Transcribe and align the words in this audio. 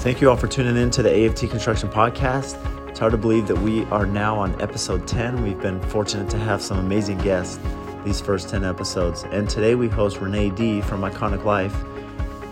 Thank 0.00 0.22
you 0.22 0.30
all 0.30 0.36
for 0.36 0.48
tuning 0.48 0.78
in 0.78 0.90
to 0.92 1.02
the 1.02 1.26
AFT 1.26 1.50
Construction 1.50 1.90
Podcast. 1.90 2.56
It's 2.88 2.98
hard 2.98 3.12
to 3.12 3.18
believe 3.18 3.46
that 3.48 3.58
we 3.58 3.84
are 3.86 4.06
now 4.06 4.34
on 4.38 4.58
episode 4.62 5.06
10. 5.06 5.42
We've 5.42 5.60
been 5.60 5.78
fortunate 5.88 6.30
to 6.30 6.38
have 6.38 6.62
some 6.62 6.78
amazing 6.78 7.18
guests 7.18 7.60
these 8.02 8.18
first 8.18 8.48
10 8.48 8.64
episodes. 8.64 9.24
And 9.24 9.46
today 9.46 9.74
we 9.74 9.88
host 9.88 10.18
Renee 10.22 10.50
D 10.50 10.80
from 10.80 11.02
Iconic 11.02 11.44
Life, 11.44 11.74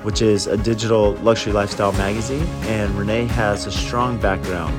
which 0.04 0.20
is 0.20 0.46
a 0.46 0.58
digital 0.58 1.14
luxury 1.22 1.54
lifestyle 1.54 1.92
magazine. 1.92 2.46
And 2.64 2.94
Renee 2.98 3.24
has 3.28 3.64
a 3.64 3.72
strong 3.72 4.20
background 4.20 4.74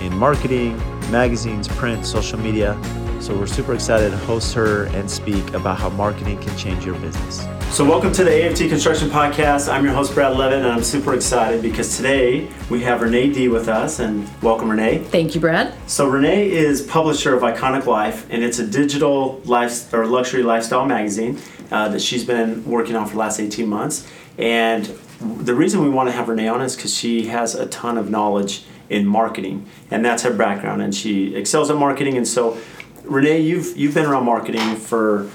in 0.00 0.16
marketing, 0.16 0.78
magazines, 1.10 1.68
print, 1.68 2.06
social 2.06 2.38
media. 2.38 2.74
So 3.20 3.38
we're 3.38 3.46
super 3.46 3.74
excited 3.74 4.12
to 4.12 4.16
host 4.16 4.54
her 4.54 4.84
and 4.96 5.10
speak 5.10 5.52
about 5.52 5.78
how 5.78 5.90
marketing 5.90 6.40
can 6.40 6.56
change 6.56 6.86
your 6.86 6.98
business. 7.00 7.46
So, 7.74 7.84
welcome 7.84 8.12
to 8.12 8.22
the 8.22 8.46
AFT 8.46 8.68
Construction 8.68 9.08
Podcast. 9.10 9.68
I'm 9.68 9.84
your 9.84 9.94
host, 9.94 10.14
Brad 10.14 10.36
Leavitt, 10.36 10.60
and 10.60 10.68
I'm 10.68 10.84
super 10.84 11.12
excited 11.12 11.60
because 11.60 11.96
today 11.96 12.48
we 12.70 12.80
have 12.84 13.02
Renee 13.02 13.32
D 13.32 13.48
with 13.48 13.66
us. 13.66 13.98
And 13.98 14.30
welcome, 14.40 14.70
Renee. 14.70 14.98
Thank 14.98 15.34
you, 15.34 15.40
Brad. 15.40 15.74
So, 15.88 16.06
Renee 16.06 16.52
is 16.52 16.82
publisher 16.82 17.34
of 17.34 17.42
Iconic 17.42 17.86
Life, 17.86 18.30
and 18.30 18.44
it's 18.44 18.60
a 18.60 18.66
digital 18.66 19.40
life 19.44 19.92
or 19.92 20.06
luxury 20.06 20.44
lifestyle 20.44 20.86
magazine 20.86 21.40
uh, 21.72 21.88
that 21.88 22.00
she's 22.00 22.24
been 22.24 22.64
working 22.64 22.94
on 22.94 23.06
for 23.06 23.14
the 23.14 23.18
last 23.18 23.40
18 23.40 23.68
months. 23.68 24.08
And 24.38 24.84
the 25.18 25.56
reason 25.56 25.82
we 25.82 25.90
want 25.90 26.08
to 26.08 26.12
have 26.12 26.28
Renee 26.28 26.46
on 26.46 26.62
is 26.62 26.76
because 26.76 26.96
she 26.96 27.26
has 27.26 27.56
a 27.56 27.66
ton 27.66 27.98
of 27.98 28.08
knowledge 28.08 28.62
in 28.88 29.04
marketing, 29.04 29.68
and 29.90 30.04
that's 30.04 30.22
her 30.22 30.32
background, 30.32 30.80
and 30.80 30.94
she 30.94 31.34
excels 31.34 31.72
at 31.72 31.76
marketing. 31.76 32.16
And 32.18 32.28
so, 32.28 32.56
Renee, 33.02 33.40
you've 33.40 33.76
you've 33.76 33.94
been 33.94 34.06
around 34.06 34.26
marketing 34.26 34.76
for 34.76 35.28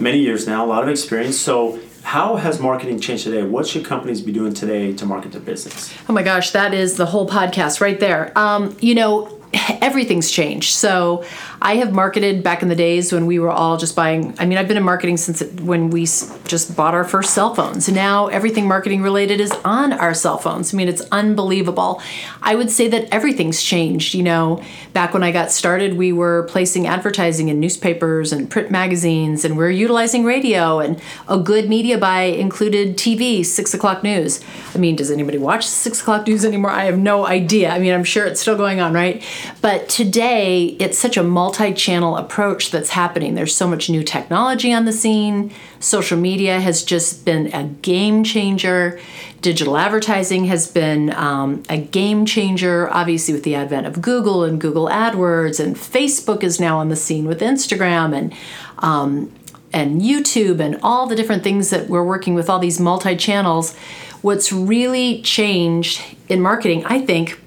many 0.00 0.18
years 0.18 0.46
now, 0.46 0.64
a 0.64 0.68
lot 0.68 0.82
of 0.82 0.88
experience. 0.88 1.38
So, 1.38 1.80
how 2.02 2.36
has 2.36 2.58
marketing 2.58 3.00
changed 3.00 3.24
today? 3.24 3.42
What 3.44 3.66
should 3.66 3.84
companies 3.84 4.20
be 4.20 4.32
doing 4.32 4.52
today 4.52 4.92
to 4.94 5.06
market 5.06 5.32
their 5.32 5.40
business? 5.40 5.94
Oh 6.08 6.12
my 6.12 6.22
gosh, 6.22 6.50
that 6.50 6.74
is 6.74 6.96
the 6.96 7.06
whole 7.06 7.28
podcast 7.28 7.80
right 7.80 7.98
there. 7.98 8.36
Um, 8.36 8.76
you 8.80 8.94
know, 8.94 9.41
everything's 9.82 10.30
changed. 10.30 10.74
So 10.74 11.24
I 11.60 11.76
have 11.76 11.92
marketed 11.92 12.42
back 12.42 12.62
in 12.62 12.68
the 12.68 12.74
days 12.74 13.12
when 13.12 13.26
we 13.26 13.38
were 13.38 13.50
all 13.50 13.76
just 13.76 13.94
buying. 13.94 14.34
I 14.38 14.46
mean, 14.46 14.58
I've 14.58 14.68
been 14.68 14.76
in 14.76 14.82
marketing 14.82 15.16
since 15.16 15.42
when 15.60 15.90
we 15.90 16.02
just 16.04 16.76
bought 16.76 16.94
our 16.94 17.04
first 17.04 17.34
cell 17.34 17.54
phones. 17.54 17.88
Now 17.88 18.28
everything 18.28 18.66
marketing 18.66 19.02
related 19.02 19.40
is 19.40 19.52
on 19.64 19.92
our 19.92 20.14
cell 20.14 20.38
phones. 20.38 20.72
I 20.72 20.76
mean, 20.76 20.88
it's 20.88 21.02
unbelievable. 21.12 22.00
I 22.42 22.54
would 22.54 22.70
say 22.70 22.88
that 22.88 23.08
everything's 23.12 23.62
changed. 23.62 24.14
You 24.14 24.22
know, 24.22 24.62
back 24.92 25.12
when 25.12 25.22
I 25.22 25.32
got 25.32 25.50
started, 25.50 25.96
we 25.96 26.12
were 26.12 26.44
placing 26.44 26.86
advertising 26.86 27.48
in 27.48 27.60
newspapers 27.60 28.32
and 28.32 28.50
print 28.50 28.70
magazines, 28.70 29.44
and 29.44 29.56
we 29.56 29.62
we're 29.62 29.70
utilizing 29.70 30.24
radio. 30.24 30.80
And 30.80 31.00
a 31.28 31.38
good 31.38 31.68
media 31.68 31.98
buy 31.98 32.22
included 32.22 32.96
TV, 32.96 33.44
six 33.44 33.74
o'clock 33.74 34.02
news. 34.02 34.40
I 34.74 34.78
mean, 34.78 34.96
does 34.96 35.10
anybody 35.10 35.38
watch 35.38 35.66
six 35.66 36.00
o'clock 36.00 36.26
news 36.26 36.44
anymore? 36.44 36.70
I 36.70 36.84
have 36.84 36.98
no 36.98 37.26
idea. 37.26 37.70
I 37.70 37.78
mean, 37.78 37.92
I'm 37.92 38.04
sure 38.04 38.26
it's 38.26 38.40
still 38.40 38.56
going 38.56 38.80
on, 38.80 38.92
right? 38.92 39.22
But 39.60 39.88
today, 39.88 40.76
it's 40.78 40.98
such 40.98 41.16
a 41.16 41.22
multi 41.22 41.72
channel 41.72 42.16
approach 42.16 42.70
that's 42.70 42.90
happening. 42.90 43.34
There's 43.34 43.54
so 43.54 43.68
much 43.68 43.88
new 43.88 44.02
technology 44.02 44.72
on 44.72 44.84
the 44.84 44.92
scene. 44.92 45.52
Social 45.80 46.18
media 46.18 46.60
has 46.60 46.84
just 46.84 47.24
been 47.24 47.52
a 47.54 47.64
game 47.64 48.24
changer. 48.24 49.00
Digital 49.40 49.76
advertising 49.76 50.44
has 50.46 50.70
been 50.70 51.12
um, 51.14 51.62
a 51.68 51.78
game 51.78 52.26
changer, 52.26 52.88
obviously, 52.90 53.34
with 53.34 53.42
the 53.42 53.54
advent 53.54 53.86
of 53.86 54.00
Google 54.00 54.44
and 54.44 54.60
Google 54.60 54.88
AdWords, 54.88 55.58
and 55.58 55.76
Facebook 55.76 56.42
is 56.42 56.60
now 56.60 56.78
on 56.78 56.88
the 56.88 56.96
scene 56.96 57.26
with 57.26 57.40
Instagram 57.40 58.16
and 58.16 58.34
um, 58.78 59.32
and 59.72 60.02
YouTube 60.02 60.60
and 60.60 60.78
all 60.82 61.06
the 61.06 61.16
different 61.16 61.42
things 61.42 61.70
that 61.70 61.88
we're 61.88 62.04
working 62.04 62.34
with 62.34 62.50
all 62.50 62.58
these 62.58 62.78
multi 62.78 63.16
channels. 63.16 63.74
What's 64.20 64.52
really 64.52 65.22
changed 65.22 66.00
in 66.28 66.40
marketing, 66.40 66.84
I 66.84 67.04
think, 67.04 67.40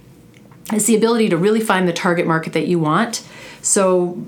is 0.74 0.88
the 0.88 0.96
ability 0.96 1.30
to 1.30 1.38
really 1.38 1.62
find 1.62 1.88
the 1.88 1.94
target 1.94 2.26
market 2.26 2.54
that 2.54 2.68
you 2.68 2.80
want. 2.80 3.28
So, 3.62 4.26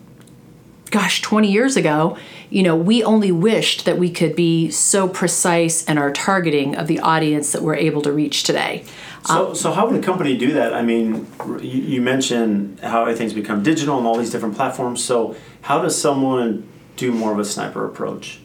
gosh, 0.91 1.21
20 1.21 1.51
years 1.51 1.75
ago, 1.75 2.17
you 2.49 2.63
know, 2.63 2.75
we 2.75 3.03
only 3.03 3.31
wished 3.31 3.85
that 3.85 3.97
we 3.97 4.09
could 4.09 4.35
be 4.35 4.69
so 4.71 5.07
precise 5.07 5.83
in 5.83 5.97
our 5.97 6.11
targeting 6.11 6.75
of 6.75 6.87
the 6.87 6.99
audience 6.99 7.51
that 7.51 7.61
we're 7.61 7.75
able 7.75 8.01
to 8.03 8.11
reach 8.11 8.43
today. 8.43 8.85
So, 9.25 9.49
um, 9.49 9.55
so 9.55 9.71
how 9.71 9.87
would 9.87 9.99
a 10.01 10.03
company 10.03 10.37
do 10.37 10.53
that? 10.53 10.73
I 10.73 10.81
mean, 10.81 11.27
you, 11.61 11.81
you 11.81 12.01
mentioned 12.01 12.79
how 12.79 13.01
everything's 13.01 13.33
become 13.33 13.63
digital 13.63 13.97
and 13.97 14.07
all 14.07 14.17
these 14.17 14.31
different 14.31 14.55
platforms. 14.55 15.03
So, 15.03 15.35
how 15.61 15.81
does 15.81 15.99
someone 15.99 16.67
do 16.95 17.11
more 17.11 17.33
of 17.33 17.39
a 17.39 17.45
sniper 17.45 17.85
approach? 17.85 18.39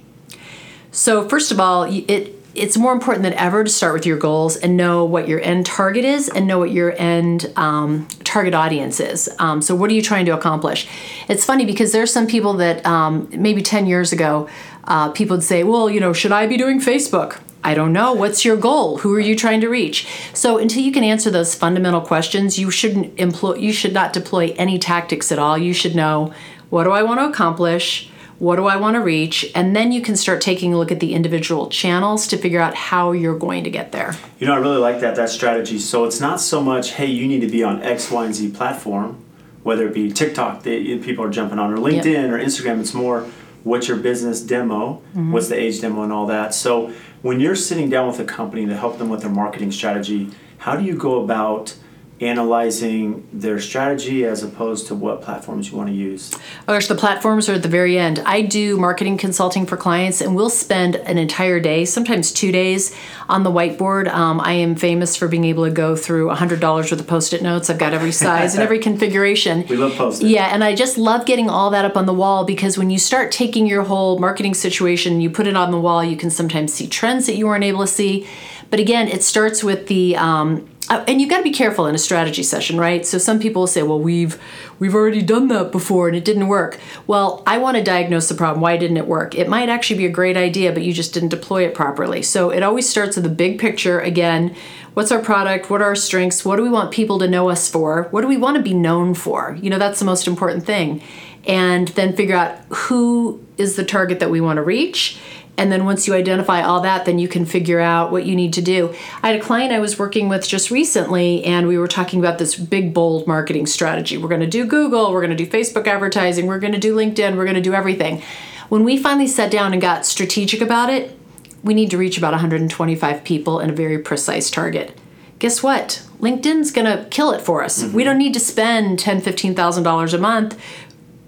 So, 0.90 1.28
first 1.28 1.52
of 1.52 1.60
all, 1.60 1.84
it 1.84 2.31
it's 2.54 2.76
more 2.76 2.92
important 2.92 3.22
than 3.22 3.32
ever 3.34 3.64
to 3.64 3.70
start 3.70 3.94
with 3.94 4.06
your 4.06 4.18
goals 4.18 4.56
and 4.56 4.76
know 4.76 5.04
what 5.04 5.28
your 5.28 5.40
end 5.40 5.66
target 5.66 6.04
is 6.04 6.28
and 6.28 6.46
know 6.46 6.58
what 6.58 6.70
your 6.70 6.94
end 6.98 7.50
um, 7.56 8.06
target 8.24 8.54
audience 8.54 9.00
is. 9.00 9.30
Um, 9.38 9.62
so, 9.62 9.74
what 9.74 9.90
are 9.90 9.94
you 9.94 10.02
trying 10.02 10.26
to 10.26 10.32
accomplish? 10.32 10.86
It's 11.28 11.44
funny 11.44 11.64
because 11.64 11.92
there's 11.92 12.12
some 12.12 12.26
people 12.26 12.54
that 12.54 12.84
um, 12.84 13.28
maybe 13.32 13.62
10 13.62 13.86
years 13.86 14.12
ago, 14.12 14.48
uh, 14.84 15.10
people 15.10 15.36
would 15.36 15.44
say, 15.44 15.64
Well, 15.64 15.88
you 15.88 16.00
know, 16.00 16.12
should 16.12 16.32
I 16.32 16.46
be 16.46 16.56
doing 16.56 16.80
Facebook? 16.80 17.40
I 17.64 17.74
don't 17.74 17.92
know. 17.92 18.12
What's 18.12 18.44
your 18.44 18.56
goal? 18.56 18.98
Who 18.98 19.14
are 19.14 19.20
you 19.20 19.36
trying 19.36 19.60
to 19.60 19.68
reach? 19.68 20.08
So 20.34 20.58
until 20.58 20.82
you 20.82 20.90
can 20.90 21.04
answer 21.04 21.30
those 21.30 21.54
fundamental 21.54 22.00
questions, 22.00 22.58
you 22.58 22.70
shouldn't 22.70 23.18
employ 23.18 23.54
you 23.54 23.72
should 23.72 23.92
not 23.92 24.12
deploy 24.12 24.52
any 24.56 24.78
tactics 24.78 25.30
at 25.30 25.38
all. 25.38 25.56
You 25.56 25.72
should 25.72 25.94
know 25.94 26.32
what 26.70 26.84
do 26.84 26.90
I 26.90 27.02
want 27.02 27.20
to 27.20 27.26
accomplish? 27.26 28.10
What 28.42 28.56
do 28.56 28.66
I 28.66 28.74
want 28.74 28.96
to 28.96 29.00
reach? 29.00 29.48
And 29.54 29.76
then 29.76 29.92
you 29.92 30.02
can 30.02 30.16
start 30.16 30.40
taking 30.40 30.74
a 30.74 30.76
look 30.76 30.90
at 30.90 30.98
the 30.98 31.14
individual 31.14 31.68
channels 31.68 32.26
to 32.26 32.36
figure 32.36 32.58
out 32.58 32.74
how 32.74 33.12
you're 33.12 33.38
going 33.38 33.62
to 33.62 33.70
get 33.70 33.92
there. 33.92 34.16
You 34.40 34.48
know, 34.48 34.54
I 34.54 34.56
really 34.56 34.78
like 34.78 34.98
that 34.98 35.14
that 35.14 35.28
strategy. 35.28 35.78
So 35.78 36.06
it's 36.06 36.18
not 36.18 36.40
so 36.40 36.60
much, 36.60 36.90
hey, 36.94 37.06
you 37.06 37.28
need 37.28 37.42
to 37.42 37.46
be 37.46 37.62
on 37.62 37.80
X, 37.84 38.10
Y, 38.10 38.24
and 38.24 38.34
Z 38.34 38.50
platform, 38.50 39.24
whether 39.62 39.86
it 39.86 39.94
be 39.94 40.10
TikTok, 40.10 40.64
that 40.64 41.02
people 41.04 41.24
are 41.24 41.30
jumping 41.30 41.60
on, 41.60 41.72
or 41.72 41.76
LinkedIn 41.76 42.04
yep. 42.04 42.30
or 42.32 42.38
Instagram. 42.38 42.80
It's 42.80 42.94
more 42.94 43.28
what's 43.62 43.86
your 43.86 43.98
business 43.98 44.40
demo, 44.40 44.94
mm-hmm. 44.94 45.30
what's 45.30 45.46
the 45.46 45.56
age 45.56 45.80
demo, 45.80 46.02
and 46.02 46.12
all 46.12 46.26
that. 46.26 46.52
So 46.52 46.92
when 47.22 47.38
you're 47.38 47.54
sitting 47.54 47.90
down 47.90 48.08
with 48.08 48.18
a 48.18 48.24
company 48.24 48.66
to 48.66 48.76
help 48.76 48.98
them 48.98 49.08
with 49.08 49.20
their 49.20 49.30
marketing 49.30 49.70
strategy, 49.70 50.30
how 50.58 50.74
do 50.74 50.82
you 50.82 50.96
go 50.96 51.22
about 51.22 51.76
analyzing 52.22 53.26
their 53.32 53.60
strategy 53.60 54.24
as 54.24 54.42
opposed 54.42 54.86
to 54.86 54.94
what 54.94 55.22
platforms 55.22 55.70
you 55.70 55.76
want 55.76 55.88
to 55.88 55.94
use? 55.94 56.32
Oh 56.68 56.74
gosh, 56.74 56.86
the 56.86 56.94
platforms 56.94 57.48
are 57.48 57.54
at 57.54 57.62
the 57.62 57.68
very 57.68 57.98
end. 57.98 58.20
I 58.20 58.42
do 58.42 58.76
marketing 58.76 59.18
consulting 59.18 59.66
for 59.66 59.76
clients, 59.76 60.20
and 60.20 60.36
we'll 60.36 60.50
spend 60.50 60.96
an 60.96 61.18
entire 61.18 61.58
day, 61.60 61.84
sometimes 61.84 62.32
two 62.32 62.52
days, 62.52 62.94
on 63.28 63.42
the 63.42 63.50
whiteboard. 63.50 64.08
Um, 64.08 64.40
I 64.40 64.52
am 64.52 64.76
famous 64.76 65.16
for 65.16 65.26
being 65.26 65.44
able 65.44 65.64
to 65.64 65.70
go 65.70 65.96
through 65.96 66.28
$100 66.28 66.60
worth 66.62 66.92
of 66.92 67.06
post 67.06 67.32
it 67.32 67.42
notes. 67.42 67.68
I've 67.68 67.78
got 67.78 67.92
every 67.92 68.12
size 68.12 68.54
and 68.54 68.62
every 68.62 68.78
configuration. 68.88 69.66
We 69.68 69.76
love 69.76 69.94
post 69.94 70.22
it. 70.22 70.28
Yeah, 70.28 70.46
and 70.52 70.62
I 70.62 70.74
just 70.74 70.96
love 70.96 71.26
getting 71.26 71.50
all 71.50 71.70
that 71.70 71.84
up 71.84 71.96
on 71.96 72.06
the 72.06 72.14
wall 72.14 72.44
because 72.44 72.78
when 72.78 72.90
you 72.90 72.98
start 72.98 73.32
taking 73.32 73.66
your 73.66 73.82
whole 73.82 74.18
marketing 74.18 74.54
situation, 74.54 75.20
you 75.20 75.30
put 75.30 75.46
it 75.46 75.56
on 75.56 75.70
the 75.70 75.80
wall, 75.80 76.04
you 76.04 76.16
can 76.16 76.30
sometimes 76.30 76.72
see 76.72 76.86
trends 76.86 77.26
that 77.26 77.34
you 77.34 77.46
weren't 77.46 77.64
able 77.64 77.80
to 77.80 77.86
see. 77.86 78.26
But 78.70 78.80
again, 78.80 79.08
it 79.08 79.22
starts 79.22 79.62
with 79.62 79.88
the 79.88 80.16
um, 80.16 80.66
Uh, 80.88 81.04
and 81.06 81.20
you've 81.20 81.30
got 81.30 81.38
to 81.38 81.42
be 81.42 81.52
careful 81.52 81.86
in 81.86 81.94
a 81.94 81.98
strategy 81.98 82.42
session, 82.42 82.78
right? 82.78 83.06
So 83.06 83.16
some 83.16 83.38
people 83.38 83.66
say, 83.66 83.82
"Well, 83.82 84.00
we've 84.00 84.38
we've 84.78 84.94
already 84.94 85.22
done 85.22 85.48
that 85.48 85.70
before 85.70 86.08
and 86.08 86.16
it 86.16 86.24
didn't 86.24 86.48
work." 86.48 86.78
Well, 87.06 87.42
I 87.46 87.58
want 87.58 87.76
to 87.76 87.82
diagnose 87.82 88.28
the 88.28 88.34
problem. 88.34 88.60
Why 88.60 88.76
didn't 88.76 88.96
it 88.96 89.06
work? 89.06 89.34
It 89.34 89.48
might 89.48 89.68
actually 89.68 89.98
be 89.98 90.06
a 90.06 90.10
great 90.10 90.36
idea, 90.36 90.72
but 90.72 90.82
you 90.82 90.92
just 90.92 91.14
didn't 91.14 91.28
deploy 91.28 91.64
it 91.64 91.74
properly. 91.74 92.22
So 92.22 92.50
it 92.50 92.62
always 92.62 92.88
starts 92.88 93.16
with 93.16 93.24
the 93.24 93.30
big 93.30 93.60
picture. 93.60 94.00
Again, 94.00 94.54
what's 94.94 95.12
our 95.12 95.22
product? 95.22 95.70
What 95.70 95.80
are 95.82 95.86
our 95.86 95.94
strengths? 95.94 96.44
What 96.44 96.56
do 96.56 96.62
we 96.62 96.70
want 96.70 96.90
people 96.90 97.18
to 97.20 97.28
know 97.28 97.48
us 97.48 97.70
for? 97.70 98.08
What 98.10 98.22
do 98.22 98.28
we 98.28 98.36
want 98.36 98.56
to 98.56 98.62
be 98.62 98.74
known 98.74 99.14
for? 99.14 99.56
You 99.62 99.70
know, 99.70 99.78
that's 99.78 100.00
the 100.00 100.04
most 100.04 100.26
important 100.26 100.66
thing. 100.66 101.00
And 101.44 101.88
then 101.88 102.14
figure 102.14 102.36
out 102.36 102.58
who 102.68 103.44
is 103.56 103.76
the 103.76 103.84
target 103.84 104.20
that 104.20 104.30
we 104.30 104.40
want 104.40 104.58
to 104.58 104.62
reach 104.62 105.18
and 105.62 105.70
then 105.70 105.84
once 105.84 106.08
you 106.08 106.14
identify 106.14 106.60
all 106.60 106.80
that, 106.80 107.04
then 107.04 107.20
you 107.20 107.28
can 107.28 107.46
figure 107.46 107.78
out 107.78 108.10
what 108.10 108.26
you 108.26 108.34
need 108.34 108.52
to 108.54 108.60
do. 108.60 108.92
I 109.22 109.28
had 109.28 109.40
a 109.40 109.40
client 109.40 109.72
I 109.72 109.78
was 109.78 109.96
working 109.96 110.28
with 110.28 110.46
just 110.46 110.72
recently, 110.72 111.44
and 111.44 111.68
we 111.68 111.78
were 111.78 111.86
talking 111.86 112.18
about 112.18 112.38
this 112.38 112.56
big, 112.56 112.92
bold 112.92 113.28
marketing 113.28 113.66
strategy. 113.66 114.18
We're 114.18 114.28
going 114.28 114.40
to 114.40 114.48
do 114.48 114.66
Google, 114.66 115.12
we're 115.12 115.24
going 115.24 115.36
to 115.36 115.44
do 115.44 115.48
Facebook 115.48 115.86
advertising, 115.86 116.48
we're 116.48 116.58
going 116.58 116.72
to 116.72 116.80
do 116.80 116.96
LinkedIn, 116.96 117.36
we're 117.36 117.44
going 117.44 117.54
to 117.54 117.60
do 117.60 117.74
everything. 117.74 118.24
When 118.70 118.82
we 118.82 118.96
finally 118.96 119.28
sat 119.28 119.52
down 119.52 119.72
and 119.72 119.80
got 119.80 120.04
strategic 120.04 120.60
about 120.60 120.90
it, 120.90 121.16
we 121.62 121.74
need 121.74 121.92
to 121.92 121.96
reach 121.96 122.18
about 122.18 122.32
125 122.32 123.22
people 123.22 123.60
and 123.60 123.70
a 123.70 123.74
very 123.74 124.00
precise 124.00 124.50
target. 124.50 124.98
Guess 125.38 125.62
what? 125.62 126.04
LinkedIn's 126.18 126.72
going 126.72 126.86
to 126.86 127.08
kill 127.08 127.30
it 127.30 127.40
for 127.40 127.62
us. 127.62 127.84
Mm-hmm. 127.84 127.96
We 127.96 128.02
don't 128.02 128.18
need 128.18 128.34
to 128.34 128.40
spend 128.40 128.98
$10,000, 128.98 129.22
$15,000 129.22 130.14
a 130.14 130.18
month 130.18 130.60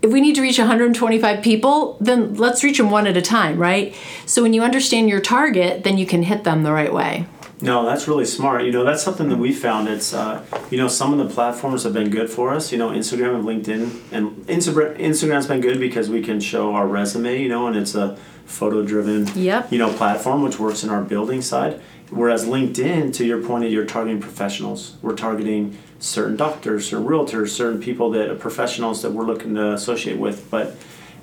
if 0.04 0.12
we 0.12 0.20
need 0.20 0.34
to 0.34 0.42
reach 0.42 0.58
125 0.58 1.42
people, 1.42 1.96
then 1.98 2.34
let's 2.34 2.62
reach 2.62 2.76
them 2.76 2.90
one 2.90 3.06
at 3.06 3.16
a 3.16 3.22
time, 3.22 3.58
right? 3.58 3.96
So 4.26 4.42
when 4.42 4.52
you 4.52 4.62
understand 4.62 5.08
your 5.08 5.20
target, 5.20 5.82
then 5.82 5.96
you 5.96 6.04
can 6.04 6.22
hit 6.22 6.44
them 6.44 6.62
the 6.62 6.72
right 6.72 6.92
way. 6.92 7.26
No, 7.62 7.86
that's 7.86 8.06
really 8.06 8.26
smart. 8.26 8.64
You 8.64 8.72
know, 8.72 8.84
that's 8.84 9.02
something 9.02 9.30
that 9.30 9.38
we 9.38 9.50
found. 9.54 9.88
It's, 9.88 10.12
uh, 10.12 10.44
you 10.70 10.76
know, 10.76 10.88
some 10.88 11.18
of 11.18 11.26
the 11.26 11.34
platforms 11.34 11.84
have 11.84 11.94
been 11.94 12.10
good 12.10 12.28
for 12.28 12.52
us. 12.52 12.70
You 12.70 12.76
know, 12.76 12.90
Instagram 12.90 13.36
and 13.36 13.44
LinkedIn, 13.44 14.12
and 14.12 14.46
Insta- 14.46 14.98
Instagram's 14.98 15.46
been 15.46 15.62
good 15.62 15.80
because 15.80 16.10
we 16.10 16.20
can 16.20 16.38
show 16.38 16.74
our 16.74 16.86
resume. 16.86 17.40
You 17.40 17.48
know, 17.48 17.66
and 17.66 17.74
it's 17.74 17.94
a 17.94 18.18
photo-driven, 18.44 19.28
yep. 19.34 19.72
you 19.72 19.78
know, 19.78 19.90
platform 19.90 20.42
which 20.42 20.58
works 20.58 20.84
in 20.84 20.90
our 20.90 21.00
building 21.00 21.40
side. 21.40 21.80
Whereas 22.10 22.44
LinkedIn, 22.44 23.14
to 23.14 23.24
your 23.24 23.42
point, 23.42 23.70
you're 23.70 23.86
targeting 23.86 24.20
professionals. 24.20 24.96
We're 25.00 25.16
targeting 25.16 25.78
certain 26.04 26.36
doctors, 26.36 26.92
or 26.92 26.98
realtors, 26.98 27.48
certain 27.48 27.80
people 27.80 28.10
that 28.10 28.28
are 28.28 28.34
professionals 28.34 29.02
that 29.02 29.10
we're 29.10 29.24
looking 29.24 29.54
to 29.54 29.72
associate 29.72 30.18
with. 30.18 30.50
But 30.50 30.76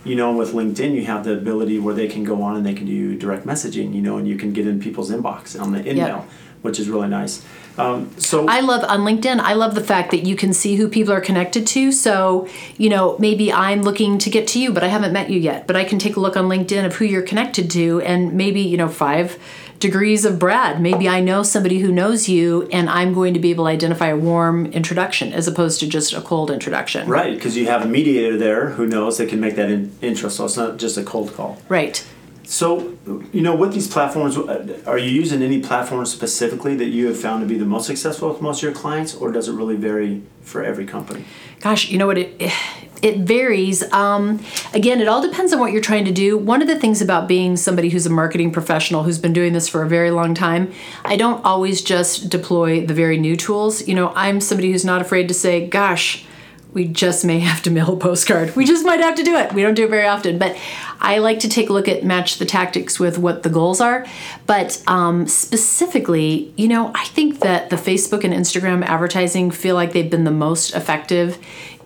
you 0.03 0.15
know, 0.15 0.35
with 0.35 0.53
LinkedIn, 0.53 0.95
you 0.95 1.05
have 1.05 1.23
the 1.23 1.33
ability 1.33 1.77
where 1.77 1.93
they 1.93 2.07
can 2.07 2.23
go 2.23 2.41
on 2.41 2.57
and 2.57 2.65
they 2.65 2.73
can 2.73 2.87
do 2.87 3.15
direct 3.15 3.45
messaging. 3.45 3.93
You 3.93 4.01
know, 4.01 4.17
and 4.17 4.27
you 4.27 4.35
can 4.35 4.53
get 4.53 4.67
in 4.67 4.79
people's 4.79 5.11
inbox 5.11 5.59
on 5.59 5.71
the 5.71 5.79
email, 5.81 6.07
yep. 6.07 6.29
which 6.63 6.79
is 6.79 6.89
really 6.89 7.07
nice. 7.07 7.45
Um, 7.77 8.11
so 8.17 8.47
I 8.47 8.59
love 8.61 8.83
on 8.83 9.01
LinkedIn. 9.01 9.39
I 9.39 9.53
love 9.53 9.75
the 9.75 9.83
fact 9.83 10.11
that 10.11 10.25
you 10.25 10.35
can 10.35 10.53
see 10.53 10.75
who 10.75 10.89
people 10.89 11.13
are 11.13 11.21
connected 11.21 11.65
to. 11.67 11.91
So 11.91 12.47
you 12.77 12.89
know, 12.89 13.15
maybe 13.19 13.53
I'm 13.53 13.83
looking 13.83 14.17
to 14.17 14.29
get 14.29 14.47
to 14.49 14.59
you, 14.59 14.73
but 14.73 14.83
I 14.83 14.87
haven't 14.87 15.13
met 15.13 15.29
you 15.29 15.39
yet. 15.39 15.67
But 15.67 15.75
I 15.75 15.83
can 15.83 15.99
take 15.99 16.15
a 16.15 16.19
look 16.19 16.35
on 16.35 16.45
LinkedIn 16.45 16.85
of 16.85 16.95
who 16.95 17.05
you're 17.05 17.21
connected 17.21 17.69
to, 17.71 18.01
and 18.01 18.33
maybe 18.33 18.61
you 18.61 18.77
know 18.77 18.89
five 18.89 19.37
degrees 19.81 20.23
of 20.23 20.39
Brad. 20.39 20.81
Maybe 20.81 21.09
I 21.09 21.19
know 21.19 21.43
somebody 21.43 21.79
who 21.79 21.91
knows 21.91 22.29
you, 22.29 22.69
and 22.71 22.89
I'm 22.89 23.13
going 23.13 23.33
to 23.33 23.39
be 23.39 23.51
able 23.51 23.65
to 23.65 23.69
identify 23.69 24.07
a 24.07 24.15
warm 24.15 24.67
introduction 24.67 25.33
as 25.33 25.47
opposed 25.47 25.79
to 25.81 25.87
just 25.87 26.13
a 26.13 26.21
cold 26.21 26.49
introduction. 26.49 27.09
Right, 27.09 27.35
because 27.35 27.57
you 27.57 27.65
have 27.65 27.81
a 27.81 27.87
mediator 27.87 28.37
there 28.37 28.69
who 28.69 28.87
knows 28.87 29.17
they 29.17 29.25
can 29.25 29.41
make 29.41 29.55
that 29.55 29.69
in, 29.69 29.93
intro, 30.01 30.29
so 30.29 30.45
it's 30.45 30.55
not 30.55 30.77
just 30.77 30.97
a 30.97 31.03
cold 31.03 31.33
call. 31.33 31.57
Right. 31.67 32.05
So, 32.43 32.97
you 33.31 33.41
know, 33.41 33.55
with 33.55 33.73
these 33.73 33.87
platforms, 33.87 34.37
uh, 34.37 34.81
are 34.85 34.97
you 34.97 35.09
using 35.09 35.41
any 35.41 35.61
platform 35.61 36.05
specifically 36.05 36.75
that 36.75 36.87
you 36.87 37.07
have 37.07 37.17
found 37.17 37.41
to 37.41 37.47
be 37.47 37.57
the 37.57 37.65
most 37.65 37.87
successful 37.87 38.29
with 38.29 38.41
most 38.41 38.57
of 38.57 38.63
your 38.63 38.73
clients, 38.73 39.15
or 39.15 39.31
does 39.31 39.47
it 39.47 39.53
really 39.53 39.77
vary 39.77 40.21
for 40.41 40.63
every 40.63 40.85
company? 40.85 41.23
Gosh, 41.59 41.89
you 41.89 41.97
know 41.97 42.07
what? 42.07 42.17
It, 42.17 42.51
it 43.01 43.19
varies. 43.19 43.83
Um, 43.91 44.43
again, 44.73 45.01
it 45.01 45.07
all 45.07 45.21
depends 45.21 45.53
on 45.53 45.59
what 45.59 45.71
you're 45.71 45.81
trying 45.81 46.05
to 46.05 46.11
do. 46.11 46.37
One 46.37 46.61
of 46.61 46.67
the 46.67 46.79
things 46.79 47.01
about 47.01 47.27
being 47.27 47.57
somebody 47.57 47.89
who's 47.89 48.05
a 48.05 48.09
marketing 48.09 48.51
professional 48.51 49.03
who's 49.03 49.19
been 49.19 49.33
doing 49.33 49.53
this 49.53 49.67
for 49.67 49.81
a 49.83 49.87
very 49.87 50.11
long 50.11 50.33
time, 50.33 50.71
I 51.03 51.15
don't 51.15 51.43
always 51.43 51.81
just 51.81 52.29
deploy 52.29 52.85
the 52.85 52.93
very 52.93 53.17
new 53.17 53.35
tools. 53.35 53.87
You 53.87 53.95
know, 53.95 54.13
I'm 54.15 54.39
somebody 54.39 54.71
who's 54.71 54.85
not 54.85 55.01
afraid 55.01 55.27
to 55.29 55.33
say, 55.33 55.67
gosh, 55.67 56.25
we 56.73 56.87
just 56.87 57.25
may 57.25 57.39
have 57.39 57.61
to 57.63 57.71
mail 57.71 57.93
a 57.93 57.97
postcard. 57.97 58.55
We 58.55 58.65
just 58.65 58.85
might 58.85 59.01
have 59.01 59.15
to 59.15 59.23
do 59.23 59.35
it. 59.35 59.53
We 59.53 59.61
don't 59.61 59.73
do 59.73 59.85
it 59.85 59.89
very 59.89 60.07
often, 60.07 60.37
but 60.37 60.57
I 61.01 61.17
like 61.17 61.39
to 61.39 61.49
take 61.49 61.69
a 61.69 61.73
look 61.73 61.87
at 61.87 62.03
match 62.03 62.37
the 62.37 62.45
tactics 62.45 62.99
with 62.99 63.17
what 63.17 63.43
the 63.43 63.49
goals 63.49 63.81
are. 63.81 64.05
But 64.45 64.81
um, 64.87 65.27
specifically, 65.27 66.53
you 66.55 66.67
know, 66.67 66.91
I 66.95 67.05
think 67.05 67.39
that 67.39 67.69
the 67.69 67.75
Facebook 67.75 68.23
and 68.23 68.33
Instagram 68.33 68.85
advertising 68.85 69.51
feel 69.51 69.75
like 69.75 69.91
they've 69.93 70.09
been 70.09 70.23
the 70.23 70.31
most 70.31 70.73
effective 70.73 71.37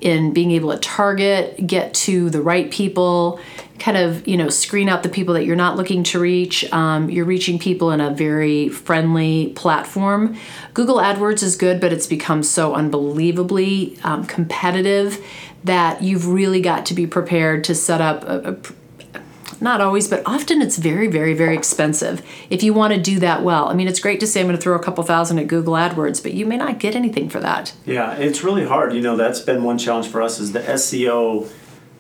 in 0.05 0.31
being 0.33 0.51
able 0.51 0.71
to 0.71 0.77
target, 0.77 1.65
get 1.65 1.91
to 1.95 2.29
the 2.29 2.39
right 2.39 2.69
people, 2.69 3.39
kind 3.79 3.97
of 3.97 4.25
you 4.27 4.37
know 4.37 4.49
screen 4.49 4.87
out 4.87 5.01
the 5.01 5.09
people 5.09 5.33
that 5.33 5.45
you're 5.45 5.55
not 5.55 5.77
looking 5.77 6.03
to 6.03 6.19
reach. 6.19 6.71
Um, 6.71 7.09
you're 7.09 7.25
reaching 7.25 7.57
people 7.57 7.89
in 7.89 7.99
a 7.99 8.11
very 8.11 8.69
friendly 8.69 9.47
platform. 9.55 10.37
Google 10.75 10.97
AdWords 10.97 11.41
is 11.41 11.55
good, 11.55 11.81
but 11.81 11.91
it's 11.91 12.05
become 12.05 12.43
so 12.43 12.75
unbelievably 12.75 13.97
um, 14.03 14.25
competitive 14.25 15.25
that 15.63 16.03
you've 16.03 16.27
really 16.27 16.61
got 16.61 16.85
to 16.85 16.93
be 16.93 17.07
prepared 17.07 17.63
to 17.63 17.73
set 17.73 17.99
up 17.99 18.23
a, 18.25 18.51
a 18.51 18.57
not 19.61 19.81
always, 19.81 20.07
but 20.07 20.21
often 20.25 20.61
it's 20.61 20.77
very, 20.77 21.07
very, 21.07 21.33
very 21.33 21.55
expensive 21.55 22.25
if 22.49 22.63
you 22.63 22.73
want 22.73 22.93
to 22.93 22.99
do 22.99 23.19
that 23.19 23.43
well. 23.43 23.67
I 23.67 23.73
mean, 23.73 23.87
it's 23.87 23.99
great 23.99 24.19
to 24.21 24.27
say 24.27 24.41
I'm 24.41 24.47
going 24.47 24.55
to 24.55 24.61
throw 24.61 24.75
a 24.75 24.83
couple 24.83 25.03
thousand 25.03 25.39
at 25.39 25.47
Google 25.47 25.73
AdWords, 25.73 26.21
but 26.21 26.33
you 26.33 26.45
may 26.45 26.57
not 26.57 26.79
get 26.79 26.95
anything 26.95 27.29
for 27.29 27.39
that. 27.39 27.73
Yeah, 27.85 28.13
it's 28.13 28.43
really 28.43 28.65
hard. 28.65 28.93
You 28.93 29.01
know, 29.01 29.15
that's 29.15 29.39
been 29.39 29.63
one 29.63 29.77
challenge 29.77 30.07
for 30.07 30.21
us 30.21 30.39
is 30.39 30.51
the 30.51 30.59
SEO, 30.59 31.49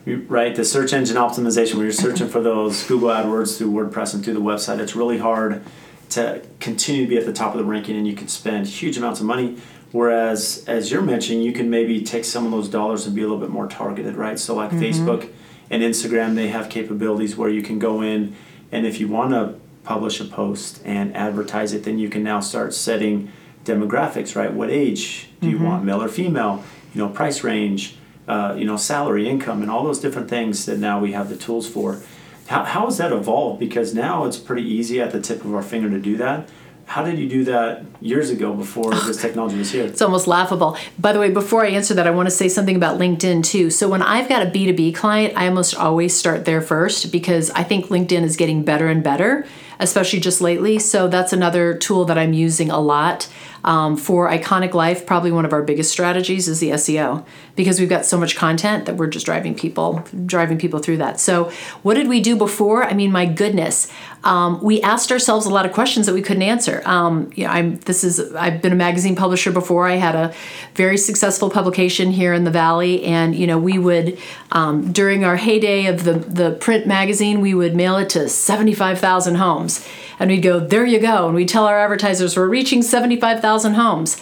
right? 0.05 0.55
The 0.55 0.65
search 0.65 0.93
engine 0.93 1.17
optimization, 1.17 1.75
when 1.75 1.83
you're 1.83 1.91
searching 1.91 2.27
for 2.27 2.41
those 2.41 2.83
Google 2.85 3.09
AdWords 3.09 3.57
through 3.57 3.71
WordPress 3.71 4.13
and 4.13 4.23
through 4.23 4.35
the 4.35 4.41
website, 4.41 4.79
it's 4.79 4.95
really 4.95 5.17
hard 5.17 5.63
to 6.09 6.41
continue 6.59 7.03
to 7.03 7.09
be 7.09 7.17
at 7.17 7.25
the 7.25 7.33
top 7.33 7.53
of 7.53 7.57
the 7.57 7.65
ranking 7.65 7.97
and 7.97 8.07
you 8.07 8.15
can 8.15 8.27
spend 8.27 8.67
huge 8.67 8.97
amounts 8.97 9.19
of 9.19 9.25
money. 9.25 9.57
Whereas, 9.91 10.65
as 10.67 10.91
you're 10.91 11.01
mentioning, 11.01 11.41
you 11.41 11.53
can 11.53 11.69
maybe 11.69 12.01
take 12.03 12.25
some 12.25 12.45
of 12.45 12.51
those 12.51 12.67
dollars 12.67 13.05
and 13.05 13.15
be 13.15 13.21
a 13.21 13.25
little 13.25 13.39
bit 13.39 13.49
more 13.49 13.67
targeted, 13.67 14.15
right? 14.15 14.37
So, 14.37 14.53
like 14.53 14.71
mm-hmm. 14.71 14.81
Facebook 14.81 15.31
and 15.69 15.81
Instagram, 15.81 16.35
they 16.35 16.49
have 16.49 16.69
capabilities 16.69 17.35
where 17.35 17.49
you 17.49 17.61
can 17.61 17.79
go 17.79 18.01
in 18.01 18.35
and 18.71 18.85
if 18.85 18.99
you 18.99 19.07
want 19.07 19.31
to 19.31 19.55
publish 19.83 20.19
a 20.19 20.25
post 20.25 20.81
and 20.83 21.15
advertise 21.15 21.73
it, 21.73 21.83
then 21.83 21.99
you 21.99 22.09
can 22.09 22.23
now 22.23 22.39
start 22.39 22.73
setting 22.73 23.31
demographics, 23.63 24.35
right? 24.35 24.51
What 24.51 24.69
age 24.69 25.29
do 25.39 25.49
you 25.49 25.55
mm-hmm. 25.55 25.65
want, 25.65 25.83
male 25.85 26.01
or 26.01 26.09
female? 26.09 26.63
You 26.93 26.99
know, 26.99 27.09
price 27.09 27.43
range, 27.43 27.97
uh, 28.27 28.55
you 28.57 28.65
know, 28.65 28.77
salary, 28.77 29.29
income, 29.29 29.61
and 29.61 29.69
all 29.69 29.83
those 29.83 29.99
different 29.99 30.29
things 30.29 30.65
that 30.65 30.79
now 30.79 30.99
we 30.99 31.11
have 31.13 31.29
the 31.29 31.37
tools 31.37 31.69
for. 31.69 32.01
How, 32.47 32.63
how 32.63 32.85
has 32.85 32.97
that 32.97 33.11
evolved? 33.11 33.59
Because 33.59 33.93
now 33.93 34.25
it's 34.25 34.37
pretty 34.37 34.63
easy 34.63 35.01
at 35.01 35.11
the 35.11 35.21
tip 35.21 35.43
of 35.45 35.53
our 35.53 35.63
finger 35.63 35.89
to 35.89 35.99
do 35.99 36.17
that. 36.17 36.49
How 36.85 37.03
did 37.03 37.17
you 37.17 37.27
do 37.27 37.43
that 37.45 37.83
years 37.99 38.29
ago 38.29 38.53
before 38.53 38.91
this 39.05 39.21
technology 39.21 39.57
was 39.57 39.71
here? 39.71 39.85
It's 39.85 40.01
almost 40.01 40.27
laughable. 40.27 40.77
By 40.99 41.13
the 41.13 41.19
way, 41.19 41.31
before 41.31 41.65
I 41.65 41.69
answer 41.69 41.93
that, 41.95 42.07
I 42.07 42.11
want 42.11 42.27
to 42.27 42.31
say 42.31 42.47
something 42.47 42.75
about 42.75 42.99
LinkedIn 42.99 43.43
too. 43.43 43.69
So, 43.69 43.89
when 43.89 44.01
I've 44.01 44.29
got 44.29 44.43
a 44.43 44.49
B2B 44.49 44.95
client, 44.95 45.33
I 45.35 45.47
almost 45.47 45.75
always 45.75 46.15
start 46.15 46.45
there 46.45 46.61
first 46.61 47.11
because 47.11 47.49
I 47.51 47.63
think 47.63 47.87
LinkedIn 47.87 48.21
is 48.21 48.37
getting 48.37 48.63
better 48.63 48.87
and 48.87 49.03
better, 49.03 49.45
especially 49.79 50.19
just 50.19 50.41
lately. 50.41 50.79
So, 50.79 51.07
that's 51.07 51.33
another 51.33 51.75
tool 51.75 52.05
that 52.05 52.17
I'm 52.17 52.33
using 52.33 52.69
a 52.69 52.79
lot. 52.79 53.27
Um, 53.65 53.97
for 53.97 54.29
Iconic 54.29 54.75
Life, 54.75 55.07
probably 55.07 55.31
one 55.31 55.43
of 55.43 55.51
our 55.51 55.63
biggest 55.63 55.91
strategies 55.91 56.47
is 56.47 56.59
the 56.59 56.69
SEO 56.69 57.25
because 57.55 57.79
we've 57.79 57.89
got 57.89 58.05
so 58.05 58.15
much 58.15 58.35
content 58.35 58.85
that 58.85 58.95
we're 58.95 59.07
just 59.07 59.25
driving 59.25 59.55
people 59.55 60.05
driving 60.27 60.59
people 60.59 60.77
through 60.77 60.97
that. 60.97 61.19
So, 61.19 61.51
what 61.81 61.95
did 61.95 62.07
we 62.07 62.21
do 62.21 62.35
before? 62.35 62.83
I 62.83 62.93
mean, 62.93 63.11
my 63.11 63.25
goodness, 63.25 63.91
um, 64.23 64.61
we 64.61 64.81
asked 64.83 65.11
ourselves 65.11 65.47
a 65.47 65.49
lot 65.49 65.65
of 65.65 65.71
questions 65.71 66.05
that 66.05 66.13
we 66.13 66.21
couldn't 66.21 66.43
answer. 66.43 66.83
Um, 66.85 67.31
you 67.35 67.45
know, 67.45 67.49
I'm 67.49 67.77
this 67.79 68.03
is 68.03 68.35
I've 68.35 68.61
been 68.61 68.71
a 68.71 68.75
magazine 68.75 69.15
publisher 69.15 69.51
before. 69.51 69.87
I 69.87 69.95
had 69.95 70.13
a 70.13 70.31
very 70.75 70.97
successful 70.97 71.49
publication 71.49 72.11
here 72.11 72.35
in 72.35 72.43
the 72.43 72.51
Valley, 72.51 73.03
and 73.03 73.35
you 73.35 73.47
know, 73.47 73.57
we 73.57 73.79
would 73.79 74.19
um, 74.51 74.91
during 74.91 75.25
our 75.25 75.37
heyday 75.37 75.87
of 75.87 76.03
the 76.03 76.13
the 76.13 76.51
print 76.51 76.85
magazine, 76.85 77.41
we 77.41 77.55
would 77.55 77.75
mail 77.75 77.97
it 77.97 78.09
to 78.09 78.29
seventy 78.29 78.75
five 78.75 78.99
thousand 78.99 79.35
homes 79.35 79.87
and 80.19 80.29
we'd 80.29 80.41
go, 80.41 80.59
there 80.59 80.85
you 80.85 80.99
go. 80.99 81.27
And 81.27 81.35
we'd 81.35 81.49
tell 81.49 81.65
our 81.65 81.79
advertisers, 81.79 82.35
we're 82.37 82.47
reaching 82.47 82.81
75,000 82.81 83.73
homes. 83.73 84.21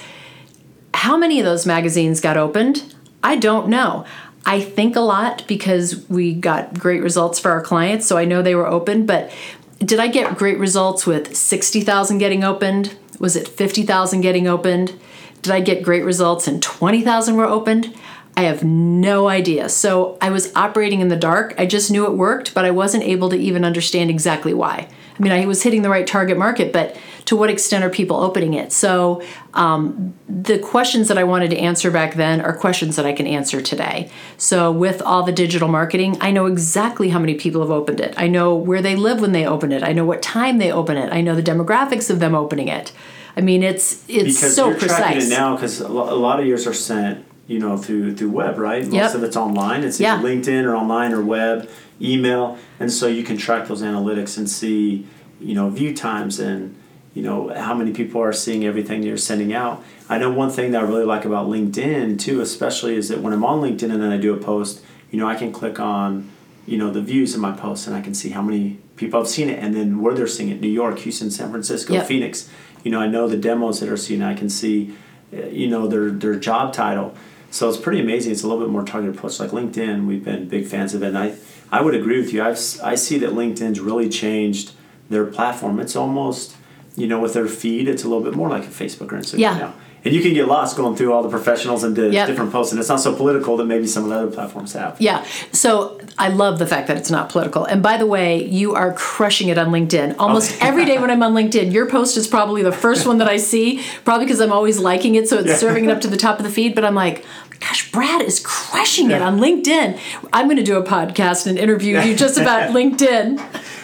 How 0.94 1.18
many 1.18 1.40
of 1.40 1.46
those 1.46 1.66
magazines 1.66 2.22
got 2.22 2.38
opened? 2.38 2.94
I 3.24 3.36
don't 3.36 3.68
know. 3.68 4.06
I 4.46 4.60
think 4.60 4.96
a 4.96 5.02
lot 5.02 5.46
because 5.48 6.08
we 6.10 6.34
got 6.34 6.78
great 6.78 7.02
results 7.02 7.40
for 7.40 7.52
our 7.52 7.62
clients, 7.62 8.06
so 8.06 8.18
I 8.18 8.26
know 8.26 8.42
they 8.42 8.56
were 8.56 8.68
open. 8.68 9.06
But 9.06 9.32
did 9.80 10.00
I 10.00 10.08
get 10.08 10.38
great 10.38 10.58
results 10.58 11.06
with 11.06 11.36
60,000 11.36 12.18
getting 12.18 12.44
opened? 12.44 12.98
Was 13.20 13.36
it 13.36 13.48
50,000 13.48 14.22
getting 14.22 14.48
opened? 14.48 15.00
Did 15.42 15.54
I 15.54 15.62
get 15.62 15.84
great 15.84 16.04
results 16.04 16.48
and 16.48 16.62
20,000 16.62 17.36
were 17.36 17.46
opened? 17.46 17.94
I 18.36 18.44
have 18.44 18.64
no 18.64 19.28
idea. 19.28 19.70
So 19.70 20.18
I 20.20 20.32
was 20.32 20.54
operating 20.56 21.02
in 21.02 21.10
the 21.10 21.16
dark. 21.16 21.54
I 21.58 21.66
just 21.66 21.92
knew 21.92 22.06
it 22.06 22.14
worked, 22.14 22.54
but 22.54 22.66
I 22.66 22.72
wasn't 22.72 23.04
able 23.04 23.30
to 23.30 23.36
even 23.36 23.64
understand 23.64 24.10
exactly 24.10 24.54
why. 24.54 24.88
I 25.18 25.22
mean, 25.22 25.32
I 25.32 25.46
was 25.46 25.62
hitting 25.62 25.84
the 25.84 25.90
right 25.90 26.08
target 26.08 26.38
market, 26.38 26.74
but 26.74 26.98
to 27.26 27.36
what 27.36 27.52
extent 27.52 27.84
are 27.84 27.90
people 27.90 28.18
opening 28.18 28.56
it? 28.56 28.72
So 28.72 29.22
um, 29.54 30.16
the 30.28 30.58
questions 30.58 31.08
that 31.10 31.20
I 31.20 31.24
wanted 31.24 31.52
to 31.52 31.58
answer 31.58 31.92
back 31.92 32.16
then 32.16 32.42
are 32.42 32.56
questions 32.56 32.96
that 32.96 33.06
I 33.06 33.14
can 33.14 33.28
answer 33.28 33.62
today. 33.62 34.10
So 34.38 34.72
with 34.72 35.02
all 35.04 35.22
the 35.22 35.32
digital 35.32 35.68
marketing, 35.68 36.18
I 36.20 36.32
know 36.32 36.48
exactly 36.48 37.10
how 37.10 37.20
many 37.20 37.36
people 37.36 37.62
have 37.62 37.70
opened 37.70 38.00
it. 38.00 38.16
I 38.18 38.28
know 38.28 38.56
where 38.56 38.82
they 38.82 38.96
live 38.96 39.22
when 39.22 39.32
they 39.32 39.46
open 39.46 39.72
it. 39.72 39.84
I 39.84 39.94
know 39.94 40.06
what 40.06 40.24
time 40.24 40.58
they 40.58 40.72
open 40.72 40.98
it. 40.98 41.14
I 41.14 41.22
know 41.22 41.36
the 41.36 41.44
demographics 41.44 42.10
of 42.10 42.20
them 42.20 42.34
opening 42.34 42.68
it. 42.68 42.92
I 43.38 43.42
mean, 43.42 43.64
it's 43.64 44.04
it's 44.08 44.36
because 44.36 44.56
so 44.56 44.70
you're 44.70 44.78
precise. 44.78 44.98
tracking 44.98 45.22
it 45.24 45.30
now 45.30 45.56
because 45.56 45.80
a 45.80 45.88
lot 45.88 46.40
of 46.40 46.46
yours 46.46 46.68
are 46.68 46.74
sent 46.74 47.26
you 47.48 47.60
know 47.60 47.78
through 47.78 48.16
through 48.16 48.30
web 48.30 48.58
right? 48.58 48.84
Most 48.84 48.94
yep. 48.94 49.16
of 49.16 49.24
it's 49.24 49.36
online. 49.36 49.84
It's 49.84 50.00
yeah. 50.00 50.18
either 50.18 50.28
linkedin 50.28 50.64
or 50.64 50.76
online 50.76 51.14
or 51.14 51.22
web 51.22 51.70
email. 52.02 52.58
And 52.80 52.92
so 52.92 53.08
you 53.08 53.24
can 53.24 53.38
track 53.38 53.68
those 53.68 53.82
analytics 53.82 54.38
and 54.38 54.50
see 54.50 55.08
you 55.40 55.56
know 55.56 55.70
view 55.70 55.96
times 55.96 56.40
and 56.40 56.76
you 57.14 57.22
know 57.22 57.54
how 57.54 57.74
many 57.74 57.92
people 57.92 58.22
are 58.22 58.34
seeing 58.34 58.66
everything 58.66 59.04
you're 59.04 59.18
sending 59.18 59.54
out. 59.54 59.84
I 60.10 60.18
know 60.18 60.32
one 60.32 60.50
thing 60.50 60.72
that 60.72 60.84
i 60.84 60.86
really 60.86 61.06
like 61.06 61.26
about 61.26 61.48
linkedin 61.48 62.20
too 62.20 62.42
especially 62.42 62.96
is 62.96 63.10
that 63.10 63.20
when 63.20 63.34
i'm 63.34 63.44
on 63.44 63.62
linkedin 63.62 63.92
and 63.92 64.02
then 64.02 64.12
i 64.12 64.18
do 64.18 64.34
a 64.34 64.38
post 64.38 64.84
you 65.10 65.20
know 65.20 65.28
i 65.28 65.34
can 65.34 65.52
click 65.52 65.80
on 65.80 66.30
you 66.68 66.78
know 66.78 66.92
the 66.92 67.02
views 67.02 67.34
of 67.34 67.40
my 67.40 67.52
post 67.52 67.88
and 67.88 67.96
i 67.96 68.02
can 68.02 68.14
see 68.14 68.30
how 68.30 68.42
many 68.42 68.78
people 68.96 69.20
have 69.20 69.30
seen 69.30 69.50
it 69.50 69.58
and 69.60 69.74
then 69.74 70.02
where 70.02 70.14
they're 70.14 70.28
seeing 70.28 70.50
it. 70.50 70.62
New 70.62 70.68
york 70.68 71.00
houston 71.00 71.32
san 71.32 71.50
francisco 71.50 71.94
yep. 71.94 72.06
phoenix. 72.06 72.50
You 72.84 72.92
know 72.92 73.00
i 73.00 73.08
know 73.08 73.28
the 73.28 73.38
demos 73.38 73.80
that 73.80 73.90
are 73.90 73.98
seen. 73.98 74.22
I 74.22 74.34
can 74.34 74.50
see 74.50 74.94
you 75.32 75.68
know 75.68 75.88
their 75.88 76.12
their 76.12 76.36
job 76.36 76.74
title 76.74 77.16
so 77.54 77.70
it's 77.70 77.78
pretty 77.78 78.00
amazing. 78.02 78.32
It's 78.32 78.44
a 78.44 78.48
little 78.48 78.64
bit 78.64 78.72
more 78.72 78.84
targeted 78.84 79.16
approach. 79.16 79.40
Like 79.40 79.52
LinkedIn, 79.52 80.08
we've 80.08 80.24
been 80.24 80.48
big 80.48 80.66
fans 80.66 80.94
of 80.96 81.04
it. 81.04 81.08
And 81.10 81.18
I, 81.18 81.36
I 81.72 81.82
would 81.82 81.94
agree 81.96 82.20
with 82.20 82.34
you. 82.34 82.42
I've, 82.44 82.58
I 82.84 82.96
see 82.96 83.18
that 83.20 83.30
LinkedIn's 83.32 83.80
really 83.80 84.10
changed 84.10 84.72
their 85.10 85.26
platform. 85.26 85.80
It's 85.80 85.96
almost 85.96 86.56
you 86.96 87.08
know, 87.08 87.20
with 87.20 87.34
their 87.34 87.48
feed, 87.48 87.88
it's 87.88 88.04
a 88.04 88.08
little 88.08 88.24
bit 88.24 88.36
more 88.36 88.50
like 88.50 88.64
a 88.64 88.68
Facebook 88.68 89.12
or 89.12 89.18
Instagram 89.18 89.40
Yeah. 89.40 89.58
now. 89.58 89.74
And 90.06 90.14
you 90.14 90.22
can 90.22 90.34
get 90.34 90.48
lost 90.48 90.76
going 90.78 90.96
through 90.98 91.12
all 91.14 91.24
the 91.24 91.30
professionals 91.30 91.84
and 91.84 91.96
the 91.96 92.10
Yep. 92.10 92.28
different 92.28 92.52
posts, 92.52 92.72
and 92.74 92.80
it's 92.80 92.90
not 92.90 93.00
so 93.00 93.16
political 93.16 93.56
that 93.58 93.66
maybe 93.66 93.88
some 93.88 94.04
of 94.04 94.10
the 94.10 94.16
other 94.18 94.28
platforms 94.30 94.74
have. 94.74 94.98
Yeah. 95.00 95.24
So 95.54 95.98
I 96.20 96.28
love 96.28 96.60
the 96.60 96.68
fact 96.68 96.88
that 96.90 96.98
it's 96.98 97.10
not 97.10 97.30
political. 97.30 97.64
And 97.64 97.82
by 97.82 97.96
the 97.98 98.06
way, 98.06 98.44
you 98.46 98.76
are 98.76 98.94
crushing 98.94 99.48
it 99.48 99.58
on 99.58 99.68
LinkedIn. 99.72 100.18
Oh. 100.20 100.26
Almost 100.28 100.58
Okay. 100.58 100.68
every 100.70 100.86
day 100.86 101.00
when 101.00 101.10
I'm 101.10 101.24
on 101.24 101.34
LinkedIn, 101.34 101.72
your 101.74 101.88
post 101.88 102.16
is 102.18 102.28
probably 102.28 102.62
the 102.62 102.72
first 102.74 103.08
one 103.08 103.18
that 103.20 103.30
I 103.30 103.38
see, 103.38 103.82
probably 104.06 104.26
because 104.26 104.42
I'm 104.42 104.52
always 104.52 104.78
liking 104.78 105.16
it. 105.16 105.28
So 105.30 105.38
it's 105.40 105.48
Yeah. 105.48 105.56
serving 105.56 105.86
it 105.86 105.90
up 105.92 106.02
to 106.02 106.08
the 106.10 106.18
top 106.18 106.38
of 106.38 106.44
the 106.46 106.52
feed. 106.52 106.76
But 106.76 106.84
I'm 106.86 106.96
like, 106.96 107.26
gosh, 107.68 107.92
Brad 107.92 108.22
is 108.22 108.40
crushing 108.40 109.12
it 109.12 109.22
on 109.22 109.40
LinkedIn. 109.40 110.00
I'm 110.32 110.46
going 110.46 110.58
to 110.58 110.64
do 110.64 110.78
a 110.78 110.84
podcast 110.84 111.48
and 111.48 111.58
interview 111.58 112.00
you 112.00 112.16
just 112.16 112.38
about 112.38 112.70
LinkedIn. 112.76 113.38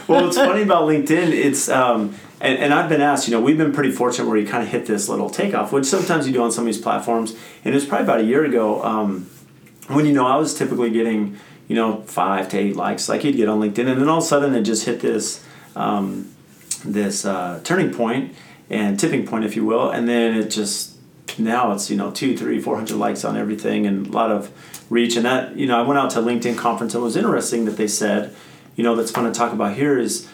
well, 0.07 0.25
what's 0.25 0.37
funny 0.37 0.63
about 0.63 0.83
LinkedIn, 0.83 1.29
it's 1.29 1.69
um, 1.69 2.15
and, 2.41 2.57
and 2.57 2.73
I've 2.73 2.89
been 2.89 3.01
asked, 3.01 3.27
you 3.27 3.33
know, 3.33 3.41
we've 3.41 3.57
been 3.57 3.73
pretty 3.73 3.91
fortunate 3.91 4.27
where 4.27 4.37
you 4.37 4.47
kind 4.47 4.63
of 4.63 4.69
hit 4.69 4.85
this 4.85 5.09
little 5.09 5.29
takeoff, 5.29 5.71
which 5.71 5.85
sometimes 5.85 6.25
you 6.25 6.33
do 6.33 6.41
on 6.41 6.51
some 6.51 6.63
of 6.63 6.73
these 6.73 6.81
platforms. 6.81 7.31
And 7.65 7.73
it 7.73 7.75
was 7.75 7.85
probably 7.85 8.05
about 8.05 8.19
a 8.21 8.23
year 8.23 8.45
ago 8.45 8.83
um, 8.83 9.29
when 9.87 10.05
you 10.05 10.13
know 10.13 10.25
I 10.25 10.37
was 10.37 10.53
typically 10.53 10.89
getting, 10.89 11.37
you 11.67 11.75
know, 11.75 12.01
five 12.03 12.47
to 12.49 12.57
eight 12.57 12.75
likes, 12.75 13.09
like 13.09 13.23
you'd 13.23 13.35
get 13.35 13.49
on 13.49 13.59
LinkedIn, 13.59 13.89
and 13.89 14.01
then 14.01 14.07
all 14.07 14.19
of 14.19 14.23
a 14.23 14.27
sudden 14.27 14.55
it 14.55 14.63
just 14.63 14.85
hit 14.85 15.01
this 15.01 15.43
um, 15.75 16.33
this 16.85 17.25
uh, 17.25 17.59
turning 17.63 17.91
point 17.91 18.33
and 18.69 18.99
tipping 18.99 19.25
point, 19.25 19.43
if 19.43 19.55
you 19.55 19.65
will, 19.65 19.89
and 19.89 20.07
then 20.07 20.35
it 20.35 20.49
just 20.49 20.98
now 21.39 21.71
it's 21.71 21.89
you 21.89 21.97
know 21.97 22.11
two, 22.11 22.37
three, 22.37 22.59
four 22.61 22.75
hundred 22.75 22.97
likes 22.97 23.23
on 23.23 23.37
everything 23.37 23.85
and 23.85 24.07
a 24.07 24.11
lot 24.11 24.31
of 24.31 24.51
reach. 24.89 25.15
And 25.15 25.25
that 25.25 25.55
you 25.55 25.67
know 25.67 25.77
I 25.79 25.81
went 25.81 25.99
out 25.99 26.11
to 26.11 26.19
LinkedIn 26.19 26.57
conference 26.57 26.93
and 26.93 27.01
it 27.01 27.05
was 27.05 27.15
interesting 27.15 27.65
that 27.65 27.77
they 27.77 27.87
said, 27.87 28.35
you 28.75 28.83
know, 28.83 28.95
that's 28.95 29.11
fun 29.11 29.25
to 29.25 29.31
talk 29.31 29.53
about 29.53 29.75
here 29.75 29.97
is 29.97 30.27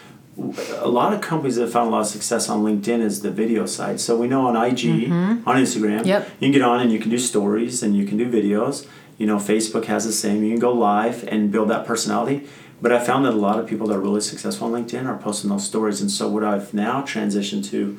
a 0.77 0.87
lot 0.87 1.13
of 1.13 1.21
companies 1.21 1.55
that 1.55 1.63
have 1.63 1.71
found 1.71 1.87
a 1.87 1.91
lot 1.91 2.01
of 2.01 2.07
success 2.07 2.49
on 2.49 2.61
LinkedIn 2.63 2.99
is 2.99 3.21
the 3.21 3.31
video 3.31 3.65
side. 3.65 3.99
So 4.01 4.17
we 4.17 4.27
know 4.27 4.47
on 4.47 4.55
IG, 4.57 4.79
mm-hmm. 4.79 5.47
on 5.47 5.55
Instagram, 5.55 6.05
Yep. 6.05 6.29
you 6.39 6.45
can 6.47 6.51
get 6.51 6.61
on 6.61 6.81
and 6.81 6.91
you 6.91 6.99
can 6.99 7.09
do 7.09 7.17
stories 7.17 7.81
and 7.81 7.95
you 7.95 8.05
can 8.05 8.17
do 8.17 8.29
videos. 8.29 8.85
You 9.17 9.27
know, 9.27 9.37
Facebook 9.37 9.85
has 9.85 10.05
the 10.05 10.11
same. 10.11 10.43
You 10.43 10.51
can 10.51 10.59
go 10.59 10.73
live 10.73 11.25
and 11.29 11.51
build 11.51 11.69
that 11.69 11.85
personality. 11.85 12.47
But 12.81 12.91
I 12.91 12.99
found 12.99 13.25
that 13.25 13.33
a 13.33 13.37
lot 13.37 13.57
of 13.59 13.65
people 13.67 13.87
that 13.87 13.95
are 13.95 14.01
really 14.01 14.19
successful 14.19 14.67
on 14.67 14.83
LinkedIn 14.83 15.05
are 15.05 15.17
posting 15.17 15.49
those 15.49 15.65
stories. 15.65 16.01
And 16.01 16.11
so 16.11 16.27
what 16.27 16.43
I've 16.43 16.73
now 16.73 17.01
transitioned 17.01 17.65
to 17.69 17.97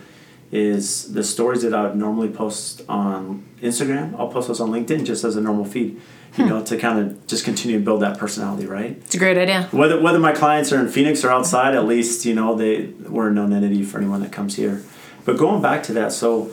is 0.53 1.12
the 1.12 1.25
stories 1.25 1.62
that 1.62 1.75
I 1.75 1.83
would 1.85 1.97
normally 1.97 2.29
post 2.29 2.83
on 2.88 3.45
Instagram, 3.61 4.19
I'll 4.19 4.29
post 4.29 4.49
those 4.49 4.61
on 4.61 4.71
LinkedIn 4.71 5.05
just 5.05 5.25
as 5.25 5.37
a 5.37 5.41
normal 5.41 5.65
feed. 5.65 6.00
You 6.37 6.45
know, 6.45 6.62
to 6.65 6.76
kind 6.76 6.99
of 6.99 7.26
just 7.26 7.47
continue 7.47 7.79
to 7.79 7.85
build 7.85 8.03
that 8.03 8.19
personality, 8.19 8.67
right? 8.67 8.91
It's 8.91 9.15
a 9.15 9.19
great 9.19 9.38
idea. 9.38 9.69
Whether 9.71 9.99
whether 10.03 10.19
my 10.19 10.33
clients 10.33 10.71
are 10.71 10.79
in 10.79 10.88
Phoenix 10.88 11.25
or 11.25 11.31
outside, 11.31 11.75
at 11.75 11.87
least 11.87 12.26
you 12.26 12.35
know 12.35 12.55
they 12.55 12.88
we're 13.09 13.29
a 13.29 13.33
known 13.33 13.55
entity 13.55 13.83
for 13.83 13.97
anyone 13.97 14.21
that 14.21 14.33
comes 14.33 14.57
here. 14.57 14.83
But 15.25 15.38
going 15.38 15.62
back 15.62 15.83
to 15.85 15.95
that, 15.95 16.12
so 16.12 16.53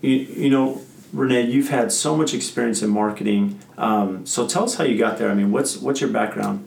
you, 0.00 0.12
you 0.12 0.50
know, 0.50 0.80
Renee, 1.12 1.42
you've 1.42 1.70
had 1.70 1.90
so 1.90 2.16
much 2.16 2.34
experience 2.34 2.82
in 2.82 2.90
marketing. 2.90 3.58
Um, 3.76 4.24
so 4.26 4.46
tell 4.46 4.62
us 4.62 4.76
how 4.76 4.84
you 4.84 4.96
got 4.96 5.18
there. 5.18 5.28
I 5.28 5.34
mean, 5.34 5.50
what's 5.50 5.76
what's 5.76 6.00
your 6.00 6.10
background? 6.10 6.66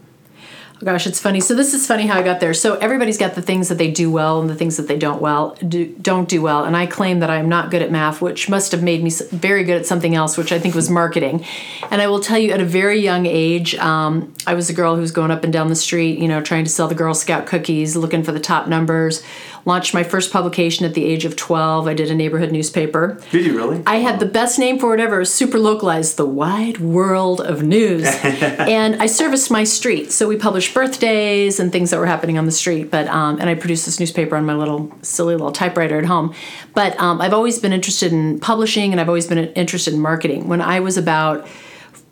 Gosh, 0.81 1.07
it's 1.07 1.19
funny. 1.19 1.41
So 1.41 1.55
this 1.55 1.73
is 1.73 1.85
funny 1.85 2.07
how 2.07 2.17
I 2.17 2.23
got 2.23 2.39
there. 2.39 2.53
So 2.53 2.75
everybody's 2.75 3.17
got 3.17 3.35
the 3.35 3.41
things 3.41 3.67
that 3.67 3.77
they 3.77 3.91
do 3.91 4.09
well 4.09 4.39
and 4.39 4.49
the 4.49 4.55
things 4.55 4.77
that 4.77 4.87
they 4.87 4.97
don't 4.97 5.21
well 5.21 5.55
do, 5.55 5.93
don't 6.01 6.29
do 6.29 6.41
well. 6.41 6.63
And 6.63 6.75
I 6.75 6.85
claim 6.85 7.19
that 7.19 7.29
I'm 7.29 7.49
not 7.49 7.69
good 7.69 7.81
at 7.81 7.91
math, 7.91 8.21
which 8.21 8.47
must 8.47 8.71
have 8.71 8.81
made 8.81 9.03
me 9.03 9.11
very 9.31 9.65
good 9.65 9.75
at 9.75 9.85
something 9.85 10.15
else, 10.15 10.37
which 10.37 10.53
I 10.53 10.59
think 10.59 10.75
was 10.75 10.89
marketing. 10.89 11.43
And 11.91 12.01
I 12.01 12.07
will 12.07 12.21
tell 12.21 12.37
you, 12.37 12.53
at 12.53 12.61
a 12.61 12.65
very 12.65 12.99
young 12.99 13.25
age, 13.25 13.75
um, 13.75 14.33
I 14.47 14.53
was 14.53 14.69
a 14.69 14.73
girl 14.73 14.95
who 14.95 15.01
was 15.01 15.11
going 15.11 15.31
up 15.31 15.43
and 15.43 15.51
down 15.51 15.67
the 15.67 15.75
street, 15.75 16.17
you 16.17 16.29
know, 16.29 16.41
trying 16.41 16.63
to 16.63 16.69
sell 16.69 16.87
the 16.87 16.95
Girl 16.95 17.13
Scout 17.13 17.45
cookies, 17.45 17.97
looking 17.97 18.23
for 18.23 18.31
the 18.31 18.39
top 18.39 18.67
numbers. 18.69 19.21
Launched 19.65 19.93
my 19.93 20.03
first 20.03 20.31
publication 20.31 20.85
at 20.85 20.93
the 20.93 21.05
age 21.05 21.25
of 21.25 21.35
12. 21.35 21.87
I 21.87 21.93
did 21.93 22.09
a 22.09 22.15
neighborhood 22.15 22.51
newspaper. 22.51 23.21
Did 23.31 23.45
you 23.45 23.55
really? 23.55 23.83
I 23.85 23.97
had 23.97 24.19
the 24.19 24.25
best 24.25 24.59
name 24.59 24.79
for 24.79 24.93
it 24.93 24.99
ever, 24.99 25.25
super 25.25 25.59
localized, 25.59 26.17
the 26.17 26.25
wide 26.25 26.79
world 26.79 27.41
of 27.41 27.63
news. 27.63 28.05
and 28.23 29.01
I 29.01 29.05
serviced 29.05 29.51
my 29.51 29.63
street. 29.63 30.11
So 30.11 30.27
we 30.27 30.37
published 30.37 30.73
birthdays 30.73 31.59
and 31.59 31.71
things 31.71 31.91
that 31.91 31.99
were 31.99 32.05
happening 32.05 32.37
on 32.37 32.45
the 32.45 32.51
street. 32.51 32.91
But 32.91 33.07
um, 33.07 33.39
and 33.39 33.49
I 33.49 33.55
produced 33.55 33.85
this 33.85 33.99
newspaper 33.99 34.35
on 34.35 34.45
my 34.45 34.55
little 34.55 34.91
silly 35.01 35.35
little 35.35 35.51
typewriter 35.51 35.97
at 35.97 36.05
home. 36.05 36.33
But 36.73 36.99
um, 36.99 37.21
I've 37.21 37.33
always 37.33 37.59
been 37.59 37.73
interested 37.73 38.11
in 38.11 38.39
publishing 38.39 38.91
and 38.91 38.99
I've 39.01 39.09
always 39.09 39.27
been 39.27 39.37
interested 39.53 39.93
in 39.93 39.99
marketing. 39.99 40.47
When 40.47 40.61
I 40.61 40.79
was 40.79 40.97
about 40.97 41.47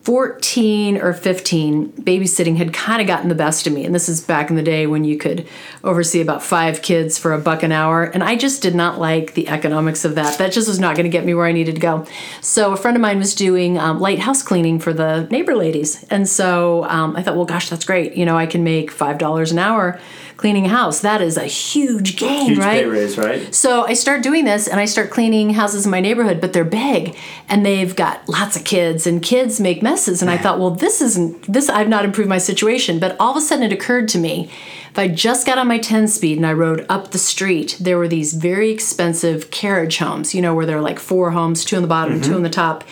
14 0.07 0.99
or 0.99 1.11
15, 1.11 1.91
babysitting 1.91 2.55
had 2.55 2.71
kind 2.71 3.01
of 3.01 3.07
gotten 3.07 3.27
the 3.27 3.35
best 3.35 3.67
of 3.67 3.73
me. 3.73 3.83
And 3.83 3.93
this 3.93 4.07
is 4.07 4.21
back 4.21 4.49
in 4.49 4.55
the 4.55 4.63
day 4.63 4.87
when 4.87 5.03
you 5.03 5.17
could 5.17 5.45
oversee 5.83 6.21
about 6.21 6.41
five 6.41 6.81
kids 6.81 7.17
for 7.17 7.33
a 7.33 7.37
buck 7.37 7.61
an 7.61 7.73
hour. 7.73 8.05
And 8.05 8.23
I 8.23 8.37
just 8.37 8.61
did 8.61 8.73
not 8.73 9.01
like 9.01 9.33
the 9.33 9.49
economics 9.49 10.05
of 10.05 10.15
that. 10.15 10.37
That 10.37 10.53
just 10.53 10.69
was 10.69 10.79
not 10.79 10.95
going 10.95 11.03
to 11.03 11.09
get 11.09 11.25
me 11.25 11.33
where 11.33 11.45
I 11.45 11.51
needed 11.51 11.75
to 11.75 11.81
go. 11.81 12.07
So 12.39 12.71
a 12.71 12.77
friend 12.77 12.95
of 12.95 13.01
mine 13.01 13.17
was 13.17 13.35
doing 13.35 13.77
um, 13.77 13.99
light 13.99 14.19
house 14.19 14.41
cleaning 14.41 14.79
for 14.79 14.93
the 14.93 15.27
neighbor 15.29 15.57
ladies. 15.57 16.05
And 16.05 16.25
so 16.25 16.85
um, 16.85 17.17
I 17.17 17.21
thought, 17.21 17.35
well, 17.35 17.43
gosh, 17.43 17.69
that's 17.69 17.83
great. 17.83 18.15
You 18.15 18.25
know, 18.25 18.37
I 18.37 18.45
can 18.45 18.63
make 18.63 18.93
$5 18.93 19.51
an 19.51 19.59
hour 19.59 19.99
cleaning 20.37 20.65
a 20.65 20.69
house. 20.69 21.01
That 21.01 21.21
is 21.21 21.35
a 21.35 21.45
huge 21.45 22.15
gain, 22.15 22.49
Huge 22.49 22.59
right? 22.59 22.83
pay 22.83 22.85
raise, 22.85 23.17
right? 23.17 23.53
So 23.53 23.85
I 23.85 23.93
start 23.93 24.23
doing 24.23 24.45
this 24.45 24.67
and 24.67 24.79
I 24.79 24.85
start 24.85 25.09
cleaning 25.09 25.51
houses 25.51 25.85
in 25.85 25.91
my 25.91 25.99
neighborhood, 25.99 26.39
but 26.39 26.53
they're 26.53 26.63
big 26.63 27.17
and 27.49 27.65
they've 27.65 27.95
got 27.95 28.27
lots 28.29 28.55
of 28.55 28.63
kids 28.63 29.07
and 29.07 29.21
kids 29.21 29.59
make 29.59 29.81
messes. 29.81 30.21
And 30.21 30.29
I 30.29 30.37
thought, 30.37 30.59
well, 30.59 30.71
this 30.71 31.01
isn't 31.01 31.51
this 31.51 31.69
I've 31.69 31.89
not 31.89 32.05
improved 32.05 32.29
my 32.29 32.37
situation. 32.37 32.99
But 32.99 33.17
all 33.19 33.31
of 33.31 33.37
a 33.37 33.41
sudden 33.41 33.65
it 33.65 33.73
occurred 33.73 34.07
to 34.09 34.19
me, 34.19 34.49
if 34.91 34.99
I 34.99 35.07
just 35.07 35.45
got 35.45 35.57
on 35.57 35.67
my 35.67 35.79
10 35.79 36.07
speed 36.07 36.37
and 36.37 36.45
I 36.45 36.53
rode 36.53 36.85
up 36.89 37.11
the 37.11 37.17
street, 37.17 37.77
there 37.79 37.97
were 37.97 38.07
these 38.07 38.33
very 38.33 38.69
expensive 38.69 39.51
carriage 39.51 39.97
homes, 39.97 40.33
you 40.33 40.41
know, 40.41 40.55
where 40.55 40.65
there 40.65 40.77
are 40.77 40.81
like 40.81 40.99
four 40.99 41.31
homes, 41.31 41.65
two 41.65 41.75
on 41.75 41.81
the 41.81 41.87
bottom, 41.87 42.21
two 42.21 42.27
mm-hmm. 42.27 42.35
on 42.37 42.43
the 42.43 42.49
top. 42.49 42.83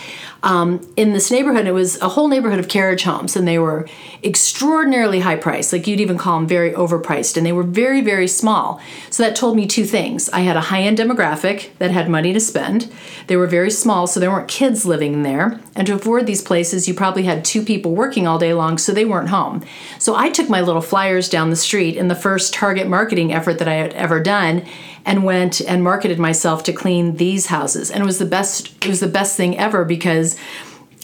Um, 0.45 0.87
in 0.95 1.13
this 1.13 1.31
neighborhood, 1.31 1.65
it 1.65 1.71
was 1.71 1.99
a 2.01 2.09
whole 2.09 2.27
neighborhood 2.27 2.59
of 2.59 2.67
carriage 2.67 3.01
homes, 3.01 3.35
and 3.35 3.47
they 3.47 3.57
were 3.57 3.87
extraordinarily 4.23 5.21
high 5.21 5.37
priced. 5.37 5.73
Like 5.73 5.87
you'd 5.87 5.99
even 5.99 6.19
call 6.19 6.37
them 6.37 6.47
very 6.47 6.71
overpriced, 6.71 7.35
and 7.35 7.43
they 7.43 7.51
were 7.51 7.63
very, 7.63 8.01
very 8.01 8.27
small. 8.27 8.79
So 9.09 9.23
that 9.23 9.35
told 9.35 9.57
me 9.57 9.65
two 9.65 9.85
things. 9.85 10.29
I 10.29 10.41
had 10.41 10.55
a 10.55 10.61
high 10.61 10.83
end 10.83 10.99
demographic 10.99 11.75
that 11.79 11.89
had 11.89 12.09
money 12.09 12.31
to 12.31 12.39
spend. 12.39 12.93
They 13.25 13.35
were 13.35 13.47
very 13.47 13.71
small, 13.71 14.05
so 14.05 14.19
there 14.19 14.29
weren't 14.29 14.47
kids 14.47 14.85
living 14.85 15.23
there. 15.23 15.59
And 15.75 15.87
to 15.87 15.95
afford 15.95 16.27
these 16.27 16.43
places, 16.43 16.87
you 16.87 16.93
probably 16.93 17.23
had 17.23 17.43
two 17.43 17.63
people 17.63 17.95
working 17.95 18.27
all 18.27 18.37
day 18.37 18.53
long, 18.53 18.77
so 18.77 18.93
they 18.93 19.03
weren't 19.03 19.29
home. 19.29 19.65
So 19.97 20.15
I 20.15 20.29
took 20.29 20.47
my 20.47 20.61
little 20.61 20.81
flyers 20.81 21.27
down 21.27 21.49
the 21.49 21.55
street 21.55 21.97
in 21.97 22.07
the 22.07 22.15
first 22.15 22.53
target 22.53 22.87
marketing 22.87 23.33
effort 23.33 23.57
that 23.57 23.67
I 23.67 23.73
had 23.73 23.93
ever 23.93 24.19
done 24.21 24.63
and 25.05 25.23
went 25.23 25.61
and 25.61 25.83
marketed 25.83 26.19
myself 26.19 26.63
to 26.63 26.73
clean 26.73 27.17
these 27.17 27.47
houses 27.47 27.91
and 27.91 28.01
it 28.01 28.05
was 28.05 28.19
the 28.19 28.25
best 28.25 28.73
it 28.83 28.89
was 28.89 28.99
the 28.99 29.07
best 29.07 29.37
thing 29.37 29.57
ever 29.57 29.85
because 29.85 30.37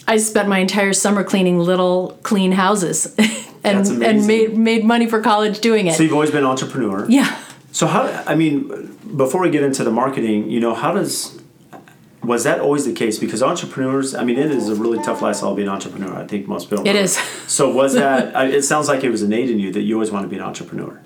I 0.06 0.16
spent 0.16 0.48
my 0.48 0.58
entire 0.58 0.92
summer 0.92 1.22
cleaning 1.22 1.58
little 1.58 2.18
clean 2.22 2.52
houses 2.52 3.14
and 3.64 3.86
and 4.02 4.26
made 4.26 4.56
made 4.56 4.84
money 4.84 5.06
for 5.06 5.20
college 5.20 5.60
doing 5.60 5.86
it. 5.86 5.94
So 5.94 6.02
you've 6.02 6.12
always 6.12 6.30
been 6.30 6.40
an 6.44 6.50
entrepreneur. 6.50 7.06
yeah. 7.08 7.38
So 7.70 7.86
how? 7.86 8.02
I 8.26 8.34
mean, 8.34 8.98
before 9.16 9.40
we 9.40 9.50
get 9.50 9.62
into 9.62 9.82
the 9.82 9.90
marketing, 9.90 10.50
you 10.50 10.60
know, 10.60 10.74
how 10.74 10.92
does 10.92 11.40
was 12.22 12.44
that 12.44 12.60
always 12.60 12.84
the 12.84 12.92
case? 12.92 13.18
Because 13.18 13.42
entrepreneurs, 13.42 14.14
I 14.14 14.24
mean, 14.24 14.38
it 14.38 14.50
is 14.50 14.68
a 14.68 14.74
really 14.74 15.02
tough 15.02 15.22
lifestyle 15.22 15.54
being 15.54 15.68
an 15.68 15.74
entrepreneur. 15.74 16.14
I 16.14 16.26
think 16.26 16.46
most 16.46 16.68
people. 16.68 16.86
It 16.86 16.92
know. 16.92 17.00
is. 17.00 17.16
So 17.46 17.70
was 17.70 17.94
that? 18.02 18.34
It 18.50 18.64
sounds 18.64 18.88
like 18.88 19.04
it 19.04 19.10
was 19.10 19.22
innate 19.22 19.50
in 19.50 19.58
you 19.58 19.72
that 19.72 19.82
you 19.82 19.94
always 19.94 20.10
want 20.10 20.24
to 20.24 20.28
be 20.28 20.36
an 20.36 20.42
entrepreneur. 20.42 21.00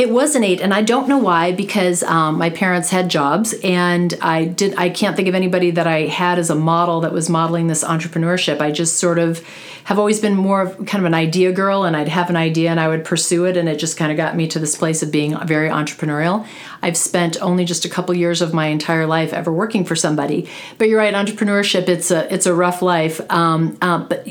It 0.00 0.08
was 0.08 0.34
an 0.34 0.42
eight, 0.44 0.62
and 0.62 0.72
I 0.72 0.80
don't 0.80 1.08
know 1.08 1.18
why 1.18 1.52
because 1.52 2.02
um, 2.04 2.38
my 2.38 2.48
parents 2.48 2.88
had 2.88 3.10
jobs, 3.10 3.52
and 3.62 4.16
I 4.22 4.46
did. 4.46 4.74
I 4.78 4.88
can't 4.88 5.14
think 5.14 5.28
of 5.28 5.34
anybody 5.34 5.72
that 5.72 5.86
I 5.86 6.06
had 6.06 6.38
as 6.38 6.48
a 6.48 6.54
model 6.54 7.02
that 7.02 7.12
was 7.12 7.28
modeling 7.28 7.66
this 7.66 7.84
entrepreneurship. 7.84 8.62
I 8.62 8.70
just 8.70 8.96
sort 8.96 9.18
of 9.18 9.46
have 9.84 9.98
always 9.98 10.18
been 10.18 10.34
more 10.34 10.62
of 10.62 10.86
kind 10.86 11.02
of 11.02 11.04
an 11.04 11.12
idea 11.12 11.52
girl, 11.52 11.84
and 11.84 11.94
I'd 11.94 12.08
have 12.08 12.30
an 12.30 12.36
idea 12.36 12.70
and 12.70 12.80
I 12.80 12.88
would 12.88 13.04
pursue 13.04 13.44
it, 13.44 13.58
and 13.58 13.68
it 13.68 13.78
just 13.78 13.98
kind 13.98 14.10
of 14.10 14.16
got 14.16 14.34
me 14.34 14.48
to 14.48 14.58
this 14.58 14.74
place 14.74 15.02
of 15.02 15.12
being 15.12 15.36
very 15.46 15.68
entrepreneurial. 15.68 16.46
I've 16.80 16.96
spent 16.96 17.36
only 17.42 17.66
just 17.66 17.84
a 17.84 17.90
couple 17.90 18.14
years 18.14 18.40
of 18.40 18.54
my 18.54 18.68
entire 18.68 19.06
life 19.06 19.34
ever 19.34 19.52
working 19.52 19.84
for 19.84 19.96
somebody, 19.96 20.48
but 20.78 20.88
you're 20.88 20.96
right. 20.96 21.12
Entrepreneurship 21.12 21.90
it's 21.90 22.10
a 22.10 22.32
it's 22.32 22.46
a 22.46 22.54
rough 22.54 22.80
life, 22.80 23.20
um, 23.30 23.76
uh, 23.82 23.98
but 23.98 24.26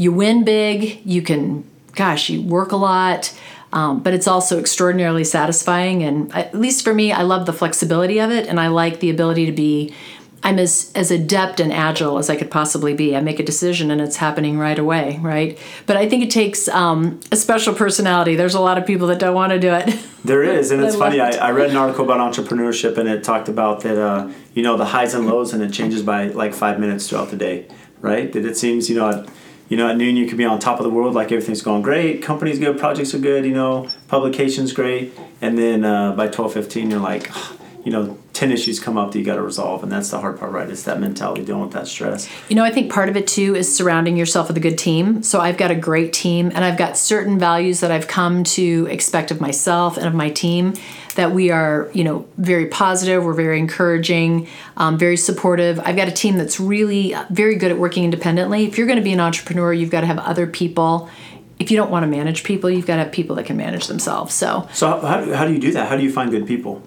you 0.00 0.12
win 0.12 0.44
big. 0.44 1.04
You 1.04 1.20
can, 1.20 1.68
gosh, 1.94 2.30
you 2.30 2.40
work 2.40 2.72
a 2.72 2.76
lot. 2.76 3.34
Um, 3.72 4.00
but 4.00 4.14
it's 4.14 4.26
also 4.26 4.58
extraordinarily 4.58 5.24
satisfying 5.24 6.02
and 6.02 6.34
at 6.34 6.54
least 6.54 6.82
for 6.82 6.92
me 6.92 7.12
i 7.12 7.22
love 7.22 7.46
the 7.46 7.52
flexibility 7.52 8.18
of 8.18 8.30
it 8.32 8.48
and 8.48 8.58
i 8.58 8.66
like 8.66 8.98
the 8.98 9.10
ability 9.10 9.46
to 9.46 9.52
be 9.52 9.94
i'm 10.42 10.58
as, 10.58 10.90
as 10.96 11.12
adept 11.12 11.60
and 11.60 11.72
agile 11.72 12.18
as 12.18 12.28
i 12.28 12.34
could 12.34 12.50
possibly 12.50 12.94
be 12.94 13.14
i 13.16 13.20
make 13.20 13.38
a 13.38 13.44
decision 13.44 13.92
and 13.92 14.00
it's 14.00 14.16
happening 14.16 14.58
right 14.58 14.78
away 14.78 15.18
right 15.22 15.56
but 15.86 15.96
i 15.96 16.08
think 16.08 16.24
it 16.24 16.30
takes 16.30 16.66
um, 16.68 17.20
a 17.30 17.36
special 17.36 17.72
personality 17.72 18.34
there's 18.34 18.54
a 18.54 18.60
lot 18.60 18.76
of 18.76 18.84
people 18.84 19.06
that 19.06 19.20
don't 19.20 19.34
want 19.34 19.52
to 19.52 19.60
do 19.60 19.72
it 19.72 19.96
There 20.24 20.42
is, 20.42 20.70
and 20.70 20.82
it's 20.82 20.96
I 20.96 20.98
funny. 20.98 21.20
I, 21.20 21.30
I 21.48 21.50
read 21.52 21.70
an 21.70 21.76
article 21.76 22.04
about 22.04 22.18
entrepreneurship, 22.20 22.98
and 22.98 23.08
it 23.08 23.24
talked 23.24 23.48
about 23.48 23.80
that. 23.80 23.96
Uh, 23.96 24.30
you 24.54 24.62
know, 24.62 24.76
the 24.76 24.84
highs 24.84 25.14
and 25.14 25.26
lows, 25.26 25.54
and 25.54 25.62
it 25.62 25.72
changes 25.72 26.02
by 26.02 26.26
like 26.26 26.52
five 26.52 26.78
minutes 26.78 27.08
throughout 27.08 27.30
the 27.30 27.36
day, 27.36 27.66
right? 28.00 28.30
That 28.32 28.44
it 28.44 28.56
seems, 28.56 28.90
you 28.90 28.96
know, 28.96 29.24
you 29.70 29.76
know, 29.76 29.88
at 29.88 29.96
noon 29.96 30.16
you 30.16 30.26
could 30.26 30.36
be 30.36 30.44
on 30.44 30.58
top 30.58 30.78
of 30.80 30.84
the 30.84 30.90
world, 30.90 31.14
like 31.14 31.30
everything's 31.32 31.62
going 31.62 31.80
great, 31.80 32.22
company's 32.22 32.58
good, 32.58 32.76
projects 32.76 33.14
are 33.14 33.18
good, 33.20 33.46
you 33.46 33.54
know, 33.54 33.88
publications 34.08 34.72
great, 34.72 35.18
and 35.40 35.56
then 35.56 35.84
uh, 35.84 36.12
by 36.12 36.26
twelve 36.26 36.52
fifteen 36.52 36.90
you're 36.90 37.00
like, 37.00 37.30
you 37.84 37.92
know, 37.92 38.18
10 38.32 38.52
issues 38.52 38.78
come 38.78 38.96
up 38.96 39.12
that 39.12 39.18
you 39.18 39.24
got 39.24 39.36
to 39.36 39.42
resolve. 39.42 39.82
And 39.82 39.90
that's 39.90 40.10
the 40.10 40.20
hard 40.20 40.38
part, 40.38 40.52
right? 40.52 40.68
It's 40.68 40.84
that 40.84 41.00
mentality, 41.00 41.44
dealing 41.44 41.62
with 41.62 41.72
that 41.72 41.86
stress. 41.88 42.28
You 42.48 42.56
know, 42.56 42.64
I 42.64 42.70
think 42.70 42.92
part 42.92 43.08
of 43.08 43.16
it 43.16 43.26
too 43.26 43.54
is 43.54 43.74
surrounding 43.74 44.16
yourself 44.16 44.48
with 44.48 44.56
a 44.56 44.60
good 44.60 44.78
team. 44.78 45.22
So 45.22 45.40
I've 45.40 45.56
got 45.56 45.70
a 45.70 45.74
great 45.74 46.12
team 46.12 46.52
and 46.54 46.64
I've 46.64 46.78
got 46.78 46.96
certain 46.96 47.38
values 47.38 47.80
that 47.80 47.90
I've 47.90 48.08
come 48.08 48.44
to 48.44 48.86
expect 48.90 49.30
of 49.30 49.40
myself 49.40 49.96
and 49.96 50.06
of 50.06 50.14
my 50.14 50.30
team 50.30 50.74
that 51.16 51.32
we 51.32 51.50
are, 51.50 51.90
you 51.92 52.04
know, 52.04 52.26
very 52.38 52.66
positive, 52.66 53.24
we're 53.24 53.34
very 53.34 53.58
encouraging, 53.58 54.46
um, 54.76 54.96
very 54.96 55.16
supportive. 55.16 55.80
I've 55.80 55.96
got 55.96 56.08
a 56.08 56.12
team 56.12 56.36
that's 56.36 56.60
really 56.60 57.14
very 57.30 57.56
good 57.56 57.72
at 57.72 57.78
working 57.78 58.04
independently. 58.04 58.64
If 58.64 58.78
you're 58.78 58.86
going 58.86 58.98
to 58.98 59.04
be 59.04 59.12
an 59.12 59.20
entrepreneur, 59.20 59.72
you've 59.72 59.90
got 59.90 60.02
to 60.02 60.06
have 60.06 60.18
other 60.18 60.46
people 60.46 61.10
if 61.58 61.70
you 61.70 61.76
don't 61.76 61.90
want 61.90 62.04
to 62.04 62.06
manage 62.06 62.42
people, 62.42 62.70
you've 62.70 62.86
got 62.86 62.96
to 62.96 63.04
have 63.04 63.12
people 63.12 63.36
that 63.36 63.44
can 63.44 63.58
manage 63.58 63.86
themselves. 63.86 64.34
So, 64.34 64.66
so 64.72 64.98
how, 64.98 65.34
how 65.34 65.44
do 65.44 65.52
you 65.52 65.58
do 65.58 65.70
that? 65.72 65.90
How 65.90 65.96
do 65.96 66.02
you 66.02 66.10
find 66.10 66.30
good 66.30 66.46
people? 66.46 66.82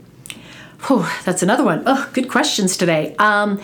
Whew, 0.87 1.05
that's 1.23 1.41
another 1.41 1.63
one. 1.63 1.83
Oh, 1.85 2.09
good 2.13 2.29
questions 2.29 2.75
today. 2.75 3.15
Um, 3.17 3.61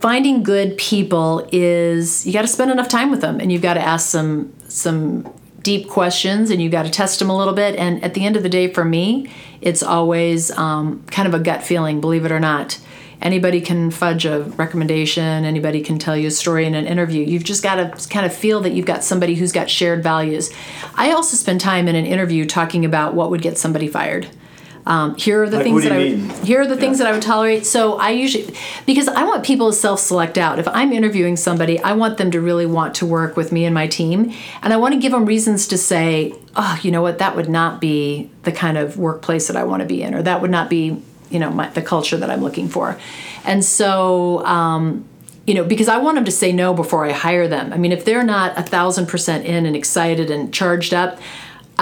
finding 0.00 0.42
good 0.42 0.76
people 0.76 1.48
is 1.50 2.26
you 2.26 2.32
got 2.32 2.42
to 2.42 2.48
spend 2.48 2.70
enough 2.70 2.88
time 2.88 3.10
with 3.10 3.22
them, 3.22 3.40
and 3.40 3.50
you've 3.50 3.62
got 3.62 3.74
to 3.74 3.80
ask 3.80 4.10
some 4.10 4.52
some 4.68 5.32
deep 5.62 5.88
questions, 5.88 6.50
and 6.50 6.60
you've 6.60 6.72
got 6.72 6.82
to 6.82 6.90
test 6.90 7.20
them 7.20 7.30
a 7.30 7.36
little 7.36 7.54
bit. 7.54 7.76
And 7.76 8.04
at 8.04 8.14
the 8.14 8.26
end 8.26 8.36
of 8.36 8.42
the 8.42 8.48
day, 8.48 8.70
for 8.70 8.84
me, 8.84 9.30
it's 9.60 9.82
always 9.82 10.50
um, 10.58 11.02
kind 11.04 11.26
of 11.26 11.32
a 11.32 11.38
gut 11.38 11.62
feeling, 11.62 12.00
believe 12.00 12.24
it 12.24 12.32
or 12.32 12.40
not 12.40 12.78
anybody 13.22 13.60
can 13.60 13.90
fudge 13.90 14.26
a 14.26 14.40
recommendation 14.56 15.44
anybody 15.44 15.80
can 15.80 15.98
tell 15.98 16.16
you 16.16 16.26
a 16.26 16.30
story 16.30 16.66
in 16.66 16.74
an 16.74 16.86
interview 16.86 17.24
you've 17.24 17.44
just 17.44 17.62
got 17.62 17.76
to 17.76 18.08
kind 18.08 18.26
of 18.26 18.34
feel 18.34 18.60
that 18.60 18.72
you've 18.72 18.84
got 18.84 19.04
somebody 19.04 19.36
who's 19.36 19.52
got 19.52 19.70
shared 19.70 20.02
values 20.02 20.50
i 20.96 21.12
also 21.12 21.36
spend 21.36 21.60
time 21.60 21.86
in 21.86 21.94
an 21.94 22.04
interview 22.04 22.44
talking 22.44 22.84
about 22.84 23.14
what 23.14 23.30
would 23.30 23.40
get 23.40 23.56
somebody 23.56 23.86
fired 23.86 24.28
um, 24.84 25.14
here 25.16 25.44
are 25.44 25.48
the 25.48 25.58
like, 25.58 25.64
things 25.64 25.84
that 25.84 25.92
I 25.92 25.98
mean? 25.98 26.28
would, 26.28 26.38
here 26.38 26.60
are 26.60 26.66
the 26.66 26.74
yeah. 26.74 26.80
things 26.80 26.98
that 26.98 27.06
I 27.06 27.12
would 27.12 27.22
tolerate. 27.22 27.66
So 27.66 27.98
I 27.98 28.10
usually 28.10 28.54
because 28.84 29.06
I 29.06 29.22
want 29.24 29.44
people 29.44 29.70
to 29.70 29.76
self-select 29.76 30.36
out. 30.38 30.58
If 30.58 30.66
I'm 30.68 30.92
interviewing 30.92 31.36
somebody, 31.36 31.78
I 31.80 31.92
want 31.92 32.18
them 32.18 32.30
to 32.32 32.40
really 32.40 32.66
want 32.66 32.94
to 32.96 33.06
work 33.06 33.36
with 33.36 33.52
me 33.52 33.64
and 33.64 33.74
my 33.74 33.86
team, 33.86 34.32
and 34.62 34.72
I 34.72 34.76
want 34.76 34.94
to 34.94 35.00
give 35.00 35.12
them 35.12 35.24
reasons 35.24 35.68
to 35.68 35.78
say, 35.78 36.34
"Oh, 36.56 36.78
you 36.82 36.90
know 36.90 37.02
what? 37.02 37.18
That 37.18 37.36
would 37.36 37.48
not 37.48 37.80
be 37.80 38.30
the 38.42 38.52
kind 38.52 38.76
of 38.76 38.98
workplace 38.98 39.46
that 39.46 39.56
I 39.56 39.64
want 39.64 39.82
to 39.82 39.86
be 39.86 40.02
in, 40.02 40.14
or 40.14 40.22
that 40.22 40.42
would 40.42 40.50
not 40.50 40.68
be 40.68 41.00
you 41.30 41.38
know 41.38 41.50
my, 41.50 41.68
the 41.68 41.82
culture 41.82 42.16
that 42.16 42.30
I'm 42.30 42.42
looking 42.42 42.68
for, 42.68 42.98
and 43.44 43.64
so. 43.64 44.44
Um, 44.44 45.08
you 45.44 45.54
know, 45.54 45.64
because 45.64 45.88
I 45.88 45.98
want 45.98 46.14
them 46.14 46.24
to 46.24 46.30
say 46.30 46.52
no 46.52 46.72
before 46.72 47.04
I 47.04 47.10
hire 47.10 47.48
them. 47.48 47.72
I 47.72 47.76
mean, 47.76 47.90
if 47.90 48.04
they're 48.04 48.22
not 48.22 48.56
a 48.56 48.62
thousand 48.62 49.06
percent 49.06 49.44
in 49.44 49.66
and 49.66 49.74
excited 49.74 50.30
and 50.30 50.54
charged 50.54 50.94
up, 50.94 51.18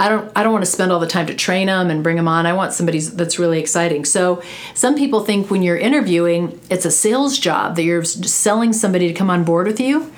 I 0.01 0.09
don't 0.09 0.31
I 0.35 0.41
don't 0.41 0.51
want 0.51 0.65
to 0.65 0.71
spend 0.71 0.91
all 0.91 0.99
the 0.99 1.05
time 1.05 1.27
to 1.27 1.35
train 1.35 1.67
them 1.67 1.91
and 1.91 2.01
bring 2.01 2.15
them 2.15 2.27
on. 2.27 2.47
I 2.47 2.53
want 2.53 2.73
somebody 2.73 2.99
that's 2.99 3.37
really 3.37 3.59
exciting. 3.59 4.03
So 4.03 4.41
some 4.73 4.95
people 4.95 5.23
think 5.23 5.51
when 5.51 5.61
you're 5.61 5.77
interviewing, 5.77 6.59
it's 6.71 6.85
a 6.85 6.91
sales 6.91 7.37
job 7.37 7.75
that 7.75 7.83
you're 7.83 8.03
selling 8.03 8.73
somebody 8.73 9.07
to 9.07 9.13
come 9.13 9.29
on 9.29 9.43
board 9.43 9.67
with 9.67 9.79
you. 9.79 10.11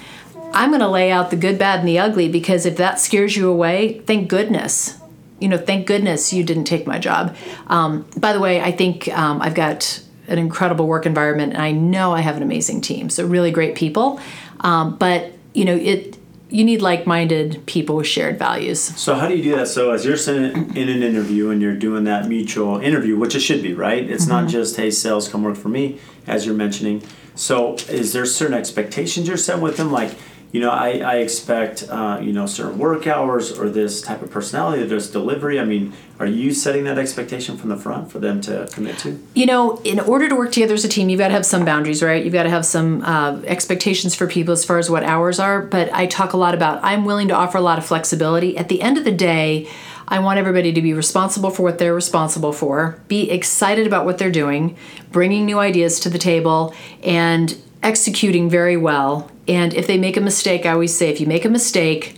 I'm 0.54 0.70
going 0.70 0.82
to 0.82 0.88
lay 0.88 1.12
out 1.12 1.32
the 1.32 1.36
good, 1.36 1.60
bad, 1.60 1.80
and 1.80 1.88
the 1.88 2.00
ugly 2.00 2.30
because 2.30 2.66
if 2.66 2.78
that 2.78 3.00
scares 3.00 3.36
you 3.36 3.50
away, 3.50 4.00
thank 4.06 4.30
goodness 4.30 5.00
you 5.40 5.50
know, 5.50 5.58
thank 5.58 5.88
goodness 5.88 6.32
you 6.32 6.42
didn't 6.42 6.64
take 6.64 6.88
my 6.88 6.98
job. 6.98 7.36
Um, 7.68 8.06
by 8.16 8.32
the 8.32 8.40
way, 8.40 8.62
I 8.62 8.72
think 8.72 9.10
um, 9.10 9.42
I've 9.42 9.56
got 9.56 10.02
an 10.30 10.40
incredible 10.40 10.88
work 10.88 11.06
environment, 11.06 11.52
and 11.52 11.62
I 11.62 11.72
know 11.72 12.14
I 12.14 12.22
have 12.22 12.38
an 12.38 12.44
amazing 12.44 12.80
team. 12.80 13.10
So 13.10 13.28
really 13.28 13.52
great 13.52 13.76
people, 13.76 14.22
um, 14.62 14.96
but 14.96 15.34
you 15.54 15.66
know 15.66 15.76
it. 15.76 16.18
You 16.50 16.64
need 16.64 16.82
like-minded 16.82 17.66
people 17.66 17.96
with 17.96 18.08
shared 18.08 18.38
values. 18.38 18.80
So 18.80 19.16
how 19.16 19.28
do 19.28 19.36
you 19.36 19.44
do 19.44 19.56
that? 19.56 19.68
So 19.68 19.92
as 19.92 20.06
you're 20.06 20.18
sitting 20.18 20.76
in 20.76 20.90
an 20.90 21.02
interview 21.02 21.50
and 21.50 21.62
you're 21.62 21.76
doing 21.76 22.04
that 22.04 22.28
mutual 22.28 22.80
interview, 22.80 23.18
which 23.18 23.34
it 23.36 23.40
should 23.40 23.64
be, 23.64 23.74
right? 23.74 24.08
It's 24.08 24.26
mm-hmm. 24.26 24.44
not 24.44 24.50
just 24.50 24.76
hey, 24.76 24.92
sales, 24.92 25.28
come 25.28 25.44
work 25.44 25.58
for 25.58 25.70
me, 25.70 26.00
as 26.28 26.46
you're 26.46 26.56
mentioning. 26.56 27.02
So 27.36 27.76
is 27.90 28.14
there 28.14 28.26
certain 28.26 28.56
expectations 28.56 29.28
you're 29.28 29.38
setting 29.38 29.64
with 29.64 29.78
them, 29.78 29.92
like? 29.92 30.16
You 30.54 30.60
know, 30.60 30.70
I, 30.70 31.00
I 31.00 31.16
expect, 31.16 31.84
uh, 31.90 32.20
you 32.22 32.32
know, 32.32 32.46
certain 32.46 32.78
work 32.78 33.08
hours 33.08 33.52
or 33.52 33.72
this 33.72 34.04
type 34.04 34.22
of 34.22 34.30
personality, 34.30 34.84
this 34.84 35.10
delivery. 35.10 35.60
I 35.60 35.66
mean, 35.66 35.94
are 36.20 36.28
you 36.28 36.54
setting 36.54 36.84
that 36.84 37.00
expectation 37.00 37.58
from 37.58 37.70
the 37.70 37.76
front 37.76 38.12
for 38.12 38.20
them 38.20 38.40
to 38.42 38.70
commit 38.72 39.00
to? 39.00 39.20
You 39.34 39.48
know, 39.48 39.78
in 39.78 40.00
order 40.00 40.30
to 40.30 40.36
work 40.36 40.52
together 40.52 40.76
as 40.76 40.86
a 40.86 40.88
team, 40.88 41.10
you've 41.10 41.18
got 41.18 41.30
to 41.30 41.34
have 41.34 41.46
some 41.46 41.66
boundaries, 41.66 42.04
right? 42.04 42.24
You've 42.24 42.36
got 42.36 42.44
to 42.44 42.52
have 42.52 42.68
some 42.68 43.02
uh, 43.02 43.42
expectations 43.46 44.14
for 44.14 44.28
people 44.28 44.52
as 44.52 44.64
far 44.64 44.78
as 44.78 44.92
what 44.92 45.02
hours 45.02 45.40
are. 45.40 45.60
But 45.60 45.92
I 45.92 46.06
talk 46.06 46.34
a 46.34 46.38
lot 46.38 46.54
about 46.54 46.80
I'm 46.84 47.04
willing 47.04 47.30
to 47.30 47.34
offer 47.34 47.58
a 47.58 47.62
lot 47.62 47.80
of 47.80 47.86
flexibility. 47.86 48.56
At 48.56 48.70
the 48.70 48.84
end 48.84 49.00
of 49.00 49.06
the 49.06 49.12
day, 49.12 49.68
I 50.08 50.20
want 50.20 50.38
everybody 50.38 50.72
to 50.72 50.82
be 50.84 50.94
responsible 50.94 51.50
for 51.50 51.64
what 51.64 51.80
they're 51.80 51.96
responsible 51.96 52.54
for, 52.54 53.02
be 53.08 53.32
excited 53.32 53.88
about 53.88 54.06
what 54.06 54.20
they're 54.20 54.30
doing, 54.30 54.78
bringing 55.12 55.48
new 55.48 55.58
ideas 55.58 56.00
to 56.02 56.10
the 56.10 56.20
table, 56.20 56.76
and 57.02 57.58
executing 57.82 58.52
very 58.52 58.78
well. 58.78 59.32
And 59.48 59.74
if 59.74 59.88
they 59.88 59.98
make 59.98 60.18
a 60.18 60.22
mistake, 60.22 60.66
I 60.66 60.72
always 60.72 60.96
say 60.96 61.10
if 61.10 61.20
you 61.20 61.28
make 61.28 61.46
a 61.46 61.50
mistake, 61.50 62.16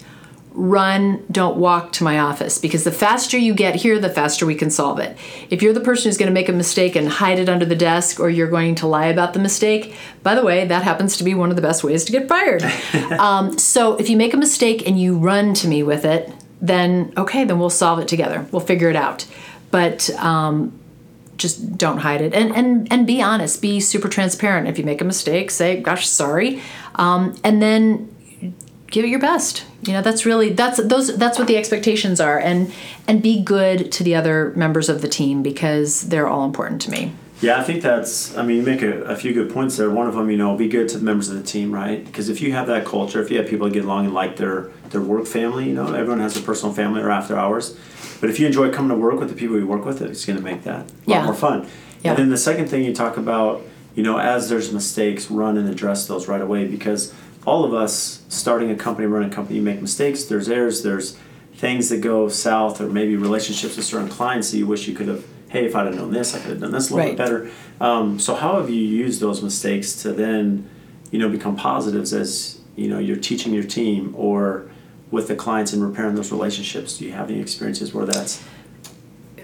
run, 0.55 1.23
don't 1.29 1.57
walk 1.57 1.91
to 1.91 2.03
my 2.03 2.17
office 2.17 2.57
because 2.57 2.83
the 2.83 2.91
faster 2.91 3.37
you 3.37 3.53
get 3.53 3.75
here, 3.75 3.99
the 3.99 4.09
faster 4.09 4.45
we 4.45 4.55
can 4.55 4.69
solve 4.69 4.99
it. 4.99 5.17
If 5.49 5.61
you're 5.61 5.73
the 5.73 5.81
person 5.81 6.09
who's 6.09 6.17
going 6.17 6.29
to 6.29 6.33
make 6.33 6.47
a 6.47 6.53
mistake 6.53 6.95
and 6.95 7.07
hide 7.09 7.39
it 7.39 7.49
under 7.49 7.65
the 7.65 7.75
desk 7.75 8.19
or 8.19 8.29
you're 8.29 8.49
going 8.49 8.75
to 8.75 8.87
lie 8.87 9.07
about 9.07 9.33
the 9.33 9.39
mistake, 9.39 9.95
by 10.23 10.33
the 10.33 10.43
way, 10.43 10.65
that 10.65 10.83
happens 10.83 11.17
to 11.17 11.23
be 11.23 11.33
one 11.33 11.49
of 11.49 11.55
the 11.55 11.61
best 11.61 11.83
ways 11.83 12.05
to 12.05 12.11
get 12.11 12.29
fired. 12.29 12.63
um, 13.19 13.57
so 13.57 13.95
if 13.97 14.09
you 14.09 14.15
make 14.15 14.33
a 14.33 14.37
mistake 14.37 14.87
and 14.87 14.99
you 14.99 15.17
run 15.17 15.53
to 15.55 15.67
me 15.67 15.83
with 15.83 16.05
it, 16.05 16.31
then 16.61 17.11
okay, 17.17 17.43
then 17.43 17.59
we'll 17.59 17.69
solve 17.69 17.99
it 17.99 18.07
together. 18.07 18.47
We'll 18.51 18.61
figure 18.61 18.89
it 18.89 18.95
out. 18.95 19.25
But 19.71 20.09
um, 20.11 20.79
just 21.37 21.77
don't 21.77 21.99
hide 21.99 22.21
it. 22.21 22.33
And 22.33 22.55
and 22.55 22.91
and 22.91 23.07
be 23.07 23.21
honest 23.21 23.61
be 23.61 23.79
super 23.79 24.07
transparent. 24.07 24.67
If 24.67 24.77
you 24.77 24.83
make 24.83 25.01
a 25.01 25.05
mistake 25.05 25.51
say 25.51 25.79
gosh 25.81 26.07
sorry. 26.07 26.61
Um, 26.95 27.35
and 27.43 27.61
then 27.61 28.13
give 28.87 29.03
it 29.03 29.09
your 29.09 29.19
best. 29.19 29.65
You 29.83 29.93
know 29.93 30.01
that's 30.01 30.25
really 30.25 30.51
that's 30.51 30.81
those 30.83 31.15
that's 31.17 31.37
what 31.37 31.47
the 31.47 31.57
expectations 31.57 32.19
are. 32.19 32.39
And 32.39 32.73
and 33.07 33.21
be 33.21 33.41
good 33.41 33.91
to 33.93 34.03
the 34.03 34.15
other 34.15 34.53
members 34.55 34.89
of 34.89 35.01
the 35.01 35.07
team 35.07 35.43
because 35.43 36.09
they're 36.09 36.27
all 36.27 36.45
important 36.45 36.81
to 36.83 36.91
me 36.91 37.13
yeah 37.45 37.59
i 37.59 37.63
think 37.63 37.81
that's 37.81 38.35
i 38.37 38.43
mean 38.43 38.57
you 38.57 38.63
make 38.63 38.81
a, 38.81 39.03
a 39.03 39.15
few 39.15 39.33
good 39.33 39.51
points 39.51 39.77
there 39.77 39.89
one 39.89 40.07
of 40.07 40.15
them 40.15 40.29
you 40.29 40.37
know 40.37 40.55
be 40.55 40.67
good 40.67 40.89
to 40.89 40.97
the 40.97 41.03
members 41.03 41.29
of 41.29 41.35
the 41.35 41.43
team 41.43 41.71
right 41.71 42.03
because 42.05 42.29
if 42.29 42.41
you 42.41 42.51
have 42.51 42.67
that 42.67 42.85
culture 42.85 43.21
if 43.21 43.31
you 43.31 43.37
have 43.37 43.47
people 43.47 43.67
that 43.67 43.73
get 43.73 43.85
along 43.85 44.05
and 44.05 44.13
like 44.13 44.35
their 44.37 44.71
their 44.89 45.01
work 45.01 45.25
family 45.25 45.67
you 45.67 45.73
know 45.73 45.93
everyone 45.93 46.19
has 46.19 46.35
a 46.35 46.41
personal 46.41 46.73
family 46.73 47.01
or 47.01 47.09
after 47.09 47.35
hours 47.37 47.77
but 48.19 48.29
if 48.29 48.39
you 48.39 48.47
enjoy 48.47 48.71
coming 48.71 48.89
to 48.89 48.95
work 48.95 49.19
with 49.19 49.29
the 49.29 49.35
people 49.35 49.57
you 49.57 49.67
work 49.67 49.85
with, 49.85 50.01
it's 50.01 50.25
going 50.25 50.37
to 50.37 50.43
make 50.43 50.63
that 50.63 50.89
a 50.89 50.93
yeah. 51.05 51.17
lot 51.17 51.25
more 51.25 51.33
fun. 51.35 51.67
Yeah. 52.01 52.11
And 52.11 52.17
then 52.17 52.29
the 52.29 52.37
second 52.37 52.67
thing 52.67 52.83
you 52.83 52.93
talk 52.93 53.17
about, 53.17 53.61
you 53.93 54.03
know, 54.03 54.17
as 54.17 54.49
there's 54.49 54.71
mistakes, 54.71 55.29
run 55.29 55.57
and 55.57 55.69
address 55.69 56.07
those 56.07 56.27
right 56.27 56.41
away 56.41 56.65
because 56.65 57.13
all 57.45 57.63
of 57.63 57.73
us 57.73 58.23
starting 58.29 58.71
a 58.71 58.75
company, 58.75 59.07
running 59.07 59.31
a 59.31 59.33
company, 59.33 59.57
you 59.57 59.61
make 59.61 59.81
mistakes. 59.81 60.23
There's 60.23 60.49
errors. 60.49 60.81
There's 60.81 61.17
things 61.53 61.89
that 61.89 62.01
go 62.01 62.27
south, 62.27 62.81
or 62.81 62.87
maybe 62.87 63.15
relationships 63.15 63.77
with 63.77 63.85
certain 63.85 64.09
clients 64.09 64.51
that 64.51 64.57
you 64.57 64.67
wish 64.67 64.87
you 64.87 64.95
could 64.95 65.07
have. 65.07 65.23
Hey, 65.49 65.65
if 65.65 65.75
I'd 65.75 65.85
have 65.85 65.95
known 65.95 66.11
this, 66.11 66.35
I 66.35 66.39
could 66.39 66.51
have 66.51 66.59
done 66.59 66.71
this 66.71 66.89
a 66.89 66.95
little 66.95 67.09
right. 67.09 67.17
bit 67.17 67.23
better. 67.23 67.51
Um, 67.79 68.19
so, 68.19 68.35
how 68.35 68.59
have 68.59 68.69
you 68.69 68.81
used 68.81 69.21
those 69.21 69.41
mistakes 69.41 69.93
to 70.03 70.11
then, 70.11 70.69
you 71.11 71.19
know, 71.19 71.29
become 71.29 71.55
positives 71.55 72.13
as 72.13 72.59
you 72.75 72.89
know 72.89 72.99
you're 72.99 73.17
teaching 73.17 73.53
your 73.53 73.63
team 73.63 74.13
or 74.17 74.69
with 75.11 75.27
the 75.27 75.35
clients 75.35 75.71
and 75.73 75.83
repairing 75.83 76.15
those 76.15 76.31
relationships? 76.31 76.97
Do 76.97 77.05
you 77.05 77.11
have 77.11 77.29
any 77.29 77.39
experiences 77.39 77.93
where 77.93 78.05
that's 78.05 78.43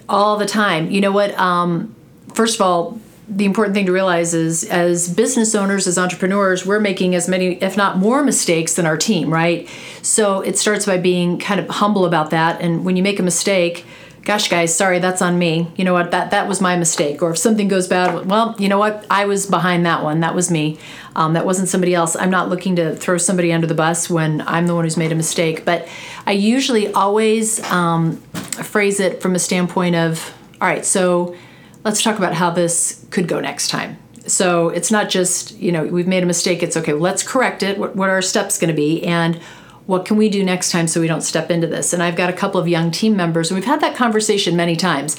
all 0.09 0.37
the 0.37 0.45
time? 0.45 0.89
You 0.91 1.01
know 1.01 1.11
what? 1.11 1.37
Um, 1.37 1.95
first 2.33 2.55
of 2.55 2.61
all, 2.61 2.99
the 3.27 3.45
important 3.45 3.73
thing 3.73 3.85
to 3.85 3.93
realize 3.93 4.33
is 4.33 4.65
as 4.65 5.13
business 5.13 5.55
owners, 5.55 5.87
as 5.87 5.97
entrepreneurs, 5.97 6.65
we're 6.65 6.81
making 6.81 7.15
as 7.15 7.29
many, 7.29 7.53
if 7.63 7.77
not 7.77 7.97
more, 7.97 8.23
mistakes 8.23 8.73
than 8.73 8.85
our 8.85 8.97
team, 8.97 9.31
right? 9.31 9.69
So 10.01 10.41
it 10.41 10.57
starts 10.57 10.85
by 10.85 10.97
being 10.97 11.39
kind 11.39 11.59
of 11.59 11.69
humble 11.69 12.05
about 12.05 12.31
that. 12.31 12.59
And 12.59 12.83
when 12.83 12.97
you 12.97 13.03
make 13.03 13.19
a 13.19 13.23
mistake, 13.23 13.85
gosh 14.23 14.49
guys 14.49 14.75
sorry 14.75 14.99
that's 14.99 15.21
on 15.21 15.37
me. 15.37 15.71
You 15.75 15.83
know 15.83 15.93
what? 15.93 16.11
That 16.11 16.31
that 16.31 16.47
was 16.47 16.61
my 16.61 16.77
mistake. 16.77 17.21
Or 17.21 17.31
if 17.31 17.37
something 17.37 17.67
goes 17.67 17.87
bad 17.87 18.25
well 18.27 18.55
you 18.59 18.69
know 18.69 18.79
what? 18.79 19.05
I 19.09 19.25
was 19.25 19.45
behind 19.45 19.85
that 19.85 20.03
one. 20.03 20.19
That 20.19 20.35
was 20.35 20.51
me. 20.51 20.77
Um, 21.15 21.33
that 21.33 21.45
wasn't 21.45 21.67
somebody 21.67 21.93
else. 21.93 22.15
I'm 22.15 22.29
not 22.29 22.49
looking 22.49 22.75
to 22.77 22.95
throw 22.95 23.17
somebody 23.17 23.51
under 23.51 23.67
the 23.67 23.73
bus 23.75 24.09
when 24.09 24.41
i'm 24.47 24.67
the 24.67 24.75
one 24.75 24.83
who's 24.83 24.97
made 24.97 25.11
a 25.11 25.15
mistake. 25.15 25.65
But 25.65 25.87
i 26.25 26.31
usually 26.31 26.91
always 26.93 27.63
um, 27.71 28.17
phrase 28.63 28.99
it 28.99 29.21
from 29.21 29.35
a 29.35 29.39
standpoint 29.39 29.95
of 29.95 30.33
all 30.61 30.67
right 30.67 30.85
so 30.85 31.35
let's 31.83 32.03
talk 32.03 32.17
about 32.17 32.33
how 32.33 32.51
this 32.51 33.05
could 33.09 33.27
go 33.27 33.39
next 33.39 33.69
time. 33.69 33.97
So 34.27 34.69
it's 34.69 34.91
not 34.91 35.09
just 35.09 35.57
you 35.57 35.71
know 35.71 35.85
we've 35.85 36.07
made 36.07 36.23
a 36.23 36.27
mistake. 36.27 36.61
It's 36.61 36.77
okay 36.77 36.93
let's 36.93 37.23
correct 37.23 37.63
it. 37.63 37.77
What, 37.77 37.95
what 37.95 38.09
are 38.09 38.13
our 38.13 38.21
steps 38.21 38.59
going 38.59 38.69
to 38.69 38.75
be? 38.75 39.03
And 39.03 39.39
what 39.85 40.05
can 40.05 40.17
we 40.17 40.29
do 40.29 40.43
next 40.43 40.71
time 40.71 40.87
so 40.87 41.01
we 41.01 41.07
don't 41.07 41.21
step 41.21 41.49
into 41.51 41.67
this? 41.67 41.93
And 41.93 42.01
I've 42.01 42.15
got 42.15 42.29
a 42.29 42.33
couple 42.33 42.59
of 42.59 42.67
young 42.67 42.91
team 42.91 43.15
members, 43.15 43.49
and 43.49 43.57
we've 43.57 43.65
had 43.65 43.81
that 43.81 43.95
conversation 43.95 44.55
many 44.55 44.75
times. 44.75 45.17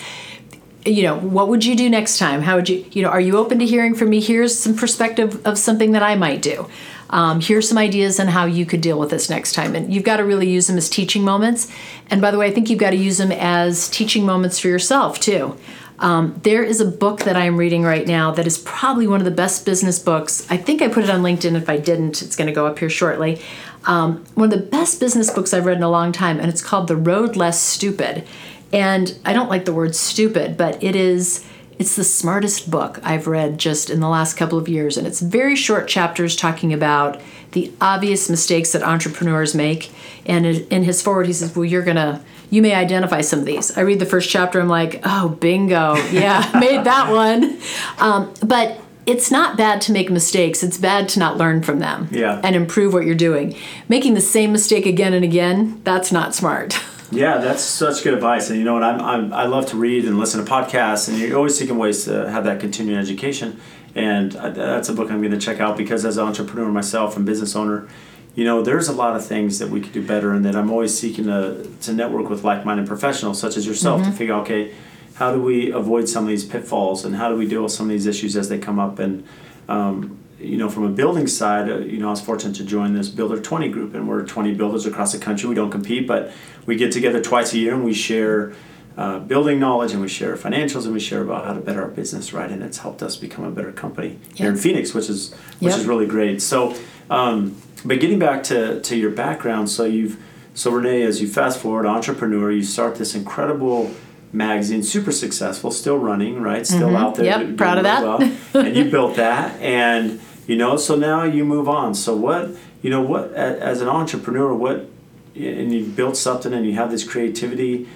You 0.84 1.02
know, 1.04 1.18
what 1.18 1.48
would 1.48 1.64
you 1.64 1.76
do 1.76 1.88
next 1.88 2.18
time? 2.18 2.42
How 2.42 2.56
would 2.56 2.68
you, 2.68 2.84
you 2.90 3.02
know, 3.02 3.08
are 3.08 3.20
you 3.20 3.36
open 3.36 3.58
to 3.60 3.66
hearing 3.66 3.94
from 3.94 4.10
me? 4.10 4.20
Here's 4.20 4.58
some 4.58 4.74
perspective 4.74 5.44
of 5.46 5.58
something 5.58 5.92
that 5.92 6.02
I 6.02 6.16
might 6.16 6.42
do. 6.42 6.68
Um, 7.10 7.40
here's 7.40 7.68
some 7.68 7.78
ideas 7.78 8.18
on 8.18 8.28
how 8.28 8.46
you 8.46 8.64
could 8.64 8.80
deal 8.80 8.98
with 8.98 9.10
this 9.10 9.28
next 9.28 9.52
time. 9.52 9.76
And 9.76 9.92
you've 9.92 10.02
got 10.02 10.16
to 10.16 10.24
really 10.24 10.48
use 10.48 10.66
them 10.66 10.78
as 10.78 10.88
teaching 10.88 11.22
moments. 11.22 11.70
And 12.10 12.20
by 12.20 12.30
the 12.30 12.38
way, 12.38 12.46
I 12.46 12.50
think 12.50 12.70
you've 12.70 12.80
got 12.80 12.90
to 12.90 12.96
use 12.96 13.18
them 13.18 13.30
as 13.30 13.88
teaching 13.90 14.24
moments 14.24 14.58
for 14.58 14.68
yourself 14.68 15.20
too. 15.20 15.56
Um, 15.98 16.40
there 16.42 16.64
is 16.64 16.80
a 16.80 16.84
book 16.84 17.20
that 17.20 17.36
I'm 17.36 17.56
reading 17.56 17.84
right 17.84 18.06
now 18.06 18.32
that 18.32 18.46
is 18.46 18.58
probably 18.58 19.06
one 19.06 19.20
of 19.20 19.24
the 19.24 19.30
best 19.30 19.64
business 19.64 20.00
books. 20.00 20.44
I 20.50 20.56
think 20.56 20.82
I 20.82 20.88
put 20.88 21.04
it 21.04 21.10
on 21.10 21.22
LinkedIn. 21.22 21.54
If 21.54 21.68
I 21.68 21.76
didn't, 21.76 22.22
it's 22.22 22.34
going 22.34 22.48
to 22.48 22.52
go 22.52 22.66
up 22.66 22.78
here 22.80 22.90
shortly. 22.90 23.40
Um, 23.84 24.24
one 24.34 24.52
of 24.52 24.58
the 24.58 24.66
best 24.66 25.00
business 25.00 25.30
books 25.30 25.52
I've 25.52 25.66
read 25.66 25.76
in 25.76 25.82
a 25.82 25.90
long 25.90 26.12
time, 26.12 26.38
and 26.38 26.48
it's 26.48 26.62
called 26.62 26.88
The 26.88 26.96
Road 26.96 27.36
Less 27.36 27.60
Stupid. 27.60 28.24
And 28.72 29.18
I 29.24 29.32
don't 29.32 29.50
like 29.50 29.64
the 29.64 29.72
word 29.72 29.94
stupid, 29.94 30.56
but 30.56 30.82
it 30.82 30.96
is 30.96 31.44
it's 31.78 31.96
the 31.96 32.04
smartest 32.04 32.70
book 32.70 33.00
I've 33.02 33.26
read 33.26 33.58
just 33.58 33.90
in 33.90 34.00
the 34.00 34.08
last 34.08 34.36
couple 34.36 34.58
of 34.58 34.68
years, 34.68 34.96
and 34.96 35.06
it's 35.06 35.20
very 35.20 35.56
short 35.56 35.88
chapters 35.88 36.36
talking 36.36 36.72
about 36.72 37.20
the 37.52 37.72
obvious 37.80 38.30
mistakes 38.30 38.72
that 38.72 38.82
entrepreneurs 38.82 39.54
make. 39.54 39.90
And 40.24 40.46
in 40.46 40.84
his 40.84 41.02
forward, 41.02 41.26
he 41.26 41.32
says, 41.32 41.56
"Well, 41.56 41.64
you're 41.64 41.82
gonna, 41.82 42.22
you 42.50 42.62
may 42.62 42.74
identify 42.74 43.20
some 43.20 43.40
of 43.40 43.46
these." 43.46 43.76
I 43.76 43.80
read 43.80 43.98
the 43.98 44.06
first 44.06 44.30
chapter, 44.30 44.60
I'm 44.60 44.68
like, 44.68 45.00
"Oh, 45.04 45.30
bingo, 45.30 45.96
yeah, 46.10 46.50
made 46.60 46.84
that 46.84 47.10
one." 47.10 47.58
Um, 47.98 48.32
but 48.44 48.80
it's 49.06 49.30
not 49.30 49.56
bad 49.56 49.80
to 49.82 49.92
make 49.92 50.10
mistakes. 50.10 50.62
It's 50.62 50.78
bad 50.78 51.08
to 51.10 51.18
not 51.18 51.36
learn 51.36 51.62
from 51.62 51.78
them 51.78 52.08
Yeah. 52.10 52.40
and 52.44 52.54
improve 52.54 52.92
what 52.92 53.04
you're 53.04 53.14
doing. 53.14 53.56
Making 53.88 54.14
the 54.14 54.20
same 54.20 54.52
mistake 54.52 54.86
again 54.86 55.12
and 55.12 55.24
again, 55.24 55.80
that's 55.84 56.12
not 56.12 56.34
smart. 56.34 56.78
Yeah, 57.14 57.38
that's 57.38 57.62
such 57.62 58.02
good 58.02 58.14
advice. 58.14 58.48
And 58.48 58.58
you 58.58 58.64
know 58.64 58.72
what? 58.72 58.82
I'm, 58.82 59.00
I'm 59.00 59.32
I 59.34 59.44
love 59.44 59.66
to 59.66 59.76
read 59.76 60.06
and 60.06 60.18
listen 60.18 60.42
to 60.42 60.50
podcasts, 60.50 61.10
and 61.10 61.18
you're 61.18 61.36
always 61.36 61.56
seeking 61.56 61.76
ways 61.76 62.06
to 62.06 62.30
have 62.30 62.44
that 62.44 62.58
continuing 62.58 62.98
education. 62.98 63.60
And 63.94 64.32
that's 64.32 64.88
a 64.88 64.94
book 64.94 65.10
I'm 65.10 65.20
going 65.20 65.32
to 65.32 65.38
check 65.38 65.60
out 65.60 65.76
because 65.76 66.06
as 66.06 66.16
an 66.16 66.26
entrepreneur 66.26 66.72
myself 66.72 67.14
and 67.18 67.26
business 67.26 67.54
owner, 67.54 67.86
you 68.34 68.44
know, 68.44 68.62
there's 68.62 68.88
a 68.88 68.92
lot 68.94 69.14
of 69.14 69.26
things 69.26 69.58
that 69.58 69.68
we 69.68 69.80
could 69.82 69.92
do 69.92 70.02
better, 70.02 70.32
and 70.32 70.42
that 70.46 70.56
I'm 70.56 70.70
always 70.70 70.98
seeking 70.98 71.24
to 71.26 71.68
to 71.82 71.92
network 71.92 72.30
with 72.30 72.44
like-minded 72.44 72.86
professionals 72.86 73.38
such 73.38 73.58
as 73.58 73.66
yourself 73.66 74.00
mm-hmm. 74.00 74.10
to 74.10 74.16
figure 74.16 74.34
out, 74.34 74.42
okay, 74.44 74.72
how 75.14 75.32
do 75.32 75.40
we 75.42 75.70
avoid 75.70 76.08
some 76.08 76.24
of 76.24 76.28
these 76.28 76.44
pitfalls, 76.44 77.04
and 77.04 77.16
how 77.16 77.28
do 77.28 77.36
we 77.36 77.46
deal 77.46 77.62
with 77.62 77.72
some 77.72 77.86
of 77.86 77.90
these 77.90 78.06
issues 78.06 78.36
as 78.36 78.48
they 78.48 78.58
come 78.58 78.78
up, 78.78 78.98
and 78.98 79.26
um, 79.68 80.18
you 80.38 80.56
know, 80.56 80.68
from 80.68 80.84
a 80.84 80.88
building 80.88 81.26
side, 81.28 81.70
uh, 81.70 81.78
you 81.78 81.98
know, 81.98 82.08
I 82.08 82.10
was 82.10 82.20
fortunate 82.20 82.56
to 82.56 82.64
join 82.64 82.94
this 82.94 83.08
Builder 83.08 83.40
20 83.40 83.68
group, 83.68 83.94
and 83.94 84.08
we're 84.08 84.24
20 84.26 84.54
builders 84.54 84.86
across 84.86 85.12
the 85.12 85.18
country. 85.18 85.48
We 85.48 85.54
don't 85.54 85.70
compete, 85.70 86.06
but 86.08 86.32
we 86.66 86.74
get 86.76 86.90
together 86.92 87.20
twice 87.20 87.52
a 87.52 87.58
year 87.58 87.74
and 87.74 87.84
we 87.84 87.94
share 87.94 88.52
uh, 88.96 89.20
building 89.20 89.60
knowledge 89.60 89.92
and 89.92 90.00
we 90.02 90.08
share 90.08 90.36
financials 90.36 90.84
and 90.84 90.92
we 90.92 91.00
share 91.00 91.22
about 91.22 91.46
how 91.46 91.54
to 91.54 91.60
better 91.60 91.82
our 91.82 91.88
business, 91.88 92.32
right? 92.32 92.50
And 92.50 92.62
it's 92.62 92.78
helped 92.78 93.02
us 93.02 93.16
become 93.16 93.44
a 93.44 93.50
better 93.50 93.72
company 93.72 94.18
here 94.34 94.48
in 94.50 94.56
Phoenix, 94.56 94.92
which 94.94 95.08
is 95.08 95.32
which 95.60 95.70
Yep. 95.70 95.78
is 95.80 95.86
really 95.86 96.06
great. 96.06 96.42
So, 96.42 96.74
um, 97.08 97.56
but 97.84 98.00
getting 98.00 98.18
back 98.18 98.42
to, 98.44 98.80
to 98.80 98.96
your 98.96 99.10
background, 99.10 99.70
so 99.70 99.84
you've 99.84 100.20
so 100.54 100.70
Renee, 100.72 101.02
as 101.02 101.22
you 101.22 101.28
fast 101.28 101.58
forward, 101.60 101.86
entrepreneur, 101.86 102.50
you 102.50 102.62
start 102.62 102.96
this 102.96 103.14
incredible 103.14 103.90
magazine, 104.32 104.82
super 104.82 105.12
successful, 105.12 105.70
still 105.70 105.98
running, 105.98 106.40
right? 106.40 106.66
Still 106.66 106.88
mm-hmm. 106.88 106.96
out 106.96 107.14
there. 107.14 107.26
Yep, 107.26 107.40
doing 107.40 107.56
proud 107.56 107.78
of 107.78 107.84
that. 107.84 108.02
well. 108.02 108.22
and 108.54 108.76
you 108.76 108.90
built 108.90 109.16
that, 109.16 109.60
and 109.60 110.20
you 110.46 110.56
know, 110.56 110.76
so 110.76 110.96
now 110.96 111.24
you 111.24 111.44
move 111.44 111.68
on. 111.68 111.94
So 111.94 112.16
what, 112.16 112.50
you 112.82 112.90
know, 112.90 113.00
what 113.00 113.32
as 113.32 113.80
an 113.80 113.88
entrepreneur, 113.88 114.54
what, 114.54 114.88
and 115.34 115.72
you 115.72 115.84
built 115.84 116.16
something 116.16 116.52
and 116.52 116.66
you 116.66 116.74
have 116.74 116.90
this 116.90 117.08
creativity. 117.08 117.88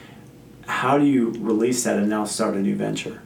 How 0.66 0.98
do 0.98 1.04
you 1.04 1.30
release 1.38 1.84
that 1.84 1.96
and 1.96 2.08
now 2.08 2.24
start 2.24 2.54
a 2.54 2.58
new 2.58 2.74
venture? 2.74 3.22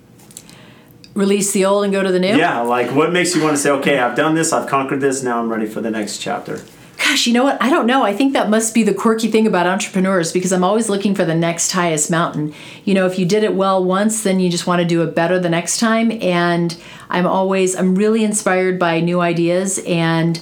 Release 1.14 1.52
the 1.52 1.64
old 1.64 1.84
and 1.84 1.92
go 1.92 2.02
to 2.02 2.12
the 2.12 2.20
new. 2.20 2.36
Yeah, 2.36 2.60
like 2.60 2.94
what 2.94 3.12
makes 3.12 3.34
you 3.34 3.42
want 3.42 3.56
to 3.56 3.62
say, 3.62 3.70
okay, 3.70 3.98
I've 3.98 4.16
done 4.16 4.34
this, 4.34 4.52
I've 4.52 4.68
conquered 4.68 5.00
this, 5.00 5.22
now 5.22 5.40
I'm 5.40 5.48
ready 5.48 5.66
for 5.66 5.80
the 5.80 5.90
next 5.90 6.18
chapter. 6.18 6.62
Gosh, 7.10 7.26
you 7.26 7.32
know 7.32 7.42
what? 7.42 7.60
I 7.60 7.70
don't 7.70 7.88
know. 7.88 8.04
I 8.04 8.14
think 8.14 8.34
that 8.34 8.48
must 8.48 8.72
be 8.72 8.84
the 8.84 8.94
quirky 8.94 9.28
thing 9.32 9.44
about 9.44 9.66
entrepreneurs 9.66 10.32
because 10.32 10.52
I'm 10.52 10.62
always 10.62 10.88
looking 10.88 11.12
for 11.12 11.24
the 11.24 11.34
next 11.34 11.72
highest 11.72 12.08
mountain. 12.08 12.54
You 12.84 12.94
know, 12.94 13.04
if 13.04 13.18
you 13.18 13.26
did 13.26 13.42
it 13.42 13.52
well 13.52 13.82
once, 13.82 14.22
then 14.22 14.38
you 14.38 14.48
just 14.48 14.68
want 14.68 14.80
to 14.80 14.86
do 14.86 15.02
it 15.02 15.12
better 15.12 15.36
the 15.40 15.48
next 15.48 15.80
time. 15.80 16.12
And 16.22 16.80
I'm 17.08 17.26
always, 17.26 17.74
I'm 17.74 17.96
really 17.96 18.22
inspired 18.22 18.78
by 18.78 19.00
new 19.00 19.20
ideas. 19.20 19.80
And 19.88 20.40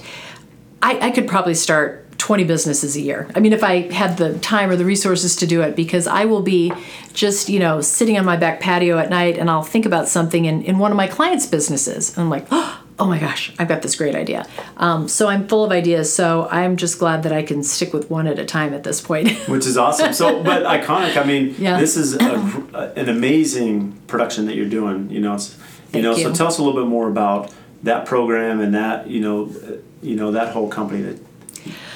I, 0.83 1.07
I 1.07 1.09
could 1.09 1.27
probably 1.27 1.55
start 1.55 2.05
20 2.19 2.43
businesses 2.43 2.95
a 2.95 3.01
year. 3.01 3.27
I 3.33 3.39
mean, 3.39 3.51
if 3.51 3.63
I 3.63 3.91
had 3.91 4.17
the 4.17 4.37
time 4.37 4.69
or 4.69 4.75
the 4.75 4.85
resources 4.85 5.35
to 5.37 5.47
do 5.47 5.63
it, 5.63 5.75
because 5.75 6.05
I 6.05 6.25
will 6.25 6.43
be 6.43 6.71
just, 7.13 7.49
you 7.49 7.57
know, 7.57 7.81
sitting 7.81 8.15
on 8.15 8.25
my 8.25 8.37
back 8.37 8.59
patio 8.59 8.99
at 8.99 9.09
night 9.09 9.39
and 9.39 9.49
I'll 9.49 9.63
think 9.63 9.87
about 9.87 10.07
something 10.07 10.45
in, 10.45 10.61
in 10.61 10.77
one 10.77 10.91
of 10.91 10.97
my 10.97 11.07
clients' 11.07 11.47
businesses. 11.47 12.15
And 12.15 12.25
I'm 12.25 12.29
like, 12.29 12.45
oh 12.51 12.78
my 13.05 13.19
gosh, 13.19 13.53
I've 13.57 13.67
got 13.67 13.81
this 13.81 13.95
great 13.95 14.15
idea. 14.15 14.45
Um, 14.77 15.07
so 15.07 15.27
I'm 15.27 15.47
full 15.47 15.63
of 15.63 15.71
ideas. 15.71 16.13
So 16.13 16.47
I'm 16.51 16.77
just 16.77 16.99
glad 16.99 17.23
that 17.23 17.31
I 17.31 17.43
can 17.43 17.63
stick 17.63 17.93
with 17.93 18.09
one 18.09 18.27
at 18.27 18.39
a 18.39 18.45
time 18.45 18.73
at 18.73 18.83
this 18.83 19.01
point. 19.01 19.31
which 19.47 19.65
is 19.65 19.77
awesome. 19.77 20.13
So, 20.13 20.43
but 20.43 20.63
iconic. 20.63 21.17
I 21.17 21.23
mean, 21.23 21.55
Yeah. 21.57 21.79
this 21.79 21.95
is 21.97 22.15
a, 22.15 22.93
an 22.95 23.09
amazing 23.09 23.93
production 24.07 24.45
that 24.47 24.55
you're 24.55 24.69
doing. 24.69 25.09
You 25.09 25.21
know, 25.21 25.35
it's, 25.35 25.55
you 25.55 25.63
Thank 25.91 26.03
know. 26.03 26.15
So 26.15 26.33
tell 26.33 26.47
us 26.47 26.57
a 26.57 26.63
little 26.63 26.81
bit 26.81 26.89
more 26.89 27.07
about 27.09 27.53
that 27.83 28.05
program 28.05 28.59
and 28.59 28.73
that 28.75 29.07
you 29.07 29.21
know, 29.21 29.45
uh, 29.45 29.77
you 30.01 30.15
know 30.15 30.31
that 30.31 30.53
whole 30.53 30.67
company 30.69 31.01
that. 31.03 31.28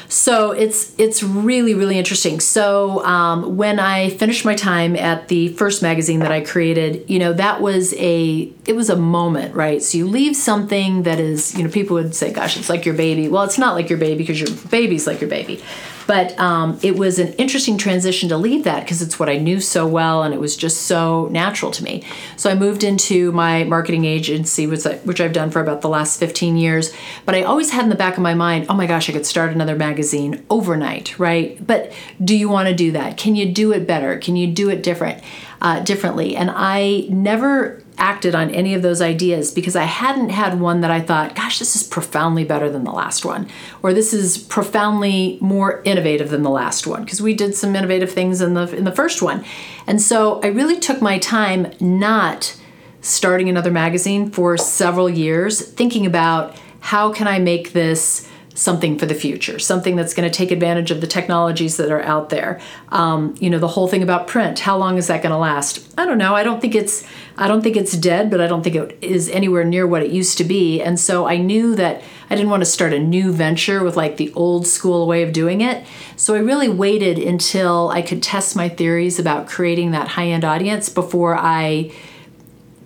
So 0.08 0.52
it's 0.52 0.94
it's 0.98 1.24
really 1.24 1.74
really 1.74 1.98
interesting. 1.98 2.40
So 2.40 3.04
um, 3.06 3.58
when 3.58 3.80
I 3.80 4.10
finished 4.10 4.46
my 4.46 4.56
time 4.56 4.96
at 4.96 5.28
the 5.28 5.50
first 5.50 5.82
magazine 5.82 6.20
that 6.20 6.32
I 6.32 6.42
created, 6.42 7.10
you 7.10 7.20
know 7.20 7.34
that 7.34 7.62
was 7.62 7.94
a 7.96 8.52
it 8.66 8.76
was 8.76 8.90
a 8.90 8.96
moment, 8.96 9.56
right? 9.56 9.82
So 9.82 9.98
you 9.98 10.08
leave 10.08 10.36
something 10.36 11.04
that 11.04 11.20
is 11.20 11.56
you 11.56 11.64
know 11.64 11.70
people 11.70 11.96
would 11.96 12.16
say, 12.16 12.32
"Gosh, 12.32 12.58
it's 12.58 12.70
like 12.70 12.86
your 12.86 12.96
baby." 12.96 13.28
Well, 13.28 13.44
it's 13.44 13.58
not 13.58 13.76
like 13.76 13.90
your 13.90 14.00
baby 14.00 14.18
because 14.20 14.40
your 14.40 14.52
baby's 14.70 15.08
like 15.08 15.22
your 15.22 15.30
baby, 15.30 15.64
but 16.08 16.38
um, 16.40 16.80
it 16.82 16.98
was 16.98 17.20
an 17.20 17.34
interesting 17.34 17.78
transition 17.78 18.30
to 18.30 18.38
leave 18.38 18.64
that 18.64 18.84
because 18.84 19.02
it's 19.02 19.20
what 19.20 19.30
I 19.30 19.38
knew 19.38 19.60
so 19.60 19.88
well 19.88 20.24
and 20.24 20.34
it 20.34 20.40
was 20.40 20.56
just 20.56 20.84
so 20.84 21.28
natural 21.32 21.72
to 21.72 21.84
me. 21.84 22.04
So 22.38 22.50
I 22.50 22.56
moved 22.56 22.84
into 22.84 23.32
my 23.32 23.64
marketing 23.64 24.06
agency, 24.06 24.68
which, 24.68 24.86
I, 24.86 24.96
which 24.98 25.22
I've 25.22 25.34
done 25.34 25.52
for 25.52 25.62
about 25.62 25.82
the 25.82 25.90
last 25.90 26.20
15 26.20 26.58
years. 26.58 26.94
But 27.26 27.36
I 27.36 27.44
always 27.44 27.72
had 27.72 27.84
in 27.84 27.90
the 27.90 27.96
back 27.96 28.18
of 28.18 28.24
my 28.24 28.34
mind, 28.34 28.66
oh 28.70 28.74
my 28.74 28.88
gosh, 28.88 29.10
I 29.10 29.14
could 29.14 29.26
start 29.26 29.52
another 29.52 29.76
magazine 29.76 30.46
overnight, 30.50 31.18
right? 31.20 31.66
But 31.66 31.94
do 32.24 32.36
you 32.36 32.50
want 32.50 32.70
to 32.70 32.76
do 32.76 32.92
that? 32.94 33.18
Can 33.18 33.36
you 33.36 33.52
do 33.52 33.72
it 33.72 33.88
better? 33.88 34.18
Can 34.18 34.36
you 34.36 34.48
do 34.48 34.70
it 34.70 34.84
different, 34.84 35.24
uh, 35.62 35.82
differently? 35.82 36.36
And 36.36 36.52
I 36.54 37.08
never 37.10 37.83
acted 37.98 38.36
on 38.36 38.50
any 38.50 38.74
of 38.74 38.82
those 38.82 39.02
ideas 39.02 39.52
because 39.52 39.76
I 39.76 39.84
hadn't 39.84 40.30
had 40.30 40.60
one 40.60 40.82
that 40.82 40.92
I 40.92 41.00
thought, 41.00 41.36
gosh, 41.36 41.60
this 41.60 41.76
is 41.76 41.84
profoundly 41.84 42.44
better 42.44 42.70
than 42.70 42.84
the 42.84 42.92
last 42.92 43.26
one, 43.26 43.48
or 43.82 43.94
this 43.94 44.14
is 44.14 44.38
profoundly 44.38 45.38
more 45.42 45.82
innovative 45.84 46.30
than 46.30 46.44
the 46.44 46.50
last 46.50 46.88
one 46.88 47.04
because 47.04 47.22
we 47.22 47.34
did 47.34 47.56
some 47.56 47.76
innovative 47.76 48.12
things 48.12 48.42
in 48.42 48.54
the 48.54 48.76
in 48.76 48.84
the 48.84 48.92
first 48.92 49.22
one. 49.22 49.44
And 49.88 50.02
so 50.02 50.42
I 50.42 50.48
really 50.48 50.80
took 50.80 51.02
my 51.02 51.18
time 51.20 51.72
not 51.80 52.58
starting 53.02 53.50
another 53.50 53.72
magazine 53.72 54.32
for 54.32 54.58
several 54.58 55.10
years 55.10 55.62
thinking 55.62 56.06
about 56.06 56.56
how 56.80 57.12
can 57.12 57.28
I 57.28 57.40
make 57.40 57.74
this 57.74 58.30
something 58.56 59.00
for 59.00 59.06
the 59.06 59.16
future, 59.16 59.58
something 59.60 59.96
that's 59.96 60.14
going 60.14 60.30
to 60.30 60.36
take 60.36 60.52
advantage 60.52 60.92
of 60.92 61.02
the 61.02 61.08
technologies 61.08 61.78
that 61.78 61.92
are 61.92 62.02
out 62.02 62.30
there. 62.30 62.60
Um, 62.90 63.36
you 63.40 63.50
know, 63.50 63.60
the 63.60 63.68
whole 63.68 63.88
thing 63.88 64.04
about 64.04 64.28
print. 64.28 64.60
How 64.60 64.78
long 64.78 64.98
is 64.98 65.08
that 65.08 65.24
going 65.24 65.32
to 65.32 65.38
last? 65.38 65.94
I 65.98 66.06
don't 66.06 66.18
know. 66.18 66.36
I 66.36 66.44
don't 66.44 66.62
think 66.62 66.76
it's 66.76 67.06
I 67.36 67.48
don't 67.48 67.64
think 67.64 67.76
it's 67.76 67.98
dead, 67.98 68.30
but 68.30 68.40
I 68.42 68.48
don't 68.48 68.62
think 68.62 68.76
it 68.76 68.98
is 69.02 69.28
anywhere 69.30 69.64
near 69.64 69.88
what 69.88 70.04
it 70.04 70.12
used 70.12 70.38
to 70.38 70.44
be. 70.44 70.82
And 70.82 71.00
so 71.00 71.28
I 71.28 71.38
knew 71.38 71.76
that 71.76 72.04
I 72.30 72.36
didn't 72.36 72.52
want 72.52 72.62
to 72.62 72.70
start 72.70 72.94
a 72.94 73.00
new 73.00 73.32
venture 73.32 73.84
with 73.84 73.98
like 73.98 74.18
the 74.18 74.32
old 74.34 74.68
school 74.68 75.08
way 75.08 75.24
of 75.24 75.34
doing 75.34 75.62
it. 75.62 75.86
So 76.16 76.36
I 76.36 76.40
really 76.40 76.70
waited 76.70 77.18
until 77.18 77.90
I 77.90 78.04
could 78.04 78.22
test 78.22 78.56
my 78.56 78.70
theories 78.70 79.18
about 79.18 79.48
creating 79.48 79.92
that 79.92 80.10
high 80.10 80.28
end 80.28 80.46
audience 80.46 80.90
before 80.90 81.36
I 81.36 81.92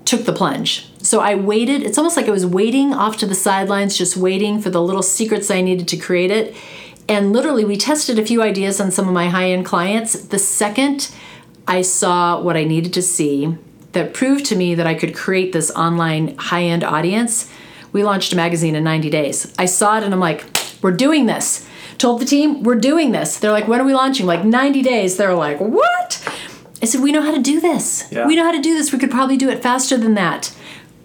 took 0.05 0.23
the 0.23 0.33
plunge. 0.33 0.89
So 1.07 1.21
I 1.21 1.35
waited. 1.35 1.83
It's 1.83 1.97
almost 1.97 2.17
like 2.17 2.27
I 2.27 2.31
was 2.31 2.45
waiting 2.45 2.93
off 2.93 3.15
to 3.19 3.25
the 3.25 3.33
sidelines, 3.33 3.97
just 3.97 4.17
waiting 4.17 4.59
for 4.59 4.69
the 4.69 4.81
little 4.81 5.01
secrets 5.01 5.49
I 5.49 5.61
needed 5.61 5.87
to 5.87 5.95
create 5.95 6.31
it. 6.31 6.53
And 7.07 7.31
literally, 7.31 7.63
we 7.63 7.77
tested 7.77 8.19
a 8.19 8.25
few 8.25 8.41
ideas 8.41 8.81
on 8.81 8.91
some 8.91 9.07
of 9.07 9.13
my 9.13 9.29
high 9.29 9.51
end 9.51 9.65
clients. 9.65 10.19
The 10.19 10.37
second 10.37 11.09
I 11.65 11.81
saw 11.81 12.41
what 12.41 12.57
I 12.57 12.65
needed 12.65 12.93
to 12.93 13.01
see 13.01 13.55
that 13.93 14.13
proved 14.13 14.43
to 14.47 14.57
me 14.57 14.75
that 14.75 14.85
I 14.85 14.95
could 14.95 15.15
create 15.15 15.53
this 15.53 15.71
online 15.71 16.35
high 16.35 16.63
end 16.63 16.83
audience, 16.83 17.49
we 17.93 18.03
launched 18.03 18.33
a 18.33 18.35
magazine 18.35 18.75
in 18.75 18.83
90 18.83 19.09
days. 19.09 19.53
I 19.57 19.63
saw 19.63 19.97
it 19.97 20.03
and 20.03 20.13
I'm 20.13 20.19
like, 20.19 20.43
we're 20.81 20.91
doing 20.91 21.25
this. 21.25 21.65
Told 21.97 22.19
the 22.19 22.25
team, 22.25 22.63
we're 22.63 22.75
doing 22.75 23.13
this. 23.13 23.39
They're 23.39 23.53
like, 23.53 23.69
when 23.69 23.79
are 23.79 23.85
we 23.85 23.93
launching? 23.93 24.25
Like 24.25 24.43
90 24.43 24.81
days. 24.81 25.15
They're 25.15 25.33
like, 25.33 25.61
what? 25.61 26.21
I 26.81 26.85
said, 26.85 26.99
we 26.99 27.13
know 27.13 27.21
how 27.21 27.31
to 27.31 27.41
do 27.41 27.61
this. 27.61 28.05
Yeah. 28.11 28.27
We 28.27 28.35
know 28.35 28.43
how 28.43 28.51
to 28.51 28.61
do 28.61 28.75
this. 28.75 28.91
We 28.91 28.99
could 28.99 29.09
probably 29.09 29.37
do 29.37 29.49
it 29.49 29.63
faster 29.63 29.97
than 29.97 30.13
that. 30.15 30.53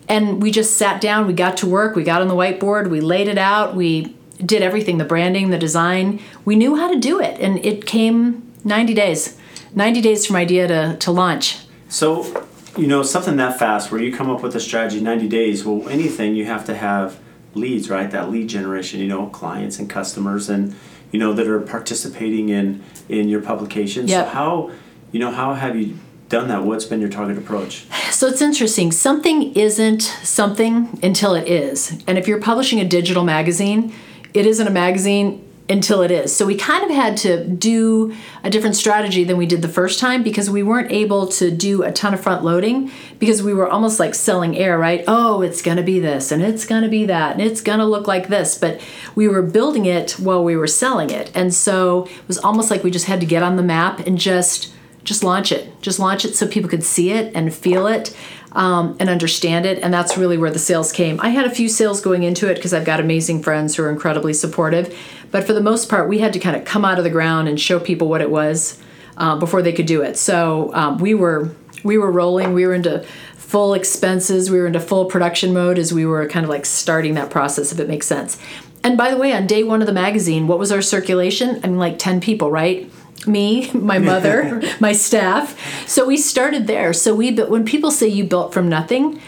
And 0.09 0.43
we 0.43 0.51
just 0.51 0.77
sat 0.77 1.01
down, 1.01 1.27
we 1.27 1.33
got 1.33 1.57
to 1.59 1.67
work, 1.67 1.95
we 1.95 2.05
got 2.05 2.21
on 2.21 2.29
the 2.29 2.35
whiteboard, 2.35 2.91
we 2.91 3.01
laid 3.01 3.29
it 3.29 3.39
out, 3.39 3.75
we 3.75 4.15
did 4.45 4.63
everything 4.63 4.99
the 4.99 5.05
branding, 5.05 5.51
the 5.51 5.59
design. 5.59 6.21
We 6.45 6.57
knew 6.57 6.77
how 6.77 6.93
to 6.93 6.99
do 6.99 7.21
it. 7.21 7.41
And 7.41 7.65
it 7.65 7.87
came 7.87 8.53
90 8.65 8.95
days. 8.95 9.39
90 9.75 10.01
days 10.01 10.27
from 10.27 10.37
idea 10.37 10.69
to, 10.69 10.97
to 10.99 11.13
launch. 11.13 11.59
So, 11.89 12.45
you 12.77 12.87
know, 12.87 13.03
something 13.03 13.37
that 13.37 13.59
fast 13.59 13.91
where 13.91 14.01
you 14.01 14.15
come 14.15 14.31
up 14.31 14.43
with 14.43 14.55
a 14.57 14.61
strategy 14.61 15.01
90 15.01 15.29
days, 15.29 15.65
well, 15.65 15.89
anything 15.89 16.35
you 16.35 16.47
have 16.47 16.65
to 16.67 16.75
have 16.75 17.19
leads, 17.55 17.89
right? 17.89 18.11
That 18.11 18.31
lead 18.31 18.49
generation, 18.49 19.01
you 19.01 19.09
know, 19.09 19.27
clients 19.27 19.79
and 19.79 19.89
customers 19.89 20.49
and, 20.49 20.75
you 21.11 21.19
know, 21.19 21.33
that 21.35 21.47
are 21.47 21.61
participating 21.61 22.49
in 22.49 22.83
in 23.09 23.29
your 23.29 23.43
publication. 23.43 24.09
Yep. 24.09 24.27
So 24.27 24.31
how, 24.33 24.71
you 25.11 25.21
know, 25.21 25.31
how 25.31 25.55
have 25.55 25.77
you 25.77 25.99
done 26.33 26.49
that, 26.49 26.65
what's 26.65 26.87
been 26.87 26.99
your 26.99 27.11
target 27.11 27.37
approach? 27.37 27.85
So 28.11 28.27
it's 28.27 28.41
interesting. 28.41 28.91
Something 28.91 29.55
isn't 29.55 30.03
something 30.03 30.99
until 31.03 31.35
it 31.35 31.47
is. 31.47 32.03
And 32.07 32.17
if 32.17 32.27
you're 32.27 32.41
publishing 32.41 32.81
a 32.81 32.85
digital 32.85 33.23
magazine, 33.23 33.93
it 34.33 34.47
isn't 34.47 34.67
a 34.67 34.71
magazine 34.71 35.47
until 35.69 36.01
it 36.03 36.11
is. 36.11 36.35
So 36.35 36.47
we 36.47 36.57
kind 36.57 36.85
of 36.85 36.91
had 36.91 37.19
to 37.19 37.47
do 37.47 38.15
a 38.43 38.51
different 38.51 38.77
strategy 38.77 39.25
than 39.25 39.37
we 39.37 39.47
did 39.47 39.61
the 39.63 39.69
first 39.69 40.01
time 40.01 40.23
because 40.23 40.49
we 40.49 40.63
weren't 40.63 40.91
able 40.91 41.27
to 41.29 41.51
do 41.51 41.83
a 41.83 41.93
ton 41.93 42.15
of 42.15 42.21
front 42.21 42.43
loading 42.43 42.91
because 43.19 43.43
we 43.43 43.53
were 43.53 43.69
almost 43.69 44.01
like 44.01 44.15
selling 44.15 44.57
air, 44.57 44.79
right? 44.79 45.05
Oh, 45.07 45.43
it's 45.43 45.61
going 45.61 45.77
to 45.77 45.83
be 45.83 46.01
this 46.01 46.33
and 46.33 46.43
it's 46.43 46.65
going 46.65 46.83
to 46.83 46.89
be 46.89 47.05
that 47.07 47.33
and 47.33 47.43
it's 47.43 47.61
going 47.61 47.79
to 47.79 47.85
look 47.85 48.09
like 48.09 48.29
this. 48.29 48.57
But 48.57 48.81
we 49.15 49.29
were 49.29 49.43
building 49.43 49.85
it 49.85 50.13
while 50.13 50.43
we 50.43 50.57
were 50.57 50.67
selling 50.67 51.11
it. 51.11 51.31
And 51.35 51.53
so 51.53 52.07
it 52.07 52.29
was 52.29 52.39
almost 52.39 52.71
like 52.71 52.83
we 52.83 52.91
just 52.91 53.07
had 53.07 53.21
to 53.21 53.27
get 53.27 53.43
on 53.43 53.57
the 53.57 53.63
map 53.63 54.07
and 54.07 54.19
just 54.19 54.73
just 55.05 55.25
launch 55.25 55.53
it. 55.53 55.81
Just 55.83 55.99
launch 55.99 56.25
it 56.25 56.35
so 56.35 56.47
people 56.47 56.71
could 56.71 56.85
see 56.85 57.11
it 57.11 57.35
and 57.35 57.53
feel 57.53 57.87
it 57.87 58.17
um, 58.53 58.97
and 59.01 59.09
understand 59.09 59.67
it. 59.67 59.79
And 59.81 59.93
that's 59.93 60.17
really 60.17 60.39
where 60.39 60.51
the 60.51 60.59
sales 60.59 60.93
came. 60.93 61.21
I 61.21 61.31
had 61.31 61.47
a 61.47 61.51
few 61.51 61.69
sales 61.69 62.01
going 62.01 62.23
into 62.23 62.51
it 62.51 62.55
because 62.55 62.73
I've 62.73 62.85
got 62.85 63.01
amazing 63.01 63.43
friends 63.43 63.77
who 63.77 63.83
are 63.85 63.91
incredibly 63.91 64.35
supportive. 64.35 64.97
But 65.31 65.45
for 65.45 65.53
the 65.53 65.61
most 65.61 65.89
part, 65.89 66.09
we 66.09 66.19
had 66.19 66.33
to 66.35 66.39
kind 66.39 66.57
of 66.57 66.65
come 66.65 66.85
out 66.85 66.99
of 66.99 67.05
the 67.05 67.11
ground 67.11 67.49
and 67.49 67.61
show 67.61 67.81
people 67.81 68.09
what 68.09 68.21
it 68.21 68.31
was 68.31 68.81
uh, 69.17 69.37
before 69.37 69.63
they 69.63 69.73
could 69.73 69.87
do 69.87 70.03
it. 70.03 70.17
So 70.17 70.73
um, 70.75 70.99
we 70.99 71.15
were 71.15 71.55
we 71.85 71.99
were 71.99 72.13
rolling. 72.13 72.53
We 72.53 72.65
were 72.67 72.75
into 72.75 73.05
full 73.35 73.75
expenses. 73.75 74.51
We 74.51 74.59
were 74.59 74.67
into 74.67 74.81
full 74.81 75.07
production 75.07 75.53
mode 75.53 75.79
as 75.79 75.93
we 75.93 76.07
were 76.07 76.29
kind 76.29 76.45
of 76.45 76.51
like 76.51 76.65
starting 76.65 77.15
that 77.15 77.31
process, 77.31 77.73
if 77.73 77.81
it 77.81 77.89
makes 77.89 78.07
sense. 78.07 78.39
And 78.85 78.97
by 78.97 79.11
the 79.11 79.17
way, 79.17 79.33
on 79.33 79.47
day 79.47 79.63
one 79.63 79.81
of 79.81 79.87
the 79.87 79.93
magazine, 79.93 80.47
what 80.47 80.59
was 80.59 80.73
our 80.73 80.83
circulation? 80.83 81.61
I 81.63 81.69
mean, 81.69 81.79
like 81.79 81.99
10 81.99 82.21
people, 82.21 82.51
right? 82.51 82.91
Me, 83.27 83.71
my 83.73 83.99
mother, 83.99 84.63
my 84.81 84.93
staff. 84.93 85.59
So 85.89 86.07
we 86.07 86.17
started 86.17 86.67
there. 86.67 86.93
So 86.93 87.15
we 87.15 87.31
built. 87.31 87.51
When 87.51 87.65
people 87.65 87.91
say 87.91 88.09
you 88.09 88.25
built 88.25 88.53
from 88.53 88.69
nothing, 88.69 89.21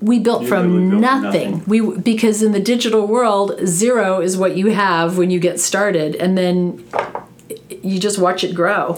we 0.00 0.18
built, 0.18 0.46
from, 0.46 0.90
built 0.90 1.00
nothing. 1.00 1.30
from 1.30 1.52
nothing. 1.60 1.64
We 1.66 1.98
because 1.98 2.42
in 2.42 2.52
the 2.52 2.60
digital 2.60 3.06
world, 3.06 3.58
zero 3.64 4.20
is 4.20 4.36
what 4.36 4.56
you 4.56 4.68
have 4.68 5.18
when 5.18 5.30
you 5.30 5.40
get 5.40 5.60
started, 5.60 6.14
and 6.16 6.36
then 6.36 6.84
you 7.82 7.98
just 7.98 8.18
watch 8.18 8.44
it 8.44 8.54
grow. 8.54 8.96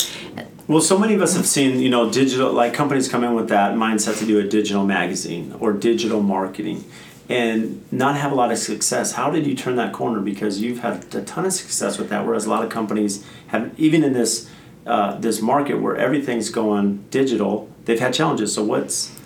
Well, 0.67 0.81
so 0.81 0.99
many 0.99 1.13
of 1.13 1.21
us 1.21 1.37
have 1.37 1.47
seen, 1.47 1.81
you 1.81 1.91
know, 1.91 2.11
digital 2.11 2.51
like 2.53 2.73
companies 2.73 3.09
come 3.09 3.23
in 3.23 3.35
with 3.35 3.49
that 3.51 3.75
mindset 3.75 4.19
to 4.21 4.27
do 4.27 4.39
a 4.39 4.45
digital 4.45 4.87
magazine 4.87 5.55
or 5.61 5.73
digital 5.75 6.23
marketing 6.23 6.85
and 7.29 7.91
not 7.91 8.17
have 8.17 8.33
a 8.33 8.35
lot 8.35 8.53
of 8.53 8.59
success. 8.59 9.13
How 9.13 9.31
did 9.31 9.47
you 9.47 9.55
turn 9.55 9.77
that 9.77 9.93
corner? 9.93 10.21
Because 10.21 10.61
you've 10.61 10.81
had 10.81 11.15
a 11.15 11.23
ton 11.23 11.47
of 11.47 11.53
success 11.53 11.99
with 11.99 12.11
that, 12.11 12.27
whereas 12.27 12.45
a 12.45 12.51
lot 12.51 12.65
of 12.65 12.71
companies 12.71 13.25
have, 13.49 13.79
even 13.79 14.05
in 14.05 14.13
this 14.13 14.51
uh, 14.87 15.17
this 15.19 15.41
market 15.41 15.77
where 15.77 15.97
everything's 15.97 16.51
going 16.51 17.03
digital, 17.11 17.71
they've 17.87 18.01
had 18.01 18.13
challenges. 18.13 18.55
So 18.55 18.63
what's 18.63 19.19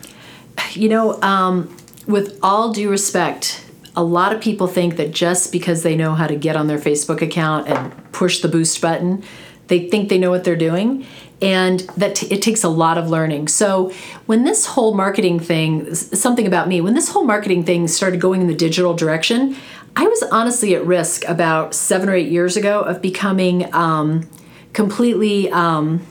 you 0.73 0.89
know, 0.89 1.21
um, 1.23 1.75
with 2.07 2.39
all 2.43 2.73
due 2.73 2.91
respect, 2.91 3.65
a 3.97 4.03
lot 4.03 4.33
of 4.33 4.41
people 4.41 4.69
think 4.69 4.97
that 4.97 5.11
just 5.11 5.51
because 5.51 5.83
they 5.83 5.97
know 5.97 6.15
how 6.15 6.27
to 6.27 6.37
get 6.37 6.57
on 6.57 6.69
their 6.69 6.79
Facebook 6.79 7.21
account 7.21 7.69
and 7.69 8.13
push 8.13 8.41
the 8.41 8.49
boost 8.49 8.81
button, 8.81 9.25
they 9.67 9.89
think 9.89 10.09
they 10.09 10.19
know 10.19 10.31
what 10.31 10.45
they're 10.45 10.57
doing 10.57 11.05
and 11.41 11.81
that 11.97 12.17
t- 12.17 12.27
it 12.35 12.43
takes 12.43 12.65
a 12.65 12.69
lot 12.69 12.99
of 12.99 13.09
learning. 13.09 13.49
So 13.49 13.93
when 14.27 14.45
this 14.45 14.67
whole 14.67 14.95
marketing 14.95 15.41
thing, 15.41 15.95
something 15.95 16.47
about 16.47 16.69
me, 16.69 16.81
when 16.81 16.95
this 16.95 17.11
whole 17.11 17.25
marketing 17.25 17.65
thing 17.65 17.89
started 17.89 18.21
going 18.21 18.41
in 18.41 18.47
the 18.47 18.55
digital 18.55 18.95
direction, 18.95 19.57
I 19.97 20.07
was 20.07 20.23
honestly 20.31 20.75
at 20.75 20.85
risk 20.85 21.25
about 21.27 21.75
seven 21.75 22.09
or 22.09 22.15
eight 22.15 22.31
years 22.31 22.57
ago 22.57 22.81
of 22.81 23.01
becoming 23.03 23.73
um, 23.75 24.29
completely, 24.73 25.51
um, 25.51 26.07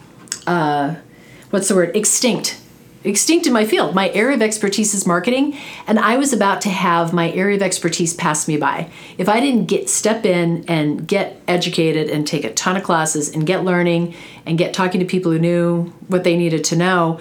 uh, 0.45 0.95
what's 1.49 1.67
the 1.67 1.75
word, 1.75 1.95
extinct 1.95 2.59
extinct 3.08 3.48
in 3.48 3.54
my 3.54 3.65
field. 3.65 3.96
My 3.96 4.10
area 4.10 4.36
of 4.36 4.41
expertise 4.41 4.93
is 4.93 5.06
marketing, 5.06 5.58
and 5.88 6.00
I 6.00 6.17
was 6.17 6.34
about 6.34 6.62
to 6.62 6.70
have 6.70 7.13
my 7.13 7.32
area 7.32 7.56
of 7.56 7.62
expertise 7.62 8.13
pass 8.13 8.48
me 8.48 8.58
by. 8.58 8.89
If 9.17 9.30
I 9.30 9.39
didn't 9.39 9.65
get 9.65 9.89
step 9.89 10.26
in 10.26 10.65
and 10.67 11.08
get 11.08 11.41
educated 11.48 12.10
and 12.10 12.26
take 12.26 12.43
a 12.43 12.54
ton 12.54 12.78
of 12.78 12.84
classes 12.84 13.34
and 13.34 13.46
get 13.46 13.63
learning 13.63 14.15
and 14.46 14.58
get 14.58 14.74
talking 14.74 15.00
to 15.00 15.06
people 15.06 15.32
who 15.32 15.39
knew 15.39 15.93
what 16.08 16.24
they 16.24 16.38
needed 16.38 16.63
to 16.65 16.76
know, 16.76 17.20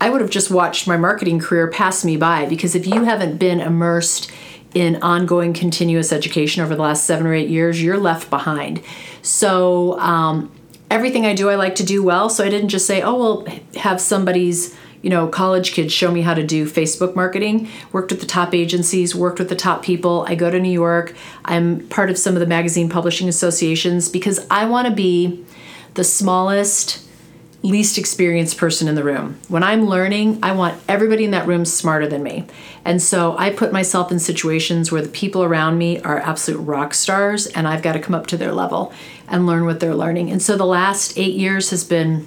I 0.00 0.10
would 0.10 0.20
have 0.20 0.30
just 0.30 0.50
watched 0.50 0.86
my 0.86 0.96
marketing 0.96 1.40
career 1.40 1.68
pass 1.68 2.04
me 2.04 2.16
by 2.16 2.46
because 2.46 2.74
if 2.74 2.86
you 2.86 3.04
haven't 3.04 3.38
been 3.38 3.60
immersed 3.60 4.30
in 4.74 5.02
ongoing 5.02 5.52
continuous 5.52 6.12
education 6.12 6.62
over 6.62 6.74
the 6.74 6.82
last 6.82 7.04
seven 7.04 7.26
or 7.26 7.34
eight 7.34 7.48
years, 7.48 7.82
you're 7.82 7.98
left 7.98 8.30
behind. 8.30 8.82
So, 9.22 9.98
um, 9.98 10.52
everything 10.90 11.26
I 11.26 11.34
do, 11.34 11.48
I 11.48 11.56
like 11.56 11.74
to 11.76 11.84
do 11.84 12.02
well. 12.02 12.30
So 12.30 12.44
I 12.44 12.48
didn't 12.48 12.68
just 12.68 12.86
say, 12.86 13.02
oh, 13.02 13.14
well, 13.14 13.46
have 13.76 14.00
somebody's 14.00 14.76
you 15.02 15.10
know, 15.10 15.28
college 15.28 15.72
kids 15.72 15.92
show 15.92 16.10
me 16.10 16.22
how 16.22 16.34
to 16.34 16.44
do 16.44 16.66
Facebook 16.66 17.14
marketing. 17.14 17.68
Worked 17.92 18.10
with 18.10 18.20
the 18.20 18.26
top 18.26 18.54
agencies, 18.54 19.14
worked 19.14 19.38
with 19.38 19.48
the 19.48 19.56
top 19.56 19.82
people. 19.82 20.24
I 20.26 20.34
go 20.34 20.50
to 20.50 20.58
New 20.58 20.72
York. 20.72 21.14
I'm 21.44 21.86
part 21.88 22.10
of 22.10 22.18
some 22.18 22.34
of 22.34 22.40
the 22.40 22.46
magazine 22.46 22.88
publishing 22.88 23.28
associations 23.28 24.08
because 24.08 24.46
I 24.50 24.66
want 24.66 24.88
to 24.88 24.94
be 24.94 25.44
the 25.94 26.04
smallest, 26.04 27.04
least 27.62 27.98
experienced 27.98 28.56
person 28.56 28.88
in 28.88 28.94
the 28.94 29.04
room. 29.04 29.38
When 29.48 29.62
I'm 29.62 29.86
learning, 29.86 30.40
I 30.42 30.52
want 30.52 30.80
everybody 30.88 31.24
in 31.24 31.30
that 31.30 31.46
room 31.46 31.64
smarter 31.64 32.06
than 32.08 32.22
me. 32.22 32.46
And 32.84 33.00
so 33.00 33.36
I 33.36 33.50
put 33.50 33.72
myself 33.72 34.10
in 34.10 34.18
situations 34.18 34.90
where 34.90 35.02
the 35.02 35.08
people 35.08 35.44
around 35.44 35.78
me 35.78 36.00
are 36.02 36.18
absolute 36.18 36.58
rock 36.58 36.94
stars 36.94 37.46
and 37.46 37.68
I've 37.68 37.82
got 37.82 37.92
to 37.92 38.00
come 38.00 38.14
up 38.14 38.26
to 38.28 38.36
their 38.36 38.52
level 38.52 38.92
and 39.28 39.46
learn 39.46 39.64
what 39.64 39.80
they're 39.80 39.94
learning. 39.94 40.30
And 40.30 40.42
so 40.42 40.56
the 40.56 40.66
last 40.66 41.16
eight 41.18 41.34
years 41.34 41.70
has 41.70 41.84
been 41.84 42.26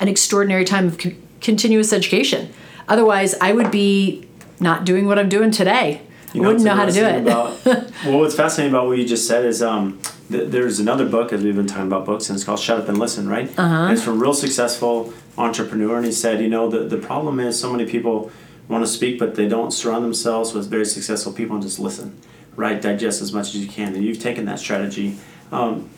an 0.00 0.08
extraordinary 0.08 0.64
time 0.64 0.86
of 0.86 0.98
continuous 1.40 1.92
education. 1.92 2.52
Otherwise, 2.88 3.34
I 3.40 3.52
would 3.52 3.70
be 3.70 4.28
not 4.60 4.84
doing 4.84 5.06
what 5.06 5.18
I'm 5.18 5.28
doing 5.28 5.50
today. 5.50 6.02
You 6.32 6.42
know, 6.42 6.48
wouldn't 6.48 6.64
know 6.64 6.74
how 6.74 6.84
to 6.84 6.92
do 6.92 7.04
it. 7.04 7.22
about, 7.22 7.64
well, 8.04 8.18
what's 8.18 8.34
fascinating 8.34 8.74
about 8.74 8.86
what 8.86 8.98
you 8.98 9.06
just 9.06 9.26
said 9.26 9.44
is 9.46 9.62
um, 9.62 9.98
th- 10.30 10.50
there's 10.50 10.78
another 10.78 11.08
book, 11.08 11.32
as 11.32 11.42
we've 11.42 11.56
been 11.56 11.66
talking 11.66 11.86
about 11.86 12.04
books, 12.04 12.28
and 12.28 12.36
it's 12.36 12.44
called 12.44 12.60
Shut 12.60 12.78
Up 12.78 12.88
and 12.88 12.98
Listen, 12.98 13.28
right? 13.28 13.48
Uh-huh. 13.58 13.84
And 13.84 13.92
it's 13.92 14.02
from 14.02 14.14
a 14.14 14.16
real 14.20 14.34
successful 14.34 15.12
entrepreneur, 15.38 15.96
and 15.96 16.04
he 16.04 16.12
said, 16.12 16.42
you 16.42 16.48
know, 16.48 16.68
the, 16.68 16.80
the 16.80 16.98
problem 16.98 17.40
is 17.40 17.58
so 17.58 17.72
many 17.72 17.90
people 17.90 18.30
want 18.68 18.84
to 18.84 18.88
speak, 18.88 19.18
but 19.18 19.36
they 19.36 19.48
don't 19.48 19.70
surround 19.70 20.04
themselves 20.04 20.52
with 20.52 20.68
very 20.68 20.84
successful 20.84 21.32
people 21.32 21.56
and 21.56 21.62
just 21.62 21.78
listen, 21.78 22.20
right? 22.56 22.80
Digest 22.82 23.22
as 23.22 23.32
much 23.32 23.48
as 23.48 23.56
you 23.56 23.66
can. 23.66 23.94
And 23.94 24.04
you've 24.04 24.20
taken 24.20 24.44
that 24.44 24.58
strategy. 24.58 25.16
Um, 25.50 25.88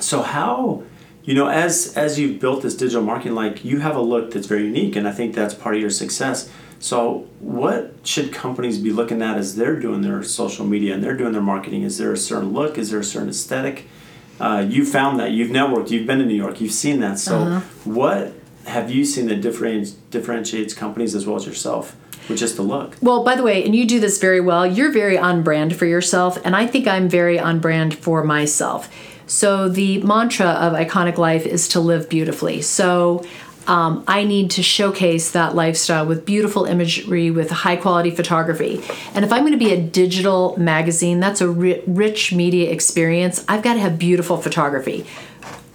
so, 0.00 0.22
how 0.22 0.84
you 1.26 1.34
know 1.34 1.48
as 1.48 1.92
as 1.96 2.18
you've 2.18 2.40
built 2.40 2.62
this 2.62 2.74
digital 2.74 3.02
marketing 3.02 3.34
like 3.34 3.62
you 3.64 3.80
have 3.80 3.96
a 3.96 4.00
look 4.00 4.32
that's 4.32 4.46
very 4.46 4.64
unique 4.64 4.96
and 4.96 5.06
i 5.06 5.12
think 5.12 5.34
that's 5.34 5.52
part 5.54 5.74
of 5.74 5.80
your 5.80 5.90
success. 5.90 6.50
So 6.78 7.26
what 7.40 7.94
should 8.04 8.32
companies 8.32 8.78
be 8.78 8.90
looking 8.92 9.22
at 9.22 9.38
as 9.38 9.56
they're 9.56 9.80
doing 9.80 10.02
their 10.02 10.22
social 10.22 10.66
media 10.66 10.94
and 10.94 11.02
they're 11.02 11.16
doing 11.16 11.32
their 11.32 11.42
marketing? 11.42 11.82
Is 11.82 11.96
there 11.96 12.12
a 12.12 12.18
certain 12.18 12.52
look? 12.52 12.76
Is 12.76 12.90
there 12.90 13.00
a 13.00 13.04
certain 13.04 13.30
aesthetic? 13.30 13.88
Uh, 14.38 14.64
you 14.68 14.84
found 14.84 15.18
that. 15.18 15.30
You've 15.30 15.50
networked. 15.50 15.90
You've 15.90 16.06
been 16.06 16.18
to 16.18 16.26
new 16.26 16.34
york. 16.34 16.60
You've 16.60 16.72
seen 16.72 17.00
that. 17.00 17.18
So 17.18 17.38
uh-huh. 17.38 17.60
what 17.84 18.34
have 18.66 18.90
you 18.90 19.04
seen 19.04 19.26
that 19.28 19.40
differentiates 19.40 20.74
companies 20.74 21.14
as 21.14 21.26
well 21.26 21.36
as 21.36 21.46
yourself 21.46 21.96
with 22.28 22.38
just 22.38 22.56
the 22.56 22.62
look. 22.62 22.96
Well, 23.00 23.22
by 23.22 23.36
the 23.36 23.42
way, 23.44 23.64
and 23.64 23.74
you 23.74 23.86
do 23.86 24.00
this 24.00 24.18
very 24.18 24.40
well, 24.40 24.66
you're 24.66 24.90
very 24.90 25.16
on 25.16 25.44
brand 25.44 25.76
for 25.76 25.86
yourself, 25.86 26.38
and 26.44 26.56
I 26.56 26.66
think 26.66 26.88
I'm 26.88 27.08
very 27.08 27.38
on 27.38 27.60
brand 27.60 27.96
for 27.96 28.24
myself. 28.24 28.88
So 29.26 29.68
the 29.68 30.02
mantra 30.02 30.46
of 30.46 30.72
Iconic 30.72 31.18
Life 31.18 31.46
is 31.46 31.68
to 31.68 31.80
live 31.80 32.08
beautifully. 32.08 32.62
So 32.62 33.24
um, 33.66 34.04
I 34.06 34.24
need 34.24 34.52
to 34.52 34.62
showcase 34.62 35.32
that 35.32 35.54
lifestyle 35.54 36.06
with 36.06 36.24
beautiful 36.24 36.64
imagery, 36.64 37.30
with 37.30 37.50
high 37.50 37.76
quality 37.76 38.10
photography. 38.10 38.80
And 39.14 39.24
if 39.24 39.32
I'm 39.32 39.40
going 39.40 39.52
to 39.52 39.58
be 39.58 39.72
a 39.72 39.80
digital 39.80 40.56
magazine, 40.56 41.18
that's 41.18 41.40
a 41.40 41.48
ri- 41.48 41.82
rich 41.86 42.32
media 42.32 42.70
experience. 42.70 43.44
I've 43.48 43.62
got 43.62 43.74
to 43.74 43.80
have 43.80 43.98
beautiful 43.98 44.36
photography. 44.36 45.04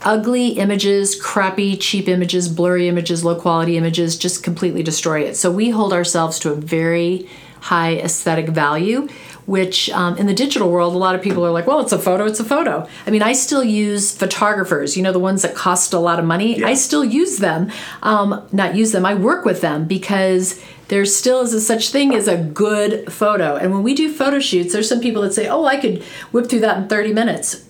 Ugly 0.04 0.52
images, 0.52 1.22
crappy, 1.22 1.76
cheap 1.76 2.08
images, 2.08 2.48
blurry 2.50 2.88
images, 2.88 3.24
low 3.24 3.36
quality 3.36 3.78
images 3.78 4.18
just 4.18 4.44
completely 4.44 4.82
destroy 4.82 5.22
it. 5.22 5.36
So 5.36 5.52
we 5.52 5.70
hold 5.70 5.94
ourselves 5.94 6.40
to 6.40 6.52
a 6.52 6.56
very 6.56 7.28
high 7.60 7.98
aesthetic 7.98 8.50
value 8.50 9.08
which 9.52 9.90
um, 9.90 10.18
in 10.18 10.28
the 10.28 10.34
digital 10.34 10.72
world, 10.72 10.96
a 10.96 10.98
lot 10.98 11.14
of 11.14 11.22
people 11.22 11.46
are 11.46 11.52
like, 11.52 11.68
well, 11.68 11.82
it's 11.82 11.92
a 11.92 12.00
photo, 12.00 12.24
it's 12.24 12.40
a 12.40 12.44
photo. 12.46 12.88
I 13.06 13.10
mean, 13.10 13.22
I 13.22 13.34
still 13.34 13.66
use 13.66 14.16
photographers, 14.16 14.96
you 14.96 15.04
know, 15.04 15.12
the 15.12 15.20
ones 15.20 15.42
that 15.42 15.56
cost 15.56 15.92
a 15.92 16.00
lot 16.00 16.20
of 16.20 16.26
money. 16.26 16.60
Yeah. 16.60 16.68
I 16.68 16.74
still 16.74 17.04
use 17.04 17.40
them, 17.40 17.70
um, 18.02 18.48
not 18.54 18.76
use 18.76 18.94
them, 18.94 19.06
I 19.06 19.14
work 19.14 19.44
with 19.44 19.60
them 19.60 19.88
because 19.88 20.64
there 20.88 21.04
still 21.04 21.42
is 21.42 21.54
a 21.54 21.60
such 21.60 21.90
thing 21.90 22.16
as 22.16 22.30
a 22.30 22.38
good 22.38 23.12
photo. 23.12 23.58
And 23.58 23.74
when 23.74 23.84
we 23.84 23.94
do 23.94 24.10
photo 24.10 24.40
shoots, 24.40 24.72
there's 24.72 24.88
some 24.88 25.02
people 25.02 25.22
that 25.24 25.34
say, 25.34 25.50
oh, 25.50 25.66
I 25.66 25.76
could 25.76 26.02
whip 26.32 26.50
through 26.50 26.62
that 26.62 26.78
in 26.78 26.88
30 26.88 27.12
minutes. 27.12 27.68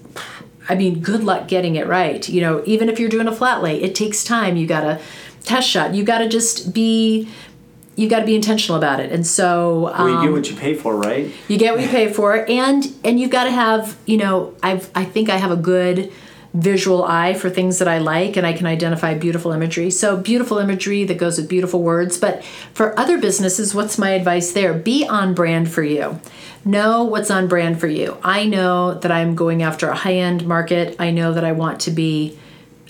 I 0.70 0.76
mean, 0.76 1.00
good 1.00 1.24
luck 1.24 1.48
getting 1.48 1.78
it 1.78 1.88
right. 1.88 2.30
You 2.30 2.41
know, 2.41 2.62
even 2.67 2.89
if 2.89 3.00
you're 3.00 3.10
doing 3.10 3.28
a 3.28 3.36
flat 3.36 3.63
lay, 3.63 3.82
it 3.82 3.96
takes 3.96 4.24
time. 4.24 4.56
You 4.56 4.67
got 4.67 4.82
to 4.82 5.02
test 5.44 5.67
shot. 5.67 5.96
You 5.96 6.04
got 6.04 6.20
to 6.20 6.30
just 6.30 6.76
be 6.76 7.28
you 7.96 8.10
got 8.10 8.20
to 8.20 8.26
be 8.26 8.36
intentional 8.36 8.78
about 8.78 9.00
it 9.00 9.12
and 9.12 9.26
so 9.26 9.88
um, 9.94 10.06
well, 10.06 10.08
you 10.08 10.20
get 10.22 10.28
um, 10.28 10.34
what 10.34 10.50
you 10.50 10.56
pay 10.56 10.74
for 10.74 10.96
right 10.96 11.32
you 11.48 11.58
get 11.58 11.74
what 11.74 11.84
you 11.84 11.90
pay 11.90 12.12
for 12.12 12.50
and 12.50 12.96
and 13.04 13.20
you've 13.20 13.32
got 13.32 13.44
to 13.46 13.52
have 13.52 13.98
you 14.06 14.18
know 14.18 14.56
i 14.64 14.74
i 14.96 15.04
think 15.04 15.30
i 15.30 15.38
have 15.38 15.52
a 15.52 15.58
good 15.58 16.12
visual 16.54 17.04
eye 17.04 17.34
for 17.34 17.50
things 17.50 17.80
that 17.80 17.88
I 17.88 18.00
like 18.00 18.36
and 18.36 18.46
I 18.46 18.54
can 18.54 18.66
identify 18.66 19.14
beautiful 19.14 19.52
imagery. 19.52 19.90
So, 19.90 20.18
beautiful 20.18 20.58
imagery 20.58 21.04
that 21.06 21.18
goes 21.18 21.38
with 21.38 21.48
beautiful 21.48 21.82
words. 21.82 22.18
But 22.18 22.44
for 22.74 22.98
other 23.00 23.18
businesses, 23.18 23.74
what's 23.74 23.98
my 23.98 24.12
advice 24.12 24.52
there? 24.52 24.74
Be 24.74 25.08
on 25.08 25.34
brand 25.34 25.72
for 25.72 25.84
you. 25.84 26.20
Know 26.66 27.04
what's 27.04 27.32
on 27.32 27.48
brand 27.48 27.80
for 27.80 27.88
you. 27.88 28.18
I 28.24 28.46
know 28.46 28.96
that 28.96 29.12
I'm 29.12 29.36
going 29.36 29.64
after 29.64 29.90
a 29.90 29.96
high 29.96 30.16
end 30.16 30.46
market. 30.46 30.96
I 31.00 31.12
know 31.12 31.34
that 31.34 31.44
I 31.44 31.54
want 31.54 31.80
to 31.82 31.92
be, 31.92 32.38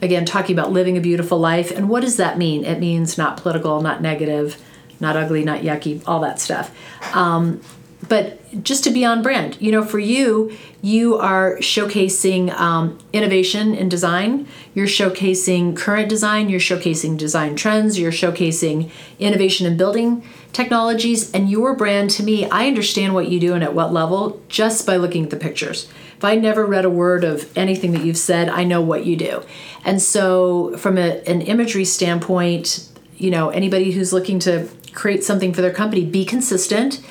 again, 0.02 0.26
talking 0.26 0.58
about 0.58 0.72
living 0.72 0.98
a 0.98 1.02
beautiful 1.02 1.38
life. 1.38 1.72
And 1.72 1.88
what 1.88 2.02
does 2.02 2.18
that 2.18 2.38
mean? 2.38 2.66
It 2.66 2.80
means 2.80 3.18
not 3.18 3.38
political, 3.38 3.82
not 3.82 4.02
negative, 4.02 4.62
not 5.02 5.18
ugly, 5.18 5.44
not 5.44 5.62
yucky, 5.62 6.02
all 6.06 6.20
that 6.22 6.40
stuff. 6.40 6.74
Um, 7.16 7.62
but 8.08 8.64
just 8.64 8.84
to 8.84 8.90
be 8.90 9.06
on 9.06 9.22
brand, 9.22 9.58
you 9.62 9.72
know, 9.72 9.84
for 9.84 10.00
you, 10.00 10.56
you 10.82 11.18
are 11.18 11.58
showcasing 11.58 12.52
um, 12.54 12.98
innovation 13.14 13.76
in 13.76 13.90
design. 13.90 14.48
You're 14.74 14.88
showcasing 14.88 15.76
current 15.76 16.10
design. 16.10 16.50
You're 16.50 16.60
showcasing 16.60 17.18
design 17.18 17.56
trends. 17.56 18.00
You're 18.00 18.12
showcasing 18.12 18.90
innovation 19.20 19.68
in 19.68 19.78
building 19.78 20.24
technologies. 20.52 21.32
And 21.32 21.50
your 21.50 21.76
brand, 21.76 22.10
to 22.12 22.24
me, 22.24 22.50
I 22.50 22.68
understand 22.68 23.14
what 23.14 23.30
you 23.30 23.40
do 23.40 23.54
and 23.54 23.64
at 23.64 23.76
what 23.76 23.94
level 23.94 24.42
just 24.50 24.86
by 24.86 24.98
looking 24.98 25.26
at 25.26 25.30
the 25.30 25.38
pictures. 25.38 25.88
If 26.18 26.26
I 26.26 26.36
never 26.36 26.66
read 26.66 26.86
a 26.86 26.90
word 26.90 27.24
of 27.24 27.56
anything 27.58 27.94
that 27.94 28.04
you've 28.04 28.18
said, 28.18 28.50
I 28.50 28.64
know 28.64 28.82
what 28.82 29.06
you 29.06 29.16
do. 29.16 29.44
And 29.86 30.02
so, 30.02 30.78
from 30.78 30.98
a, 30.98 31.22
an 31.26 31.42
imagery 31.42 31.86
standpoint, 31.86 32.91
you 33.18 33.32
know, 33.32 33.50
anybody 33.50 33.92
who's 33.92 34.14
looking 34.14 34.40
to 34.40 34.68
create 34.94 35.24
something 35.24 35.54
for 35.54 35.62
their 35.62 35.74
company, 35.74 36.06
be 36.06 36.26
consistent 36.26 37.02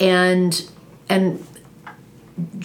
and 0.00 0.68
and 1.08 1.44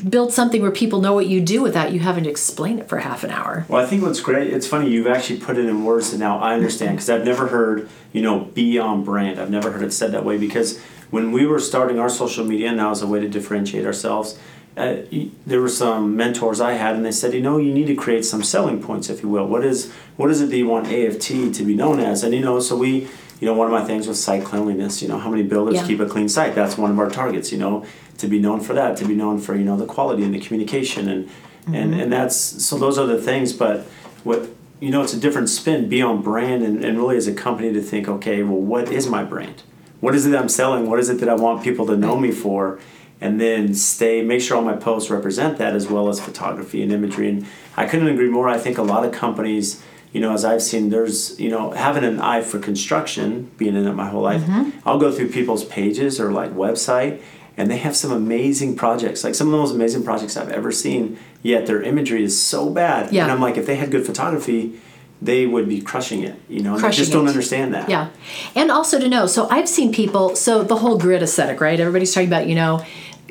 build 0.09 0.31
something 0.31 0.61
where 0.61 0.71
people 0.71 1.01
know 1.01 1.13
what 1.13 1.27
you 1.27 1.41
do 1.41 1.61
without 1.61 1.91
you 1.91 1.99
having 1.99 2.23
to 2.23 2.29
explain 2.29 2.79
it 2.79 2.87
for 2.87 2.99
half 2.99 3.23
an 3.23 3.31
hour. 3.31 3.65
Well, 3.67 3.83
I 3.83 3.85
think 3.85 4.01
what's 4.01 4.21
great, 4.21 4.53
it's 4.53 4.65
funny 4.65 4.89
you've 4.89 5.07
actually 5.07 5.39
put 5.39 5.57
it 5.57 5.65
in 5.65 5.83
words 5.83 6.11
that 6.11 6.17
now 6.17 6.39
I 6.39 6.53
understand 6.53 6.93
because 6.93 7.09
I've 7.09 7.25
never 7.25 7.47
heard, 7.47 7.89
you 8.13 8.21
know, 8.21 8.39
be 8.39 8.79
on 8.79 9.03
brand. 9.03 9.39
I've 9.39 9.49
never 9.49 9.71
heard 9.71 9.83
it 9.83 9.91
said 9.91 10.13
that 10.13 10.23
way 10.23 10.37
because 10.37 10.79
when 11.09 11.31
we 11.31 11.45
were 11.45 11.59
starting 11.59 11.99
our 11.99 12.09
social 12.09 12.45
media, 12.45 12.71
now 12.71 12.91
as 12.91 13.01
a 13.01 13.07
way 13.07 13.19
to 13.19 13.27
differentiate 13.27 13.85
ourselves, 13.85 14.39
uh, 14.77 15.01
there 15.45 15.59
were 15.59 15.69
some 15.69 16.15
mentors 16.15 16.61
I 16.61 16.73
had, 16.73 16.95
and 16.95 17.05
they 17.05 17.11
said, 17.11 17.33
you 17.33 17.41
know, 17.41 17.57
you 17.57 17.73
need 17.73 17.87
to 17.87 17.95
create 17.95 18.23
some 18.23 18.43
selling 18.43 18.81
points, 18.81 19.09
if 19.09 19.23
you 19.23 19.29
will. 19.29 19.47
What 19.47 19.65
is 19.65 19.91
what 20.17 20.29
is 20.29 20.41
it 20.41 20.49
that 20.49 20.57
you 20.57 20.67
want 20.67 20.87
AFT 20.87 21.53
to 21.55 21.65
be 21.65 21.75
known 21.75 21.99
as? 21.99 22.23
And 22.23 22.33
you 22.33 22.41
know, 22.41 22.59
so 22.59 22.77
we 22.77 23.07
you 23.39 23.45
know, 23.45 23.53
one 23.53 23.67
of 23.67 23.73
my 23.73 23.83
things 23.83 24.07
was 24.07 24.21
site 24.23 24.43
cleanliness. 24.43 25.01
You 25.01 25.07
know, 25.07 25.19
how 25.19 25.29
many 25.29 25.43
builders 25.43 25.75
yeah. 25.75 25.87
keep 25.87 25.99
a 25.99 26.07
clean 26.07 26.27
site? 26.27 26.55
That's 26.55 26.77
one 26.77 26.91
of 26.91 26.99
our 26.99 27.09
targets. 27.09 27.51
You 27.51 27.59
know, 27.59 27.85
to 28.17 28.27
be 28.27 28.39
known 28.39 28.61
for 28.61 28.73
that, 28.73 28.97
to 28.97 29.05
be 29.05 29.15
known 29.15 29.39
for 29.39 29.55
you 29.55 29.63
know 29.63 29.77
the 29.77 29.85
quality 29.85 30.23
and 30.23 30.33
the 30.33 30.39
communication, 30.39 31.07
and 31.07 31.27
mm-hmm. 31.27 31.75
and 31.75 31.93
and 31.95 32.11
that's 32.11 32.35
so 32.35 32.77
those 32.77 32.97
are 32.97 33.05
the 33.05 33.21
things. 33.21 33.53
But 33.53 33.81
what 34.23 34.49
you 34.79 34.89
know, 34.89 35.01
it's 35.03 35.13
a 35.13 35.19
different 35.19 35.49
spin. 35.49 35.89
Be 35.89 36.01
on 36.01 36.21
brand, 36.21 36.63
and, 36.63 36.83
and 36.83 36.97
really 36.97 37.17
as 37.17 37.27
a 37.27 37.33
company 37.33 37.73
to 37.73 37.81
think, 37.81 38.07
okay, 38.07 38.43
well, 38.43 38.61
what 38.61 38.91
is 38.91 39.07
my 39.07 39.23
brand? 39.23 39.63
What 39.99 40.13
is 40.13 40.25
it 40.25 40.29
that 40.29 40.39
I'm 40.39 40.49
selling? 40.49 40.89
What 40.89 40.99
is 40.99 41.09
it 41.09 41.19
that 41.19 41.29
I 41.29 41.33
want 41.33 41.63
people 41.63 41.87
to 41.87 41.97
know 41.97 42.17
me 42.17 42.31
for? 42.31 42.79
And 43.19 43.41
then 43.41 43.73
stay, 43.73 44.21
make 44.21 44.41
sure 44.41 44.57
all 44.57 44.63
my 44.63 44.75
posts 44.75 45.09
represent 45.09 45.57
that 45.57 45.75
as 45.75 45.87
well 45.87 46.07
as 46.07 46.19
photography 46.19 46.83
and 46.83 46.91
imagery. 46.91 47.29
And 47.29 47.47
I 47.75 47.87
couldn't 47.87 48.07
agree 48.07 48.29
more. 48.29 48.47
I 48.47 48.59
think 48.59 48.77
a 48.77 48.83
lot 48.83 49.05
of 49.05 49.11
companies 49.11 49.83
you 50.13 50.21
know, 50.21 50.33
as 50.33 50.45
I've 50.45 50.61
seen, 50.61 50.89
there's, 50.89 51.39
you 51.39 51.49
know, 51.49 51.71
having 51.71 52.03
an 52.03 52.19
eye 52.19 52.41
for 52.41 52.59
construction, 52.59 53.51
being 53.57 53.75
in 53.75 53.85
it 53.85 53.93
my 53.93 54.09
whole 54.09 54.21
life, 54.21 54.41
mm-hmm. 54.41 54.79
I'll 54.87 54.99
go 54.99 55.11
through 55.11 55.29
people's 55.29 55.65
pages 55.65 56.19
or 56.19 56.31
like 56.31 56.51
website, 56.51 57.21
and 57.57 57.69
they 57.69 57.77
have 57.77 57.95
some 57.95 58.11
amazing 58.11 58.75
projects, 58.75 59.23
like 59.23 59.35
some 59.35 59.47
of 59.47 59.51
the 59.51 59.57
most 59.57 59.73
amazing 59.73 60.03
projects 60.03 60.37
I've 60.37 60.49
ever 60.49 60.71
seen. 60.71 61.19
Yet 61.43 61.65
their 61.65 61.81
imagery 61.81 62.23
is 62.23 62.41
so 62.41 62.69
bad, 62.69 63.11
yeah. 63.11 63.23
and 63.23 63.31
I'm 63.31 63.41
like, 63.41 63.57
if 63.57 63.65
they 63.65 63.75
had 63.75 63.91
good 63.91 64.05
photography, 64.05 64.79
they 65.21 65.45
would 65.45 65.67
be 65.67 65.81
crushing 65.81 66.23
it. 66.23 66.39
You 66.47 66.61
know, 66.61 66.77
crushing 66.77 66.87
I 66.87 66.91
just 66.91 67.11
don't 67.11 67.25
it. 67.25 67.29
understand 67.29 67.73
that. 67.73 67.89
Yeah, 67.89 68.09
and 68.55 68.71
also 68.71 68.99
to 68.99 69.07
know. 69.07 69.27
So 69.27 69.47
I've 69.49 69.69
seen 69.69 69.93
people. 69.93 70.35
So 70.35 70.63
the 70.63 70.77
whole 70.77 70.97
grid 70.97 71.21
aesthetic, 71.21 71.59
right? 71.59 71.79
Everybody's 71.79 72.13
talking 72.13 72.29
about, 72.29 72.47
you 72.47 72.55
know 72.55 72.83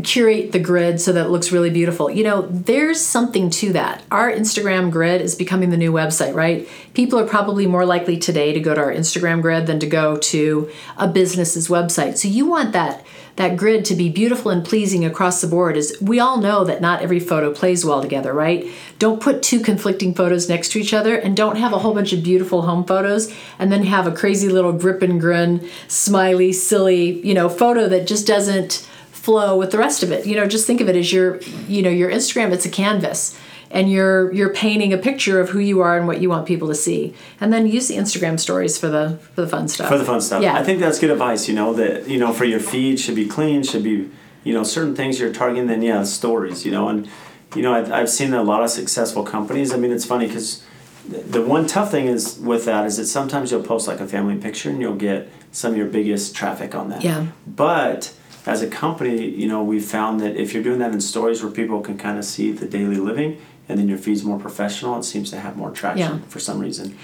curate 0.03 0.53
the 0.53 0.59
grid 0.59 1.01
so 1.01 1.13
that 1.13 1.27
it 1.27 1.29
looks 1.31 1.53
really 1.53 1.71
beautiful. 1.71 2.11
You 2.11 2.25
know, 2.25 2.43
there's 2.43 3.01
something 3.01 3.51
to 3.51 3.73
that. 3.73 4.03
Our 4.11 4.31
Instagram 4.31 4.91
grid 4.91 5.21
is 5.21 5.35
becoming 5.35 5.71
the 5.71 5.77
new 5.77 5.93
website, 5.93 6.35
right? 6.35 6.69
People 6.95 7.19
are 7.19 7.27
probably 7.27 7.67
more 7.67 7.87
likely 7.87 8.19
today 8.19 8.53
to 8.53 8.61
go 8.61 8.75
to 8.75 8.81
our 8.81 8.93
Instagram 8.93 9.43
grid 9.43 9.67
than 9.67 9.81
to 9.81 9.87
go 9.87 10.17
to 10.17 10.71
a 10.97 11.09
business's 11.09 11.69
website. 11.69 12.19
So 12.19 12.29
you 12.29 12.47
want 12.47 12.73
that 12.73 13.05
that 13.37 13.57
grid 13.57 13.85
to 13.85 13.95
be 13.95 14.09
beautiful 14.09 14.51
and 14.51 14.65
pleasing 14.65 15.05
across 15.05 15.41
the 15.41 15.47
board 15.47 15.77
is 15.77 15.97
we 16.01 16.19
all 16.19 16.39
know 16.39 16.65
that 16.65 16.81
not 16.81 17.03
every 17.03 17.21
photo 17.21 17.53
plays 17.53 17.85
well 17.85 18.01
together, 18.01 18.33
right? 18.33 18.67
Don't 18.99 19.21
put 19.21 19.43
two 19.43 19.61
conflicting 19.61 20.15
photos 20.15 20.49
next 20.49 20.71
to 20.73 20.79
each 20.79 20.95
other 20.95 21.17
and 21.17 21.37
don't 21.37 21.57
have 21.57 21.75
a 21.75 21.79
whole 21.79 21.95
bunch 21.95 22.15
of 22.15 22.23
beautiful 22.23 22.63
home 22.63 22.85
photos 22.85 23.33
and 23.59 23.71
then 23.71 23.85
have 23.85 24.07
a 24.07 24.13
crazy 24.13 24.49
little 24.49 24.73
grip 24.73 25.03
and 25.03 25.21
grin, 25.21 25.69
smiley, 25.87 26.53
silly, 26.53 27.21
you 27.27 27.35
know, 27.35 27.49
photo 27.49 27.89
that 27.89 28.07
just 28.07 28.27
doesn't 28.27 28.89
flow 29.27 29.59
with 29.59 29.73
the 29.73 29.79
rest 29.79 30.05
of 30.05 30.13
it. 30.13 30.25
You 30.25 30.37
know, 30.37 30.47
just 30.47 30.69
think 30.69 30.81
of 30.81 30.89
it 30.89 30.95
as 30.95 31.13
your, 31.13 31.41
you 31.67 31.83
know, 31.83 31.91
your 31.91 32.09
Instagram. 32.09 32.53
It's 32.53 32.65
a 32.65 32.71
canvas, 32.71 33.37
and 33.73 33.91
you're 33.91 34.33
you're 34.33 34.55
painting 34.55 34.93
a 34.93 34.99
picture 34.99 35.41
of 35.41 35.51
who 35.51 35.59
you 35.59 35.81
are 35.81 35.99
and 35.99 36.07
what 36.07 36.21
you 36.21 36.31
want 36.31 36.47
people 36.47 36.69
to 36.69 36.77
see, 36.77 37.13
and 37.41 37.53
then 37.53 37.67
use 37.67 37.89
the 37.89 37.97
Instagram 37.97 38.39
stories 38.39 38.79
for 38.79 38.89
the 38.89 39.19
for 39.35 39.41
the 39.43 39.49
fun 39.49 39.67
stuff. 39.67 39.89
For 39.89 39.99
the 39.99 40.05
fun 40.05 40.21
stuff. 40.21 40.43
Yeah, 40.43 40.57
I 40.57 40.63
think 40.63 40.79
that's 40.79 41.01
good 41.01 41.11
advice. 41.11 41.49
You 41.49 41.57
know 41.57 41.75
that 41.75 42.09
you 42.09 42.19
know 42.19 42.33
for 42.33 42.45
your 42.45 42.61
feed 42.61 43.01
should 43.01 43.17
be 43.17 43.27
clean, 43.27 43.65
should 43.65 43.83
be 43.83 44.09
you 44.45 44.55
know 44.55 44.63
certain 44.63 44.95
things 44.95 45.19
you're 45.19 45.33
targeting. 45.33 45.67
Then 45.67 45.83
yeah, 45.83 46.05
stories. 46.05 46.65
You 46.65 46.71
know, 46.71 46.89
and 46.89 47.09
you 47.57 47.63
know 47.63 47.75
I've, 47.75 47.91
I've 47.91 48.11
seen 48.11 48.33
a 48.33 48.45
lot 48.45 48.63
of 48.63 48.71
successful 48.71 49.25
companies. 49.25 49.75
I 49.75 49.77
mean, 49.77 49.91
it's 49.91 50.07
funny 50.07 50.29
because 50.29 50.65
the 51.09 51.43
one 51.43 51.67
tough 51.67 51.91
thing 51.91 52.07
is 52.07 52.39
with 52.39 52.65
that 52.67 52.87
is 52.87 52.97
that 52.97 53.07
sometimes 53.07 53.51
you'll 53.51 53.63
post 53.63 53.89
like 53.89 53.99
a 54.01 54.07
family 54.07 54.37
picture 54.37 54.71
and 54.71 54.81
you'll 54.81 54.97
get 54.97 55.29
some 55.51 55.73
of 55.73 55.77
your 55.77 55.87
biggest 55.87 56.37
traffic 56.37 56.75
on 56.75 56.91
that. 56.91 57.03
Yeah. 57.03 57.27
But 57.47 58.13
as 58.47 58.63
a 58.63 58.69
company, 58.69 59.29
you 59.29 59.49
know, 59.49 59.63
we've 59.63 59.85
found 59.85 60.21
that 60.21 60.37
if 60.37 60.55
you're 60.55 60.63
doing 60.63 60.79
that 60.79 60.93
in 60.93 61.01
stories 61.01 61.43
where 61.43 61.53
people 61.53 61.81
can 61.81 61.99
kind 61.99 62.19
of 62.19 62.25
see 62.25 62.53
the 62.53 62.67
daily 62.67 62.97
living, 62.97 63.41
and 63.69 63.79
then 63.79 63.89
your 63.89 63.99
feed's 63.99 64.23
more 64.23 64.39
professional, 64.39 64.99
it 64.99 65.03
seems 65.03 65.31
to 65.31 65.41
have 65.41 65.57
more 65.57 65.71
traction 65.71 66.19
yeah. 66.19 66.25
for 66.29 66.39
some 66.39 66.61
reason. 66.61 66.97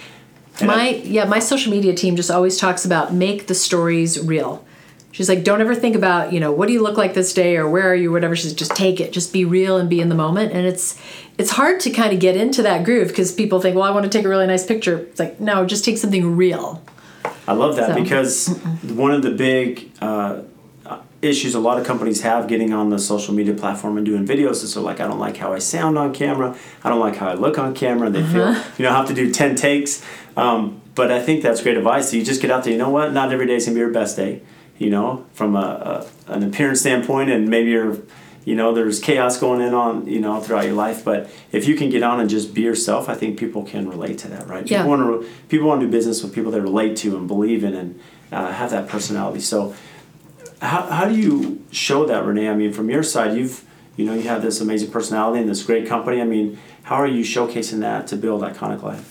And 0.61 0.69
my 0.69 0.75
I, 0.75 0.89
yeah, 1.05 1.25
my 1.25 1.41
social 1.41 1.73
media 1.73 1.95
team 1.95 2.15
just 2.15 2.31
always 2.31 2.59
talks 2.59 2.85
about 2.85 3.13
make 3.13 3.47
the 3.49 3.55
stories 3.55 4.21
real. 4.25 4.65
She's 5.11 5.29
like, 5.29 5.45
don't 5.45 5.61
ever 5.61 5.75
think 5.75 5.95
about, 5.95 6.33
you 6.33 6.41
know, 6.41 6.53
what 6.53 6.69
do 6.69 6.73
you 6.73 6.83
look 6.83 6.97
like 6.97 7.13
this 7.13 7.35
day 7.35 7.57
or 7.57 7.69
where 7.69 7.91
are 7.91 7.95
you, 7.95 8.11
whatever. 8.11 8.35
She's 8.35 8.55
just 8.55 8.75
take 8.75 8.99
it, 8.99 9.13
just 9.13 9.31
be 9.31 9.45
real 9.45 9.77
and 9.77 9.91
be 9.91 10.01
in 10.01 10.09
the 10.09 10.15
moment. 10.15 10.53
And 10.53 10.67
it's 10.67 10.99
it's 11.37 11.51
hard 11.51 11.81
to 11.81 11.91
kind 11.91 12.15
of 12.15 12.21
get 12.21 12.37
into 12.37 12.63
that 12.63 12.85
groove 12.85 13.09
because 13.09 13.33
people 13.33 13.61
think, 13.61 13.77
well, 13.77 13.85
I 13.85 13.91
want 13.91 14.05
to 14.05 14.11
take 14.11 14.25
a 14.25 14.29
really 14.29 14.47
nice 14.47 14.65
picture. 14.65 14.99
It's 14.99 15.21
like, 15.21 15.39
no, 15.39 15.67
just 15.67 15.85
take 15.85 15.99
something 15.99 16.37
real. 16.37 16.83
I 17.47 17.53
love 17.53 17.77
that 17.77 17.89
so. 17.89 17.95
because 17.95 18.49
one 18.85 19.11
of 19.11 19.23
the 19.23 19.33
big 19.33 19.91
uh, 20.01 20.43
issues 21.23 21.55
a 21.55 21.61
lot 21.61 21.79
of 21.79 21.87
companies 21.87 22.21
have 22.23 22.49
getting 22.49 22.73
on 22.73 22.91
the 22.91 22.99
social 22.99 23.33
media 23.33 23.55
platform 23.55 23.97
and 23.97 24.05
doing 24.05 24.27
videos 24.27 24.63
is 24.65 24.73
so 24.73 24.83
like 24.83 25.01
I 25.01 25.07
don't 25.07 25.21
like 25.21 25.37
how 25.37 25.53
I 25.53 25.61
sound 25.61 25.97
on 25.97 26.13
camera, 26.13 26.57
I 26.83 26.89
don't 26.89 27.01
like 27.01 27.17
how 27.17 27.29
I 27.29 27.35
look 27.35 27.59
on 27.59 27.75
camera. 27.75 28.11
They 28.11 28.23
uh-huh. 28.23 28.55
feel 28.55 28.65
you 28.79 28.85
know 28.85 28.91
have 28.95 29.09
to 29.09 29.15
do 29.15 29.33
ten 29.33 29.55
takes. 29.55 30.05
Um, 30.37 30.83
but 30.95 31.11
I 31.11 31.23
think 31.23 31.43
that's 31.43 31.63
great 31.63 31.79
advice. 31.79 32.11
So 32.11 32.17
you 32.17 32.25
just 32.25 32.43
get 32.43 32.51
out 32.51 32.65
there. 32.65 32.73
You 32.73 32.79
know 32.79 32.91
what? 32.91 33.13
Not 33.13 33.33
every 33.33 33.47
day 33.47 33.55
is 33.55 33.65
gonna 33.65 33.77
be 33.77 33.81
your 33.81 33.91
best 33.91 34.17
day. 34.17 34.43
You 34.79 34.91
know, 34.91 35.27
from 35.33 35.55
a, 35.55 36.07
a 36.29 36.33
an 36.33 36.43
appearance 36.43 36.81
standpoint, 36.81 37.31
and 37.31 37.49
maybe 37.49 37.71
you're 37.71 37.99
you 38.45 38.57
know 38.57 38.75
there's 38.75 38.99
chaos 38.99 39.39
going 39.39 39.61
in 39.61 39.75
on 39.75 40.07
you 40.07 40.21
know 40.21 40.41
throughout 40.41 40.65
your 40.65 40.75
life 40.75 41.05
but 41.05 41.31
if 41.53 41.69
you 41.69 41.77
can 41.77 41.91
get 41.91 42.03
on 42.03 42.19
and 42.19 42.29
just 42.29 42.53
be 42.53 42.63
yourself 42.63 43.09
i 43.09 43.15
think 43.15 43.39
people 43.39 43.63
can 43.63 43.89
relate 43.89 44.19
to 44.19 44.29
that 44.29 44.47
right 44.49 44.69
yeah. 44.69 44.79
people 44.79 44.91
want 44.91 45.23
to 45.23 45.31
people 45.49 45.69
want 45.69 45.81
to 45.81 45.87
do 45.87 45.93
business 45.93 46.23
with 46.23 46.35
people 46.35 46.51
they 46.51 46.61
relate 46.61 46.97
to 46.97 47.17
and 47.17 47.29
believe 47.29 47.63
in 47.63 47.75
and 47.75 48.01
uh, 48.33 48.51
have 48.51 48.71
that 48.71 48.89
personality 48.89 49.41
so 49.41 49.75
how, 50.63 50.83
how 50.83 51.09
do 51.09 51.17
you 51.17 51.63
show 51.73 52.07
that, 52.07 52.25
Renee? 52.25 52.49
I 52.49 52.55
mean, 52.55 52.73
from 52.73 52.89
your 52.89 53.03
side, 53.03 53.37
you've 53.37 53.65
you 53.97 54.07
know 54.07 54.15
you 54.15 54.23
have 54.23 54.43
this 54.43 54.61
amazing 54.61 54.91
personality 54.91 55.41
and 55.41 55.51
this 55.51 55.63
great 55.63 55.87
company. 55.87 56.21
I 56.21 56.25
mean, 56.25 56.59
how 56.85 56.97
are 56.97 57.07
you 57.07 57.25
showcasing 57.25 57.81
that 57.81 58.07
to 58.09 58.17
build 58.17 58.43
Iconic 58.43 58.83
Life? 58.83 59.09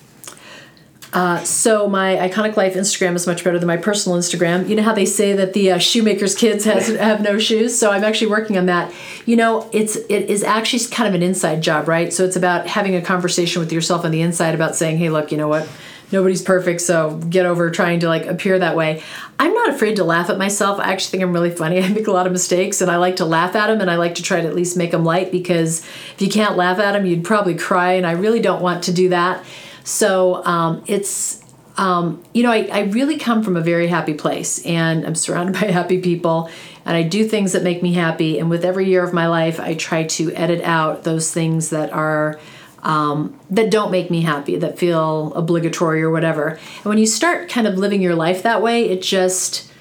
Uh, 1.13 1.43
so 1.43 1.89
my 1.89 2.15
iconic 2.15 2.55
life 2.55 2.73
Instagram 2.73 3.15
is 3.15 3.27
much 3.27 3.43
better 3.43 3.59
than 3.59 3.67
my 3.67 3.75
personal 3.75 4.17
Instagram. 4.17 4.69
You 4.69 4.77
know 4.77 4.83
how 4.83 4.93
they 4.93 5.05
say 5.05 5.33
that 5.33 5.51
the 5.51 5.71
uh, 5.71 5.77
shoemaker's 5.77 6.35
kids 6.35 6.63
has 6.63 6.87
have 6.95 7.21
no 7.21 7.37
shoes. 7.37 7.77
So 7.77 7.91
I'm 7.91 8.05
actually 8.05 8.31
working 8.31 8.57
on 8.57 8.67
that. 8.67 8.93
You 9.25 9.35
know, 9.35 9.69
it's 9.73 9.97
it 9.97 10.29
is 10.29 10.41
actually 10.43 10.85
kind 10.85 11.09
of 11.09 11.13
an 11.13 11.21
inside 11.21 11.61
job, 11.61 11.89
right? 11.89 12.13
So 12.13 12.23
it's 12.23 12.37
about 12.37 12.65
having 12.65 12.95
a 12.95 13.01
conversation 13.01 13.59
with 13.59 13.73
yourself 13.73 14.05
on 14.05 14.11
the 14.11 14.21
inside 14.21 14.55
about 14.55 14.77
saying, 14.77 14.99
hey, 14.99 15.09
look, 15.09 15.33
you 15.33 15.37
know 15.37 15.49
what? 15.49 15.67
Nobody's 16.11 16.41
perfect, 16.41 16.81
so 16.81 17.17
get 17.29 17.45
over 17.45 17.69
trying 17.69 17.99
to 18.01 18.07
like 18.07 18.25
appear 18.25 18.59
that 18.59 18.75
way. 18.75 19.03
I'm 19.39 19.53
not 19.53 19.69
afraid 19.69 19.95
to 19.95 20.03
laugh 20.03 20.29
at 20.29 20.37
myself. 20.37 20.79
I 20.79 20.91
actually 20.91 21.11
think 21.11 21.23
I'm 21.23 21.33
really 21.33 21.51
funny. 21.51 21.79
I 21.83 21.87
make 21.89 22.07
a 22.07 22.11
lot 22.11 22.25
of 22.25 22.31
mistakes 22.31 22.81
and 22.81 22.91
I 22.91 22.97
like 22.97 23.17
to 23.17 23.25
laugh 23.25 23.55
at 23.55 23.67
them 23.67 23.81
and 23.81 23.89
I 23.89 23.95
like 23.95 24.15
to 24.15 24.23
try 24.23 24.41
to 24.41 24.47
at 24.47 24.55
least 24.55 24.77
make 24.77 24.91
them 24.91 25.03
light 25.03 25.31
because 25.31 25.81
if 26.13 26.21
you 26.21 26.29
can't 26.29 26.57
laugh 26.57 26.79
at 26.79 26.93
them, 26.93 27.05
you'd 27.05 27.23
probably 27.23 27.55
cry, 27.55 27.93
and 27.93 28.05
I 28.05 28.11
really 28.11 28.41
don't 28.41 28.61
want 28.61 28.83
to 28.85 28.93
do 28.93 29.09
that. 29.09 29.45
So 29.83 30.43
um, 30.45 30.83
it's 30.87 31.41
um, 31.77 32.23
you 32.33 32.43
know, 32.43 32.51
I, 32.51 32.69
I 32.71 32.79
really 32.81 33.17
come 33.17 33.43
from 33.43 33.57
a 33.57 33.61
very 33.61 33.87
happy 33.87 34.13
place 34.13 34.63
and 34.65 35.05
I'm 35.05 35.15
surrounded 35.15 35.53
by 35.61 35.71
happy 35.71 36.01
people 36.01 36.49
and 36.85 36.95
I 36.95 37.03
do 37.03 37.27
things 37.27 37.53
that 37.53 37.63
make 37.63 37.81
me 37.81 37.93
happy. 37.93 38.39
And 38.39 38.49
with 38.49 38.65
every 38.65 38.87
year 38.87 39.03
of 39.03 39.13
my 39.13 39.27
life, 39.27 39.59
I 39.59 39.75
try 39.75 40.03
to 40.03 40.31
edit 40.33 40.61
out 40.63 41.03
those 41.03 41.31
things 41.31 41.69
that 41.69 41.91
are 41.91 42.39
um, 42.83 43.39
that 43.49 43.69
don't 43.69 43.91
make 43.91 44.09
me 44.09 44.21
happy, 44.21 44.55
that 44.57 44.77
feel 44.77 45.33
obligatory 45.33 46.01
or 46.01 46.09
whatever. 46.09 46.47
And 46.77 46.85
when 46.85 46.97
you 46.97 47.05
start 47.05 47.49
kind 47.49 47.67
of 47.67 47.77
living 47.77 48.01
your 48.01 48.15
life 48.15 48.43
that 48.43 48.61
way, 48.61 48.89
it 48.89 49.01
just, 49.01 49.71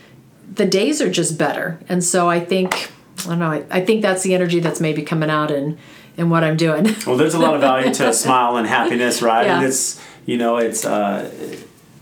the 0.52 0.66
days 0.66 1.00
are 1.00 1.10
just 1.10 1.38
better. 1.38 1.78
And 1.88 2.04
so 2.04 2.28
I 2.28 2.40
think, 2.40 2.90
I 3.20 3.28
don't 3.30 3.38
know, 3.38 3.50
I, 3.50 3.64
I 3.70 3.84
think 3.84 4.02
that's 4.02 4.22
the 4.22 4.34
energy 4.34 4.60
that's 4.60 4.80
maybe 4.80 5.02
coming 5.02 5.30
out 5.30 5.50
in, 5.50 5.78
in 6.16 6.28
what 6.30 6.44
I'm 6.44 6.56
doing. 6.56 6.94
Well, 7.06 7.16
there's 7.16 7.34
a 7.34 7.38
lot 7.38 7.54
of 7.54 7.60
value 7.60 7.92
to 7.94 8.12
smile 8.24 8.56
and 8.56 8.66
happiness, 8.66 9.22
right? 9.22 9.46
Yeah. 9.46 9.56
And 9.58 9.66
it's, 9.66 10.00
you 10.26 10.36
know, 10.36 10.58
it's, 10.58 10.84
uh, 10.84 11.30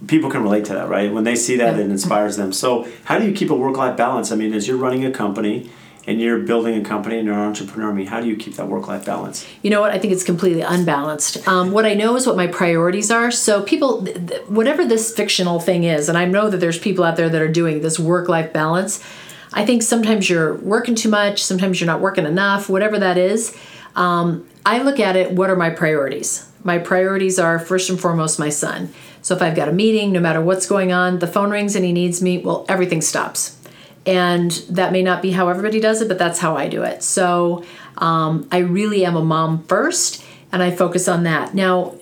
people 0.07 0.31
can 0.31 0.43
relate 0.43 0.65
to 0.67 0.73
that, 0.75 0.89
right? 0.89 1.13
When 1.13 1.25
they 1.25 1.37
see 1.37 1.57
that, 1.57 1.77
Yeah. 1.77 1.83
it 1.85 1.91
inspires 1.91 2.37
them. 2.37 2.53
So, 2.53 2.89
how 3.05 3.19
do 3.19 3.27
you 3.27 3.33
keep 3.33 3.51
a 3.51 3.55
work 3.55 3.77
life 3.77 3.97
balance? 3.97 4.31
I 4.33 4.37
mean, 4.37 4.53
as 4.55 4.67
you're 4.69 4.77
running 4.77 5.05
a 5.05 5.11
company 5.11 5.71
and 6.09 6.23
you're 6.23 6.39
building 6.39 6.75
a 6.75 6.83
company 6.83 7.19
and 7.19 7.27
you're 7.27 7.35
an 7.35 7.41
entrepreneur, 7.41 7.91
I 7.91 7.93
mean, 7.93 8.07
how 8.07 8.23
do 8.23 8.27
you 8.27 8.35
keep 8.35 8.55
that 8.55 8.67
work 8.67 8.89
life 8.89 9.05
balance? 9.05 9.47
You 9.61 9.69
know 9.69 9.83
what? 9.83 9.91
I 9.91 9.99
think 9.99 10.15
it's 10.15 10.25
completely 10.25 10.63
unbalanced. 10.63 11.47
Um, 11.47 11.71
what 11.71 11.85
I 11.85 11.93
know 11.93 12.17
is 12.17 12.27
what 12.27 12.35
my 12.35 12.47
priorities 12.47 13.11
are. 13.11 13.31
So, 13.31 13.63
people, 13.63 14.07
whatever 14.47 14.87
this 14.87 15.15
fictional 15.15 15.61
thing 15.61 15.85
is, 15.85 16.09
and 16.09 16.17
I 16.17 16.25
know 16.25 16.49
that 16.49 16.57
there's 16.59 16.79
people 16.79 17.05
out 17.05 17.17
there 17.17 17.29
that 17.29 17.43
are 17.43 17.53
doing 17.53 17.83
this 17.83 17.99
work 17.99 18.27
life 18.27 18.55
balance. 18.55 19.05
I 19.53 19.67
think 19.67 19.83
sometimes 19.83 20.31
you're 20.31 20.55
working 20.55 20.95
too 20.95 21.11
much, 21.11 21.45
sometimes 21.45 21.79
you're 21.79 21.87
not 21.87 22.01
working 22.01 22.25
enough, 22.25 22.71
whatever 22.71 22.99
that 22.99 23.19
is. 23.19 23.55
Um, 23.95 24.49
I 24.65 24.81
look 24.81 24.99
at 24.99 25.15
it 25.15 25.33
what 25.33 25.51
are 25.51 25.57
my 25.57 25.69
priorities? 25.69 26.51
My 26.65 26.79
priorities 26.79 27.39
are 27.39 27.59
first 27.59 27.91
and 27.91 28.01
foremost 28.01 28.39
my 28.39 28.49
son. 28.49 28.95
So, 29.21 29.37
if 29.37 29.43
I've 29.43 29.55
got 29.55 29.69
a 29.69 29.73
meeting, 29.73 30.13
no 30.13 30.21
matter 30.21 30.41
what's 30.41 30.67
going 30.67 30.91
on, 30.91 31.19
the 31.19 31.27
phone 31.27 31.51
rings 31.51 31.77
and 31.77 31.85
he 31.85 31.93
needs 31.93 32.23
me, 32.23 32.39
well, 32.39 32.65
everything 32.67 33.03
stops 33.03 33.58
and 34.07 34.51
that 34.71 34.93
may 34.93 35.03
not 35.03 35.23
be 35.23 35.33
how 35.33 35.49
everybody 35.49 35.81
does 35.81 36.01
it 36.01 36.09
but 36.09 36.19
that's 36.19 36.39
how 36.39 36.57
i 36.57 36.69
do 36.69 36.83
it. 36.83 37.03
So 37.03 37.65
um, 37.97 38.49
i 38.53 38.59
really 38.59 39.05
am 39.05 39.17
a 39.17 39.25
mom 39.25 39.65
first 39.65 40.25
and 40.53 40.63
i 40.63 40.71
focus 40.71 41.09
on 41.09 41.25
that. 41.25 41.55
Now 41.55 41.95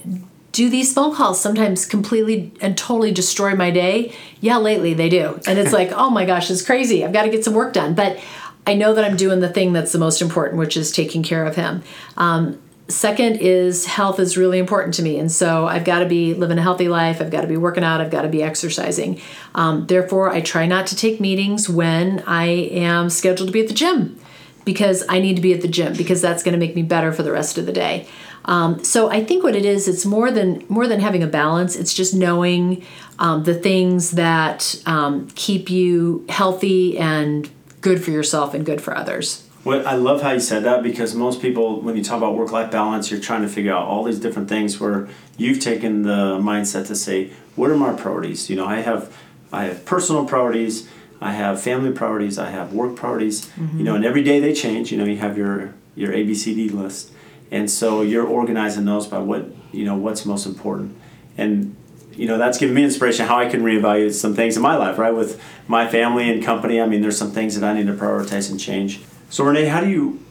do 0.53 0.71
these 0.71 0.95
phone 0.95 1.15
calls 1.15 1.41
sometimes 1.41 1.85
completely 1.85 2.51
and 2.63 2.79
totally 2.79 3.13
destroy 3.13 3.55
my 3.55 3.71
day? 3.71 4.15
Yeah 4.41 4.57
lately 4.57 4.95
they 4.95 5.09
do. 5.09 5.41
And 5.47 5.59
it's 5.59 5.73
like 5.81 5.93
oh 5.93 6.11
my 6.11 6.25
gosh 6.25 6.51
it's 6.51 6.63
crazy. 6.63 7.05
I've 7.05 7.13
got 7.13 7.23
to 7.23 7.31
get 7.31 7.45
some 7.45 7.55
work 7.55 7.73
done. 7.73 7.95
But 7.95 8.19
i 8.67 8.75
know 8.75 8.93
that 8.95 9.05
i'm 9.05 9.17
doing 9.17 9.39
the 9.39 9.49
thing 9.49 9.73
that's 9.73 9.93
the 9.93 9.99
most 9.99 10.21
important 10.21 10.59
which 10.59 10.77
is 10.77 10.91
taking 10.91 11.23
care 11.23 11.45
of 11.47 11.57
him. 11.57 11.83
Um, 12.17 12.59
second 12.89 13.37
is 13.37 13.85
health 13.87 14.21
is 14.21 14.37
really 14.37 14.59
important 14.59 14.95
to 14.95 15.03
me. 15.03 15.19
And 15.19 15.31
so 15.31 15.67
i've 15.67 15.85
got 15.85 16.01
to 16.01 16.07
be 16.07 16.35
living 16.35 16.59
a 16.59 16.63
healthy 16.63 16.89
life. 16.89 17.21
I've 17.21 17.31
got 17.31 17.41
to 17.41 17.47
be 17.47 17.57
working 17.57 17.85
out. 17.85 18.01
I've 18.01 18.11
got 18.11 18.23
to 18.23 18.29
be 18.29 18.43
exercising. 18.43 19.21
Um, 19.55 19.87
therefore 19.87 20.31
i 20.31 20.41
try 20.41 20.67
not 20.67 20.87
to 20.89 20.97
take 20.97 21.21
meetings 21.21 21.69
when 21.69 22.23
i 22.27 22.47
am 22.47 23.11
scheduled 23.11 23.49
to 23.49 23.53
be 23.53 23.61
at 23.61 23.69
the 23.69 23.75
gym 23.75 24.19
because 24.65 25.05
i 25.09 25.19
need 25.19 25.37
to 25.37 25.43
be 25.43 25.53
at 25.53 25.63
the 25.63 25.69
gym 25.69 25.95
because 25.95 26.21
that's 26.21 26.43
going 26.43 26.53
to 26.53 26.59
make 26.59 26.75
me 26.75 26.83
better 26.83 27.13
for 27.13 27.23
the 27.23 27.33
rest 27.33 27.59
of 27.59 27.67
the 27.67 27.73
day. 27.73 28.07
Um, 28.45 28.85
so 28.85 29.11
i 29.11 29.25
think 29.25 29.43
what 29.43 29.57
it 29.57 29.65
is 29.65 29.89
it's 29.89 30.07
more 30.07 30.31
than 30.31 30.65
more 30.69 30.87
than 30.87 31.01
having 31.01 31.23
a 31.23 31.27
balance. 31.27 31.75
It's 31.75 31.93
just 31.93 32.15
knowing 32.15 32.85
um, 33.19 33.43
the 33.43 33.55
things 33.55 34.13
that 34.13 34.81
um, 34.87 35.29
keep 35.35 35.71
you 35.71 36.25
healthy 36.29 36.99
and 36.99 37.51
good 37.81 38.03
for 38.05 38.11
yourself 38.11 38.55
and 38.55 38.65
good 38.65 38.81
for 38.81 38.97
others 38.97 39.46
Well, 39.67 39.85
I 39.85 39.97
love 39.97 40.23
how 40.23 40.31
you 40.31 40.39
said 40.39 40.63
that 40.63 40.85
because 40.85 41.17
most 41.17 41.43
people, 41.43 41.81
when 41.81 41.97
you 41.97 42.05
talk 42.05 42.19
about 42.19 42.37
work 42.37 42.53
life 42.53 42.71
balance, 42.71 43.11
you're 43.11 43.19
trying 43.19 43.43
to 43.43 43.49
figure 43.49 43.73
out 43.73 43.83
all 43.83 44.05
these 44.05 44.21
different 44.21 44.49
things 44.49 44.79
where 44.79 45.09
you've 45.37 45.59
taken 45.59 46.03
the 46.03 46.39
mindset 46.39 46.87
to 46.87 46.95
say, 46.95 47.33
what 47.57 47.69
are 47.69 47.77
my 47.77 47.93
priorities? 47.93 48.49
You 48.49 48.55
know, 48.55 48.65
I 48.65 48.77
have, 48.77 49.13
I 49.53 49.65
have 49.65 49.85
personal 49.85 50.25
priorities, 50.25 50.89
I 51.21 51.33
have 51.33 51.61
family 51.61 51.91
priorities, 51.91 52.39
I 52.39 52.51
have 52.51 52.75
work 52.75 52.95
priorities. 52.95 53.51
You 53.57 53.65
know, 53.65 53.71
mm-hmm. 53.71 53.97
and 53.97 54.05
every 54.05 54.23
day 54.23 54.39
they 54.39 54.55
change. 54.55 54.93
You 54.93 54.99
know, 54.99 55.05
you 55.05 55.17
have 55.17 55.37
your 55.37 55.75
your 55.97 56.13
ABCD 56.13 56.73
list, 56.73 57.11
and 57.51 57.69
so 57.69 58.03
you're 58.03 58.27
organizing 58.27 58.85
those 58.85 59.09
by 59.09 59.19
what 59.19 59.47
you 59.73 59.85
know 59.85 59.97
what's 59.97 60.25
most 60.25 60.47
important, 60.47 60.97
and 61.37 61.75
you 62.13 62.29
know 62.29 62.39
that's 62.39 62.59
given 62.59 62.77
me 62.77 62.85
inspiration 62.85 63.27
how 63.27 63.39
I 63.39 63.49
can 63.49 63.63
reevaluate 63.63 64.13
some 64.13 64.35
things 64.35 64.57
in 64.57 64.63
my 64.63 64.77
life, 64.77 64.97
right? 64.97 65.13
With 65.13 65.43
my 65.67 65.89
family 65.89 66.31
and 66.31 66.45
company, 66.45 66.81
I 66.81 66.87
mean, 66.87 67.01
there's 67.01 67.19
some 67.19 67.33
things 67.33 67.59
that 67.59 67.69
I 67.69 67.73
need 67.77 67.89
to 67.89 67.95
prioritize 67.95 68.49
and 68.49 68.61
change. 68.61 69.01
So 69.31 69.45
Renee, 69.45 69.67
how 69.67 69.81
do 69.81 69.89
you, 69.89 70.25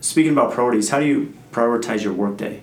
speaking 0.00 0.32
about 0.32 0.52
priorities, 0.52 0.90
how 0.90 1.00
do 1.00 1.06
you 1.06 1.34
prioritize 1.52 2.02
your 2.02 2.12
workday? 2.12 2.62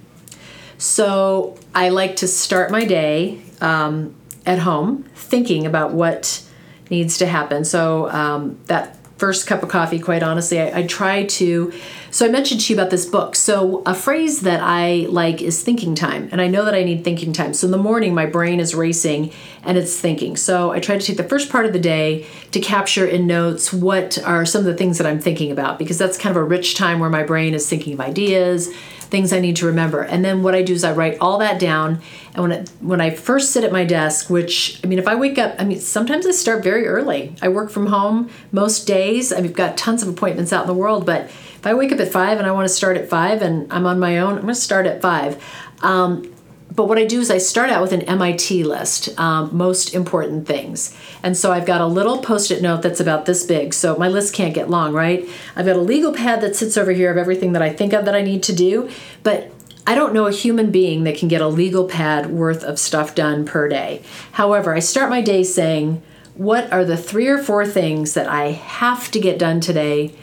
So 0.77 1.57
I 1.73 1.89
like 1.89 2.15
to 2.17 2.27
start 2.27 2.71
my 2.71 2.85
day 2.85 3.41
um, 3.61 4.15
at 4.45 4.59
home 4.59 5.03
thinking 5.15 5.65
about 5.65 5.93
what 5.93 6.43
needs 6.89 7.17
to 7.19 7.25
happen. 7.25 7.65
So 7.65 8.09
um, 8.09 8.59
that 8.65 8.97
first 9.17 9.47
cup 9.47 9.63
of 9.63 9.69
coffee, 9.69 9.99
quite 9.99 10.23
honestly, 10.23 10.59
I, 10.59 10.79
I 10.79 10.87
try 10.87 11.23
to. 11.23 11.73
So 12.11 12.27
I 12.27 12.29
mentioned 12.29 12.61
to 12.61 12.73
you 12.73 12.79
about 12.79 12.91
this 12.91 13.05
book. 13.05 13.35
So 13.35 13.81
a 13.85 13.95
phrase 13.95 14.41
that 14.41 14.61
I 14.61 15.07
like 15.09 15.41
is 15.41 15.63
thinking 15.63 15.95
time, 15.95 16.29
and 16.31 16.41
I 16.41 16.47
know 16.47 16.65
that 16.65 16.75
I 16.75 16.83
need 16.83 17.03
thinking 17.03 17.33
time. 17.33 17.53
So 17.53 17.65
in 17.65 17.71
the 17.71 17.77
morning, 17.77 18.13
my 18.13 18.25
brain 18.25 18.59
is 18.59 18.75
racing 18.75 19.31
and 19.63 19.77
it's 19.77 19.99
thinking. 19.99 20.37
So 20.37 20.71
I 20.71 20.79
try 20.79 20.97
to 20.97 21.05
take 21.05 21.17
the 21.17 21.23
first 21.23 21.49
part 21.49 21.65
of 21.65 21.73
the 21.73 21.79
day 21.79 22.25
to 22.51 22.59
capture 22.59 23.07
in 23.07 23.25
notes 23.25 23.73
what 23.73 24.17
are 24.23 24.45
some 24.45 24.59
of 24.59 24.65
the 24.65 24.75
things 24.75 24.97
that 24.97 25.07
I'm 25.07 25.19
thinking 25.19 25.51
about 25.51 25.79
because 25.79 25.97
that's 25.97 26.17
kind 26.17 26.35
of 26.35 26.41
a 26.41 26.45
rich 26.45 26.75
time 26.75 26.99
where 26.99 27.09
my 27.09 27.23
brain 27.23 27.53
is 27.53 27.67
thinking 27.67 27.93
of 27.93 28.01
ideas, 28.01 28.69
things 29.13 29.31
I 29.31 29.39
need 29.39 29.57
to 29.57 29.67
remember. 29.67 30.01
And 30.01 30.25
then 30.25 30.41
what 30.41 30.55
I 30.55 30.63
do 30.63 30.73
is 30.73 30.83
I 30.83 30.91
write 30.91 31.19
all 31.21 31.37
that 31.37 31.59
down. 31.59 32.01
And 32.33 32.41
when 32.41 32.51
it, 32.51 32.69
when 32.79 32.99
I 32.99 33.11
first 33.11 33.51
sit 33.51 33.63
at 33.63 33.71
my 33.71 33.85
desk, 33.85 34.27
which 34.27 34.81
I 34.83 34.87
mean, 34.87 34.97
if 34.97 35.07
I 35.07 35.13
wake 35.13 35.37
up, 35.37 35.53
I 35.59 35.65
mean, 35.65 35.79
sometimes 35.79 36.25
I 36.25 36.31
start 36.31 36.63
very 36.63 36.87
early. 36.87 37.35
I 37.39 37.49
work 37.49 37.69
from 37.69 37.85
home 37.85 38.31
most 38.51 38.87
days. 38.87 39.31
I've 39.31 39.53
got 39.53 39.77
tons 39.77 40.01
of 40.01 40.09
appointments 40.09 40.51
out 40.51 40.63
in 40.63 40.67
the 40.67 40.73
world, 40.73 41.05
but 41.05 41.25
if 41.25 41.67
I 41.67 41.75
wake 41.75 41.91
up 41.91 41.99
at 41.99 42.11
five 42.11 42.39
and 42.39 42.47
I 42.47 42.51
want 42.53 42.67
to 42.67 42.73
start 42.73 42.97
at 42.97 43.07
five 43.07 43.43
and 43.43 43.71
I'm 43.71 43.85
on 43.85 43.99
my 43.99 44.17
own, 44.17 44.33
I'm 44.33 44.41
going 44.41 44.47
to 44.47 44.55
start 44.55 44.87
at 44.87 44.99
five. 44.99 45.39
Um, 45.83 46.32
but 46.75 46.87
what 46.87 46.97
I 46.97 47.05
do 47.05 47.19
is 47.19 47.29
I 47.29 47.37
start 47.37 47.69
out 47.69 47.81
with 47.81 47.91
an 47.91 48.01
MIT 48.03 48.63
list, 48.63 49.17
um, 49.19 49.55
most 49.55 49.93
important 49.93 50.47
things. 50.47 50.95
And 51.21 51.37
so 51.37 51.51
I've 51.51 51.65
got 51.65 51.81
a 51.81 51.85
little 51.85 52.19
post 52.19 52.49
it 52.51 52.61
note 52.61 52.81
that's 52.81 52.99
about 52.99 53.25
this 53.25 53.45
big. 53.45 53.73
So 53.73 53.95
my 53.97 54.07
list 54.07 54.33
can't 54.33 54.53
get 54.53 54.69
long, 54.69 54.93
right? 54.93 55.27
I've 55.55 55.65
got 55.65 55.75
a 55.75 55.81
legal 55.81 56.13
pad 56.13 56.41
that 56.41 56.55
sits 56.55 56.75
over 56.77 56.91
here 56.91 57.11
of 57.11 57.17
everything 57.17 57.53
that 57.53 57.61
I 57.61 57.71
think 57.71 57.93
of 57.93 58.05
that 58.05 58.15
I 58.15 58.21
need 58.21 58.41
to 58.43 58.53
do. 58.53 58.89
But 59.21 59.51
I 59.85 59.93
don't 59.93 60.13
know 60.13 60.25
a 60.25 60.31
human 60.31 60.71
being 60.71 61.03
that 61.03 61.17
can 61.17 61.27
get 61.27 61.41
a 61.41 61.47
legal 61.47 61.85
pad 61.85 62.31
worth 62.31 62.63
of 62.63 62.79
stuff 62.79 63.13
done 63.13 63.45
per 63.45 63.67
day. 63.67 64.01
However, 64.31 64.73
I 64.73 64.79
start 64.79 65.09
my 65.09 65.21
day 65.21 65.43
saying, 65.43 66.01
what 66.35 66.71
are 66.71 66.85
the 66.85 66.97
three 66.97 67.27
or 67.27 67.37
four 67.37 67.67
things 67.67 68.13
that 68.15 68.27
I 68.27 68.51
have 68.51 69.11
to 69.11 69.19
get 69.19 69.37
done 69.37 69.59
today 69.59 70.15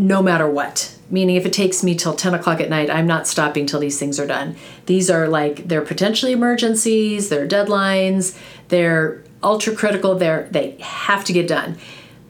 no 0.00 0.22
matter 0.22 0.48
what. 0.48 0.96
Meaning, 1.10 1.36
if 1.36 1.44
it 1.44 1.52
takes 1.52 1.82
me 1.82 1.94
till 1.94 2.14
10 2.14 2.34
o'clock 2.34 2.60
at 2.60 2.70
night, 2.70 2.88
I'm 2.88 3.06
not 3.06 3.26
stopping 3.26 3.66
till 3.66 3.80
these 3.80 3.98
things 3.98 4.18
are 4.18 4.26
done. 4.26 4.56
These 4.86 5.10
are 5.10 5.28
like, 5.28 5.68
they're 5.68 5.82
potentially 5.82 6.32
emergencies, 6.32 7.28
they're 7.28 7.48
deadlines, 7.48 8.38
they're 8.68 9.22
ultra 9.42 9.74
critical, 9.74 10.14
they're, 10.14 10.48
they 10.50 10.76
have 10.80 11.24
to 11.24 11.32
get 11.32 11.48
done. 11.48 11.76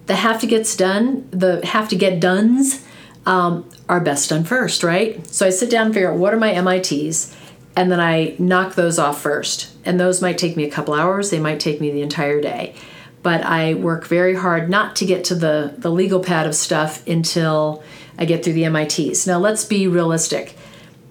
The 0.07 0.17
have 0.17 0.41
to 0.41 0.47
gets 0.47 0.75
done, 0.77 1.29
the 1.31 1.65
have 1.65 1.89
to 1.91 1.97
get 1.97 2.21
dones 2.21 2.85
um, 3.27 3.69
are 3.89 4.01
best 4.01 4.31
done 4.31 4.45
first, 4.45 4.83
right? 4.83 5.25
So 5.27 5.47
I 5.47 5.51
sit 5.51 5.71
down 5.71 5.87
and 5.87 5.95
figure 5.95 6.11
out 6.11 6.19
what 6.19 6.35
are 6.35 6.39
my 6.39 6.61
MITs, 6.61 7.37
and 7.77 7.93
then 7.93 8.01
I 8.01 8.35
knock 8.39 8.75
those 8.75 8.99
off 8.99 9.21
first. 9.21 9.77
And 9.85 10.01
those 10.01 10.21
might 10.21 10.39
take 10.39 10.57
me 10.57 10.65
a 10.65 10.71
couple 10.71 10.95
hours, 10.95 11.31
they 11.31 11.39
might 11.39 11.61
take 11.61 11.81
me 11.81 11.91
the 11.93 12.03
entire 12.03 12.41
day 12.41 12.75
but 13.23 13.43
I 13.43 13.75
work 13.75 14.07
very 14.07 14.35
hard 14.35 14.71
not 14.71 14.97
to 14.97 15.07
get 15.07 15.25
to 15.25 15.35
the, 15.35 15.75
the 15.77 15.91
legal 15.91 16.21
pad 16.21 16.47
of 16.47 16.55
stuff 16.55 17.07
until 17.07 17.83
I 18.19 18.25
get 18.25 18.45
through 18.45 18.55
the 18.55 18.69
MITs. 18.69 19.27
Now, 19.27 19.39
let's 19.39 19.65
be 19.65 19.87
realistic. 19.87 20.55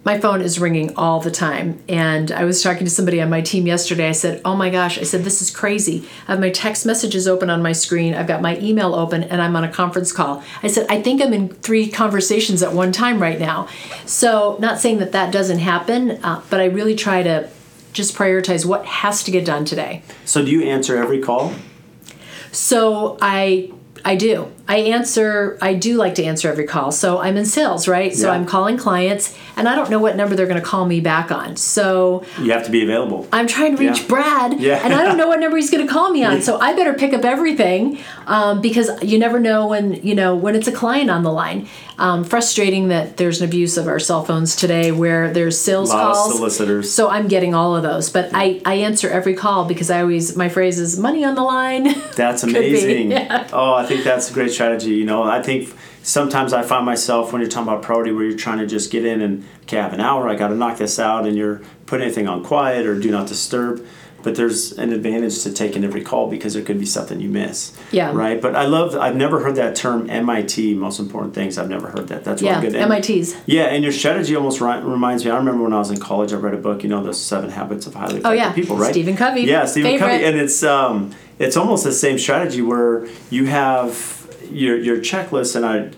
My 0.05 0.17
phone 0.17 0.41
is 0.41 0.59
ringing 0.59 0.95
all 0.95 1.19
the 1.19 1.29
time. 1.29 1.83
And 1.89 2.31
I 2.31 2.45
was 2.45 2.63
talking 2.63 2.85
to 2.85 2.89
somebody 2.89 3.21
on 3.21 3.29
my 3.29 3.41
team 3.41 3.67
yesterday. 3.67 4.07
I 4.07 4.13
said, 4.13 4.41
Oh 4.45 4.55
my 4.55 4.69
gosh, 4.69 4.97
I 4.97 5.03
said, 5.03 5.23
this 5.23 5.41
is 5.41 5.51
crazy. 5.51 6.07
I 6.27 6.31
have 6.31 6.39
my 6.39 6.49
text 6.49 6.85
messages 6.85 7.27
open 7.27 7.49
on 7.49 7.61
my 7.61 7.73
screen, 7.73 8.13
I've 8.13 8.27
got 8.27 8.41
my 8.41 8.57
email 8.59 8.95
open, 8.95 9.23
and 9.23 9.41
I'm 9.41 9.55
on 9.55 9.63
a 9.63 9.71
conference 9.71 10.11
call. 10.11 10.41
I 10.63 10.67
said, 10.67 10.87
I 10.89 11.01
think 11.01 11.21
I'm 11.21 11.33
in 11.33 11.49
three 11.49 11.89
conversations 11.89 12.63
at 12.63 12.73
one 12.73 12.91
time 12.91 13.21
right 13.21 13.39
now. 13.39 13.67
So, 14.05 14.57
not 14.59 14.79
saying 14.79 14.99
that 14.99 15.11
that 15.11 15.33
doesn't 15.33 15.59
happen, 15.59 16.11
uh, 16.23 16.41
but 16.49 16.61
I 16.61 16.65
really 16.65 16.95
try 16.95 17.21
to 17.23 17.49
just 17.91 18.15
prioritize 18.15 18.65
what 18.65 18.85
has 18.85 19.23
to 19.23 19.31
get 19.31 19.45
done 19.45 19.65
today. 19.65 20.03
So 20.25 20.43
do 20.43 20.51
you 20.51 20.63
answer 20.63 20.97
every 20.97 21.19
call? 21.19 21.53
So 22.51 23.17
I 23.21 23.71
I 24.05 24.15
do. 24.15 24.49
I 24.67 24.77
answer 24.77 25.57
I 25.61 25.73
do 25.73 25.97
like 25.97 26.15
to 26.15 26.23
answer 26.23 26.49
every 26.49 26.65
call. 26.65 26.91
So 26.91 27.19
I'm 27.19 27.35
in 27.35 27.45
sales, 27.45 27.85
right? 27.87 28.15
So 28.15 28.27
Yeah. 28.27 28.33
I'm 28.33 28.45
calling 28.45 28.77
clients 28.77 29.35
and 29.57 29.67
I 29.67 29.75
don't 29.75 29.89
know 29.89 29.99
what 29.99 30.15
number 30.15 30.35
they're 30.37 30.47
going 30.47 30.61
to 30.61 30.65
call 30.65 30.85
me 30.85 31.01
back 31.01 31.31
on. 31.31 31.57
So 31.57 32.23
You 32.41 32.51
have 32.53 32.63
to 32.65 32.71
be 32.71 32.81
available. 32.83 33.27
I'm 33.33 33.45
trying 33.45 33.75
to 33.75 33.85
reach 33.85 34.01
Yeah. 34.01 34.07
Brad 34.07 34.59
Yeah. 34.61 34.79
and 34.83 34.93
I 34.93 35.03
don't 35.03 35.17
know 35.17 35.27
what 35.27 35.39
number 35.41 35.57
he's 35.57 35.69
going 35.69 35.85
to 35.85 35.91
call 35.91 36.11
me 36.11 36.23
on. 36.23 36.41
So 36.41 36.57
I 36.59 36.73
better 36.73 36.93
pick 36.93 37.13
up 37.13 37.25
everything 37.25 37.97
um, 38.25 38.61
because 38.61 38.89
you 39.03 39.19
never 39.19 39.37
know 39.39 39.67
when, 39.67 39.95
you 39.95 40.15
know, 40.15 40.33
when 40.33 40.55
it's 40.55 40.67
a 40.67 40.71
client 40.71 41.09
on 41.11 41.23
the 41.23 41.31
line. 41.31 41.67
Um, 41.99 42.23
frustrating 42.23 42.87
that 42.87 43.17
there's 43.17 43.41
an 43.41 43.47
abuse 43.47 43.75
of 43.77 43.87
our 43.87 43.99
cell 43.99 44.23
phones 44.23 44.55
today 44.55 44.91
where 44.91 45.33
there's 45.33 45.59
sales 45.59 45.89
Lot 45.89 46.11
of 46.11 46.15
calls. 46.15 46.35
solicitors. 46.37 46.91
So 46.93 47.09
I'm 47.09 47.27
getting 47.27 47.53
all 47.53 47.75
of 47.75 47.83
those, 47.83 48.09
but 48.09 48.31
I, 48.33 48.61
I 48.65 48.75
answer 48.75 49.09
every 49.09 49.33
call 49.33 49.65
because 49.65 49.89
I 49.91 49.99
always 50.01 50.35
my 50.37 50.47
phrase 50.47 50.79
is 50.79 50.97
money 50.97 51.25
on 51.25 51.35
the 51.35 51.43
line. 51.43 51.93
That's 52.15 52.43
amazing. 52.43 53.11
yeah. 53.11 53.47
Oh, 53.51 53.73
I 53.73 53.85
think 53.85 54.05
that's 54.05 54.31
a 54.31 54.33
great 54.33 54.51
strategy. 54.51 54.91
You 54.91 55.05
know, 55.05 55.23
I 55.23 55.41
think 55.41 55.73
sometimes 56.03 56.53
I 56.53 56.63
find 56.63 56.85
myself 56.85 57.33
when 57.33 57.41
you're 57.41 57.49
talking 57.49 57.67
about 57.67 57.81
priority 57.83 58.11
where 58.13 58.23
you're 58.23 58.37
trying 58.37 58.59
to 58.59 58.65
just 58.65 58.91
get 58.91 59.03
in 59.05 59.21
and 59.21 59.45
okay, 59.63 59.77
I 59.79 59.83
have 59.83 59.93
an 59.93 59.99
hour, 59.99 60.29
I 60.29 60.35
got 60.35 60.47
to 60.49 60.55
knock 60.55 60.77
this 60.77 60.99
out, 60.99 61.25
and 61.27 61.35
you're 61.35 61.61
putting 61.85 62.05
anything 62.05 62.27
on 62.27 62.43
quiet 62.43 62.85
or 62.85 62.97
do 62.99 63.11
not 63.11 63.27
disturb. 63.27 63.85
But 64.21 64.35
there's 64.35 64.73
an 64.73 64.91
advantage 64.91 65.43
to 65.43 65.53
taking 65.53 65.83
every 65.83 66.03
call 66.03 66.29
because 66.29 66.53
there 66.53 66.63
could 66.63 66.79
be 66.79 66.85
something 66.85 67.21
you 67.21 67.29
miss. 67.29 67.77
Yeah. 67.91 68.11
Right. 68.13 68.41
But 68.41 68.55
I 68.55 68.65
love. 68.65 68.95
I've 68.95 69.15
never 69.15 69.39
heard 69.39 69.55
that 69.55 69.75
term 69.75 70.09
MIT. 70.09 70.75
Most 70.75 70.99
important 70.99 71.33
things. 71.33 71.57
I've 71.57 71.69
never 71.69 71.87
heard 71.87 72.09
that. 72.09 72.23
That's 72.23 72.41
yeah, 72.41 72.59
really 72.59 72.71
good. 72.71 72.89
MIT's. 72.89 73.35
Yeah, 73.45 73.65
and 73.65 73.83
your 73.83 73.93
strategy 73.93 74.35
almost 74.35 74.59
ri- 74.59 74.81
reminds 74.81 75.23
me. 75.23 75.31
I 75.31 75.37
remember 75.37 75.63
when 75.63 75.73
I 75.73 75.79
was 75.79 75.91
in 75.91 75.99
college, 75.99 76.33
I 76.33 76.37
read 76.37 76.53
a 76.53 76.57
book. 76.57 76.83
You 76.83 76.89
know, 76.89 77.03
the 77.03 77.13
Seven 77.13 77.49
Habits 77.49 77.87
of 77.87 77.93
Highly 77.93 78.17
Effective 78.17 78.25
Oh 78.25 78.33
yeah, 78.33 78.51
People. 78.53 78.75
Right. 78.75 78.91
Stephen 78.91 79.15
Covey. 79.15 79.41
Yeah, 79.41 79.65
Stephen 79.65 79.91
Favorite. 79.91 80.09
Covey, 80.09 80.25
and 80.25 80.37
it's 80.37 80.63
um, 80.63 81.11
it's 81.37 81.55
almost 81.55 81.83
the 81.83 81.91
same 81.93 82.19
strategy 82.19 82.61
where 82.61 83.07
you 83.29 83.45
have 83.45 84.19
your 84.51 84.77
your 84.77 84.97
checklist, 84.97 85.55
and 85.55 85.65
I, 85.65 85.91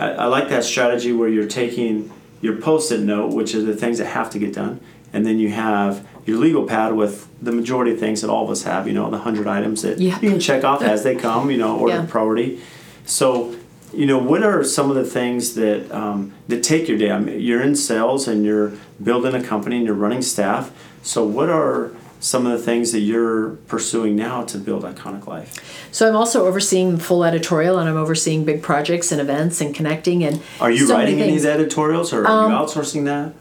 I, 0.00 0.12
I 0.12 0.26
like 0.26 0.48
that 0.48 0.64
strategy 0.64 1.12
where 1.12 1.28
you're 1.28 1.46
taking 1.48 2.10
your 2.40 2.56
post-it 2.56 3.00
note, 3.00 3.32
which 3.32 3.54
are 3.54 3.62
the 3.62 3.74
things 3.74 3.98
that 3.98 4.06
have 4.06 4.30
to 4.30 4.38
get 4.38 4.54
done, 4.54 4.80
and 5.12 5.26
then 5.26 5.38
you 5.38 5.50
have 5.50 6.06
your 6.26 6.38
legal 6.38 6.64
pad 6.66 6.94
with 6.94 7.28
the 7.40 7.52
majority 7.52 7.92
of 7.92 7.98
things 8.00 8.20
that 8.20 8.28
all 8.30 8.44
of 8.44 8.50
us 8.50 8.64
have. 8.64 8.86
You 8.86 8.92
know, 8.94 9.08
the 9.10 9.18
hundred 9.18 9.46
items 9.46 9.82
that 9.82 9.98
Yeah. 10.00 10.18
you 10.20 10.30
can 10.30 10.40
check 10.40 10.64
off 10.64 10.82
as 10.82 11.02
they 11.04 11.14
come. 11.14 11.50
You 11.50 11.58
know, 11.58 11.76
order 11.78 11.94
Yeah. 11.94 12.06
priority. 12.08 12.60
So, 13.04 13.54
you 13.94 14.06
know, 14.06 14.18
what 14.18 14.42
are 14.42 14.64
some 14.64 14.90
of 14.90 14.96
the 14.96 15.04
things 15.04 15.54
that 15.54 15.90
um, 15.94 16.32
that 16.48 16.62
take 16.62 16.88
your 16.88 16.98
day? 16.98 17.10
I 17.12 17.18
mean, 17.20 17.40
you're 17.40 17.62
in 17.62 17.76
sales 17.76 18.26
and 18.28 18.44
you're 18.44 18.72
building 19.02 19.34
a 19.34 19.42
company 19.42 19.76
and 19.76 19.86
you're 19.86 19.94
running 19.94 20.22
staff. 20.22 20.70
So, 21.02 21.24
what 21.24 21.48
are 21.48 21.92
some 22.18 22.46
of 22.46 22.52
the 22.52 22.58
things 22.58 22.90
that 22.92 23.00
you're 23.00 23.50
pursuing 23.68 24.16
now 24.16 24.42
to 24.42 24.58
build 24.58 24.82
Iconic 24.82 25.26
Life? 25.28 25.88
So 25.92 26.08
I'm 26.08 26.16
also 26.16 26.46
overseeing 26.46 26.96
full 26.98 27.22
editorial, 27.24 27.78
and 27.78 27.88
I'm 27.88 27.96
overseeing 27.96 28.44
big 28.44 28.62
projects 28.62 29.12
and 29.12 29.20
events 29.20 29.60
and 29.60 29.72
connecting 29.74 30.24
and. 30.24 30.40
Are 30.60 30.70
you 30.70 30.86
so 30.86 30.94
writing 30.94 31.20
any 31.20 31.32
things. 31.32 31.44
Um, 31.46 31.52
editorials 31.52 32.12
or 32.12 32.26
are 32.26 32.48
you 32.48 32.54
outsourcing 32.56 33.04
that? 33.04 33.32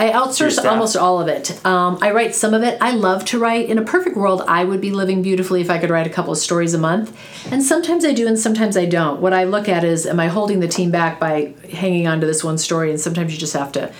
I 0.00 0.12
outsource 0.12 0.64
almost 0.64 0.96
all 0.96 1.20
of 1.20 1.28
it. 1.28 1.62
Um, 1.66 1.98
I 2.00 2.12
write 2.12 2.34
some 2.34 2.54
of 2.54 2.62
it. 2.62 2.78
I 2.80 2.92
love 2.92 3.22
to 3.26 3.38
write. 3.38 3.68
In 3.68 3.76
a 3.76 3.84
perfect 3.84 4.16
world, 4.16 4.42
I 4.48 4.64
would 4.64 4.80
be 4.80 4.92
living 4.92 5.20
beautifully 5.20 5.60
if 5.60 5.68
I 5.68 5.76
could 5.76 5.90
write 5.90 6.06
a 6.06 6.10
couple 6.10 6.32
of 6.32 6.38
stories 6.38 6.72
a 6.72 6.78
month. 6.78 7.14
And 7.52 7.62
sometimes 7.62 8.06
I 8.06 8.14
do, 8.14 8.26
and 8.26 8.38
sometimes 8.38 8.78
I 8.78 8.86
don't. 8.86 9.20
What 9.20 9.34
I 9.34 9.44
look 9.44 9.68
at 9.68 9.84
is, 9.84 10.06
am 10.06 10.18
I 10.18 10.28
holding 10.28 10.60
the 10.60 10.68
team 10.68 10.90
back 10.90 11.20
by 11.20 11.52
hanging 11.70 12.06
on 12.06 12.18
to 12.22 12.26
this 12.26 12.42
one 12.42 12.56
story? 12.56 12.88
And 12.88 12.98
sometimes 12.98 13.30
you 13.34 13.38
just 13.38 13.52
have 13.52 13.72
to 13.72 13.92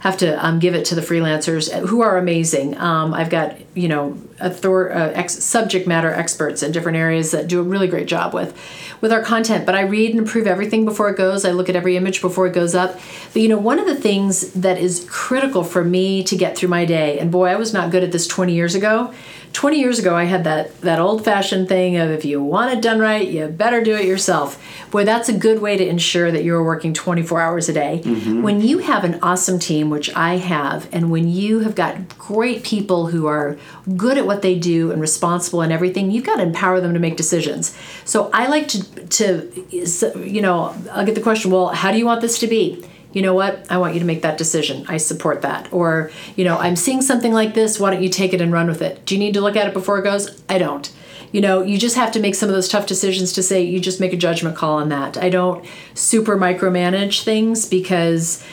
have 0.00 0.18
to 0.18 0.44
um, 0.44 0.58
give 0.58 0.74
it 0.74 0.84
to 0.84 0.94
the 0.94 1.00
freelancers 1.00 1.72
who 1.86 2.02
are 2.02 2.18
amazing. 2.18 2.76
Um, 2.76 3.14
I've 3.14 3.30
got 3.30 3.56
you 3.74 3.88
know 3.88 4.18
author, 4.40 4.92
uh, 4.92 5.10
ex- 5.12 5.42
subject 5.42 5.86
matter 5.86 6.12
experts 6.12 6.62
in 6.62 6.72
different 6.72 6.98
areas 6.98 7.30
that 7.30 7.48
do 7.48 7.60
a 7.60 7.62
really 7.62 7.88
great 7.88 8.06
job 8.06 8.34
with 8.34 8.56
with 9.00 9.12
our 9.12 9.22
content. 9.22 9.66
But 9.66 9.74
I 9.74 9.82
read 9.82 10.14
and 10.14 10.26
approve 10.26 10.46
everything 10.46 10.84
before 10.84 11.08
it 11.10 11.16
goes. 11.16 11.44
I 11.44 11.50
look 11.52 11.68
at 11.68 11.76
every 11.76 11.96
image 11.96 12.20
before 12.20 12.46
it 12.46 12.52
goes 12.54 12.74
up. 12.74 12.98
But 13.32 13.42
you 13.42 13.48
know 13.48 13.58
one 13.58 13.78
of 13.78 13.86
the 13.86 13.96
things 13.96 14.52
that 14.52 14.78
is 14.78 15.06
critical 15.10 15.64
for 15.64 15.84
me 15.84 16.22
to 16.24 16.36
get 16.36 16.56
through 16.56 16.70
my 16.70 16.84
day, 16.84 17.18
and 17.18 17.30
boy, 17.30 17.46
I 17.46 17.56
was 17.56 17.72
not 17.72 17.90
good 17.90 18.02
at 18.02 18.12
this 18.12 18.26
20 18.26 18.54
years 18.54 18.74
ago. 18.74 19.12
20 19.52 19.78
years 19.80 19.98
ago, 19.98 20.14
I 20.14 20.24
had 20.24 20.44
that 20.44 20.78
that 20.82 20.98
old 20.98 21.24
fashioned 21.24 21.66
thing 21.66 21.96
of 21.96 22.10
if 22.10 22.26
you 22.26 22.42
want 22.42 22.74
it 22.74 22.82
done 22.82 22.98
right, 22.98 23.26
you 23.26 23.46
better 23.46 23.82
do 23.82 23.94
it 23.94 24.04
yourself. 24.04 24.62
Boy, 24.90 25.04
that's 25.04 25.30
a 25.30 25.32
good 25.32 25.62
way 25.62 25.78
to 25.78 25.86
ensure 25.86 26.30
that 26.30 26.44
you're 26.44 26.62
working 26.62 26.92
24 26.92 27.40
hours 27.40 27.68
a 27.70 27.72
day. 27.72 28.02
When 28.42 28.60
you 28.60 28.78
have 28.78 29.02
an 29.04 29.18
awesome 29.22 29.58
team, 29.58 29.88
which 29.88 30.14
I 30.14 30.36
have, 30.36 30.88
and 30.92 31.10
when 31.10 31.28
you 31.28 31.60
have 31.60 31.74
got 31.74 32.18
great 32.18 32.64
people 32.64 33.06
who 33.06 33.26
are 33.26 33.56
good 33.96 34.18
at 34.18 34.25
what 34.26 34.42
they 34.42 34.58
do 34.58 34.90
and 34.90 35.00
responsible 35.00 35.62
and 35.62 35.72
everything, 35.72 36.10
you've 36.10 36.24
got 36.24 36.36
to 36.36 36.42
empower 36.42 36.80
them 36.80 36.94
to 36.94 37.00
make 37.00 37.16
decisions. 37.16 37.76
So 38.04 38.30
I 38.32 38.46
like 38.48 38.68
to 38.68 39.06
to 39.06 40.24
you 40.28 40.42
know, 40.42 40.74
I'll 40.92 41.06
get 41.06 41.14
the 41.14 41.20
question, 41.20 41.50
well, 41.50 41.68
how 41.68 41.92
do 41.92 41.98
you 41.98 42.06
want 42.06 42.20
this 42.20 42.38
to 42.40 42.46
be? 42.46 42.84
you 43.16 43.22
know 43.22 43.32
what? 43.32 43.64
I 43.70 43.78
want 43.78 43.94
you 43.94 44.00
to 44.00 44.04
make 44.04 44.20
that 44.20 44.36
decision. 44.36 44.84
I 44.88 44.98
support 44.98 45.40
that. 45.40 45.72
Or 45.72 46.10
you 46.36 46.44
know 46.44 46.58
i'm 46.58 46.76
seeing 46.76 47.00
something 47.00 47.32
like 47.32 47.54
this. 47.54 47.80
Why 47.80 47.90
don't 47.90 48.02
you 48.02 48.10
take 48.10 48.34
it 48.34 48.42
and 48.42 48.52
run 48.52 48.66
with 48.66 48.82
it? 48.82 49.06
Do 49.06 49.14
you 49.14 49.18
need 49.18 49.32
to 49.32 49.40
look 49.40 49.56
at 49.56 49.66
it 49.66 49.72
before 49.72 49.98
it 49.98 50.02
goes? 50.02 50.42
I 50.50 50.58
don't. 50.58 50.92
You 51.32 51.40
know 51.40 51.62
you 51.62 51.78
just 51.78 51.96
have 51.96 52.12
to 52.12 52.20
make 52.20 52.34
some 52.34 52.50
of 52.50 52.54
those 52.54 52.68
tough 52.68 52.86
decisions 52.86 53.32
to 53.32 53.42
say 53.42 53.62
you 53.62 53.80
just 53.80 54.00
make 54.00 54.12
a 54.12 54.18
judgment 54.18 54.54
call 54.54 54.74
on 54.76 54.90
that. 54.90 55.16
I 55.16 55.30
don't 55.30 55.64
super 55.94 56.36
micromanage 56.36 57.24
things 57.24 57.64
because 57.64 58.44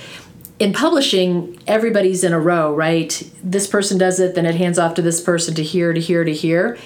in 0.64 0.74
publishing 0.74 1.60
everybody's 1.68 2.24
in 2.24 2.34
a 2.34 2.40
row 2.40 2.74
right 2.74 3.30
this 3.44 3.68
person 3.68 3.98
does 3.98 4.20
it 4.20 4.36
then 4.36 4.46
it 4.46 4.56
hands 4.56 4.80
off 4.80 4.94
to 4.94 5.02
this 5.02 5.22
person 5.22 5.54
to 5.54 5.64
here 5.64 5.94
to 5.94 6.00
here 6.00 6.24
to 6.24 6.34
here 6.34 6.78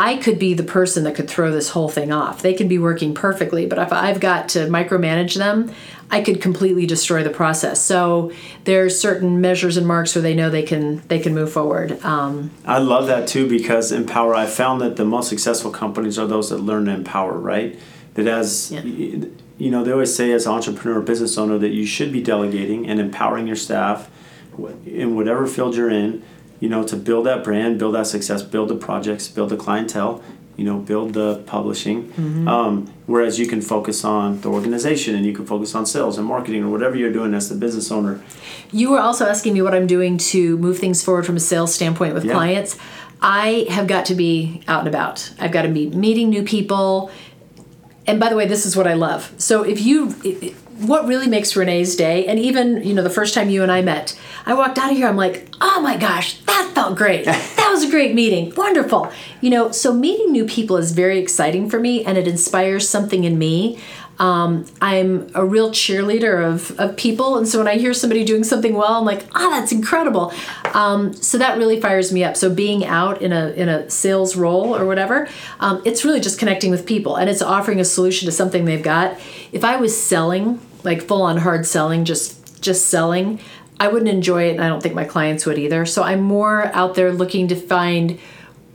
I 0.00 0.16
could 0.16 0.38
be 0.38 0.54
the 0.54 0.62
person 0.62 1.02
that 1.04 1.16
could 1.16 1.28
throw 1.28 1.50
this 1.50 1.70
whole 1.70 1.88
thing 1.88 2.12
off. 2.12 2.40
They 2.40 2.54
could 2.54 2.68
be 2.68 2.78
working 2.78 3.14
perfectly, 3.14 3.66
but 3.66 3.80
if 3.80 3.92
I've 3.92 4.20
got 4.20 4.48
to 4.50 4.60
micromanage 4.68 5.34
them, 5.34 5.72
I 6.08 6.22
could 6.22 6.40
completely 6.40 6.86
destroy 6.86 7.24
the 7.24 7.30
process. 7.30 7.82
So 7.82 8.30
there's 8.62 8.98
certain 8.98 9.40
measures 9.40 9.76
and 9.76 9.88
marks 9.88 10.14
where 10.14 10.22
they 10.22 10.34
know 10.34 10.50
they 10.50 10.62
can 10.62 11.02
they 11.08 11.18
can 11.18 11.34
move 11.34 11.52
forward. 11.52 12.02
Um, 12.04 12.52
I 12.64 12.78
love 12.78 13.08
that 13.08 13.26
too 13.26 13.48
because 13.48 13.90
empower. 13.90 14.36
I 14.36 14.46
found 14.46 14.80
that 14.82 14.94
the 14.94 15.04
most 15.04 15.28
successful 15.28 15.72
companies 15.72 16.16
are 16.16 16.28
those 16.28 16.50
that 16.50 16.58
learn 16.58 16.84
to 16.84 16.92
empower. 16.92 17.36
Right. 17.36 17.76
That 18.14 18.28
as 18.28 18.70
Yeah. 18.70 18.82
You 19.58 19.70
know, 19.70 19.82
they 19.84 19.92
always 19.92 20.14
say 20.14 20.32
as 20.32 20.46
an 20.46 20.52
entrepreneur, 20.52 21.00
business 21.00 21.36
owner, 21.36 21.58
that 21.58 21.70
you 21.70 21.84
should 21.84 22.12
be 22.12 22.22
delegating 22.22 22.88
and 22.88 23.00
empowering 23.00 23.46
your 23.46 23.56
staff 23.56 24.08
in 24.86 25.16
whatever 25.16 25.46
field 25.46 25.76
you're 25.76 25.90
in. 25.90 26.22
You 26.60 26.68
know, 26.68 26.82
to 26.84 26.96
build 26.96 27.26
that 27.26 27.44
brand, 27.44 27.78
build 27.78 27.94
that 27.94 28.06
success, 28.08 28.42
build 28.42 28.68
the 28.68 28.74
projects, 28.76 29.28
build 29.28 29.50
the 29.50 29.56
clientele. 29.56 30.22
You 30.56 30.64
know, 30.64 30.78
build 30.78 31.14
the 31.14 31.36
publishing. 31.46 32.12
Um, 32.48 32.92
whereas 33.06 33.38
you 33.38 33.46
can 33.46 33.60
focus 33.62 34.04
on 34.04 34.40
the 34.40 34.48
organization 34.48 35.14
and 35.14 35.24
you 35.24 35.32
can 35.32 35.46
focus 35.46 35.72
on 35.76 35.86
sales 35.86 36.18
and 36.18 36.26
marketing 36.26 36.64
or 36.64 36.68
whatever 36.68 36.96
you're 36.96 37.12
doing 37.12 37.32
as 37.32 37.48
the 37.48 37.54
business 37.54 37.92
owner. 37.92 38.20
You 38.72 38.90
were 38.90 38.98
also 38.98 39.24
asking 39.24 39.54
me 39.54 39.62
what 39.62 39.72
I'm 39.72 39.86
doing 39.86 40.18
to 40.18 40.58
move 40.58 40.80
things 40.80 41.00
forward 41.00 41.26
from 41.26 41.36
a 41.36 41.40
sales 41.40 41.72
standpoint 41.72 42.12
with 42.12 42.24
Yeah. 42.24 42.32
clients. 42.32 42.76
I 43.22 43.66
have 43.70 43.86
got 43.86 44.06
to 44.06 44.16
be 44.16 44.62
out 44.66 44.80
and 44.80 44.88
about. 44.88 45.30
I've 45.38 45.52
got 45.52 45.62
to 45.62 45.68
be 45.68 45.90
meeting 45.90 46.28
new 46.28 46.42
people. 46.42 47.12
And 48.08 48.18
by 48.18 48.30
the 48.30 48.36
way, 48.36 48.46
this 48.46 48.64
is 48.64 48.74
what 48.74 48.86
I 48.86 48.94
love. 48.94 49.32
So 49.36 49.62
if 49.62 49.82
you 49.82 50.08
what 50.78 51.06
really 51.06 51.26
makes 51.26 51.56
Renee's 51.56 51.94
day, 51.94 52.26
and 52.26 52.38
even 52.38 52.82
you 52.82 52.94
know 52.94 53.02
the 53.02 53.10
first 53.10 53.34
time 53.34 53.50
you 53.50 53.62
and 53.62 53.70
I 53.70 53.82
met, 53.82 54.18
I 54.46 54.54
walked 54.54 54.78
out 54.78 54.90
of 54.90 54.96
here. 54.96 55.06
I'm 55.06 55.16
like, 55.16 55.48
oh 55.60 55.80
my 55.82 55.96
gosh, 55.98 56.38
that 56.42 56.72
felt 56.74 56.96
great. 56.96 57.26
That 57.68 57.74
was 57.74 57.84
a 57.84 57.90
great 57.90 58.14
meeting. 58.14 58.54
Wonderful. 58.54 59.12
You 59.42 59.50
know, 59.50 59.72
so 59.72 59.92
meeting 59.92 60.32
new 60.32 60.46
people 60.46 60.78
is 60.78 60.92
very 60.92 61.18
exciting 61.18 61.68
for 61.68 61.78
me, 61.78 62.02
and 62.02 62.16
it 62.16 62.26
inspires 62.26 62.88
something 62.88 63.24
in 63.24 63.38
me. 63.38 63.78
Um, 64.18 64.66
I'm 64.80 65.30
a 65.34 65.44
real 65.44 65.70
cheerleader 65.70 66.44
of, 66.44 66.78
of 66.78 66.96
people, 66.96 67.38
and 67.38 67.46
so 67.46 67.58
when 67.58 67.68
I 67.68 67.76
hear 67.76 67.94
somebody 67.94 68.24
doing 68.24 68.42
something 68.42 68.74
well, 68.74 68.94
I'm 68.94 69.04
like, 69.04 69.26
ah, 69.34 69.48
that's 69.50 69.70
incredible. 69.70 70.32
Um, 70.74 71.12
so 71.12 71.38
that 71.38 71.56
really 71.56 71.80
fires 71.80 72.12
me 72.12 72.24
up. 72.24 72.36
So 72.36 72.52
being 72.52 72.84
out 72.84 73.22
in 73.22 73.32
a 73.32 73.50
in 73.50 73.68
a 73.68 73.88
sales 73.88 74.36
role 74.36 74.74
or 74.76 74.86
whatever, 74.86 75.28
um, 75.60 75.82
it's 75.84 76.04
really 76.04 76.20
just 76.20 76.38
connecting 76.38 76.70
with 76.70 76.84
people, 76.84 77.16
and 77.16 77.30
it's 77.30 77.42
offering 77.42 77.80
a 77.80 77.84
solution 77.84 78.26
to 78.26 78.32
something 78.32 78.64
they've 78.64 78.82
got. 78.82 79.18
If 79.52 79.64
I 79.64 79.76
was 79.76 80.00
selling, 80.00 80.60
like 80.82 81.02
full 81.02 81.22
on 81.22 81.38
hard 81.38 81.64
selling, 81.66 82.04
just 82.04 82.60
just 82.60 82.88
selling, 82.88 83.38
I 83.78 83.88
wouldn't 83.88 84.10
enjoy 84.10 84.48
it, 84.48 84.54
and 84.54 84.64
I 84.64 84.68
don't 84.68 84.82
think 84.82 84.94
my 84.94 85.04
clients 85.04 85.46
would 85.46 85.58
either. 85.58 85.86
So 85.86 86.02
I'm 86.02 86.20
more 86.20 86.64
out 86.74 86.96
there 86.96 87.12
looking 87.12 87.48
to 87.48 87.56
find 87.56 88.18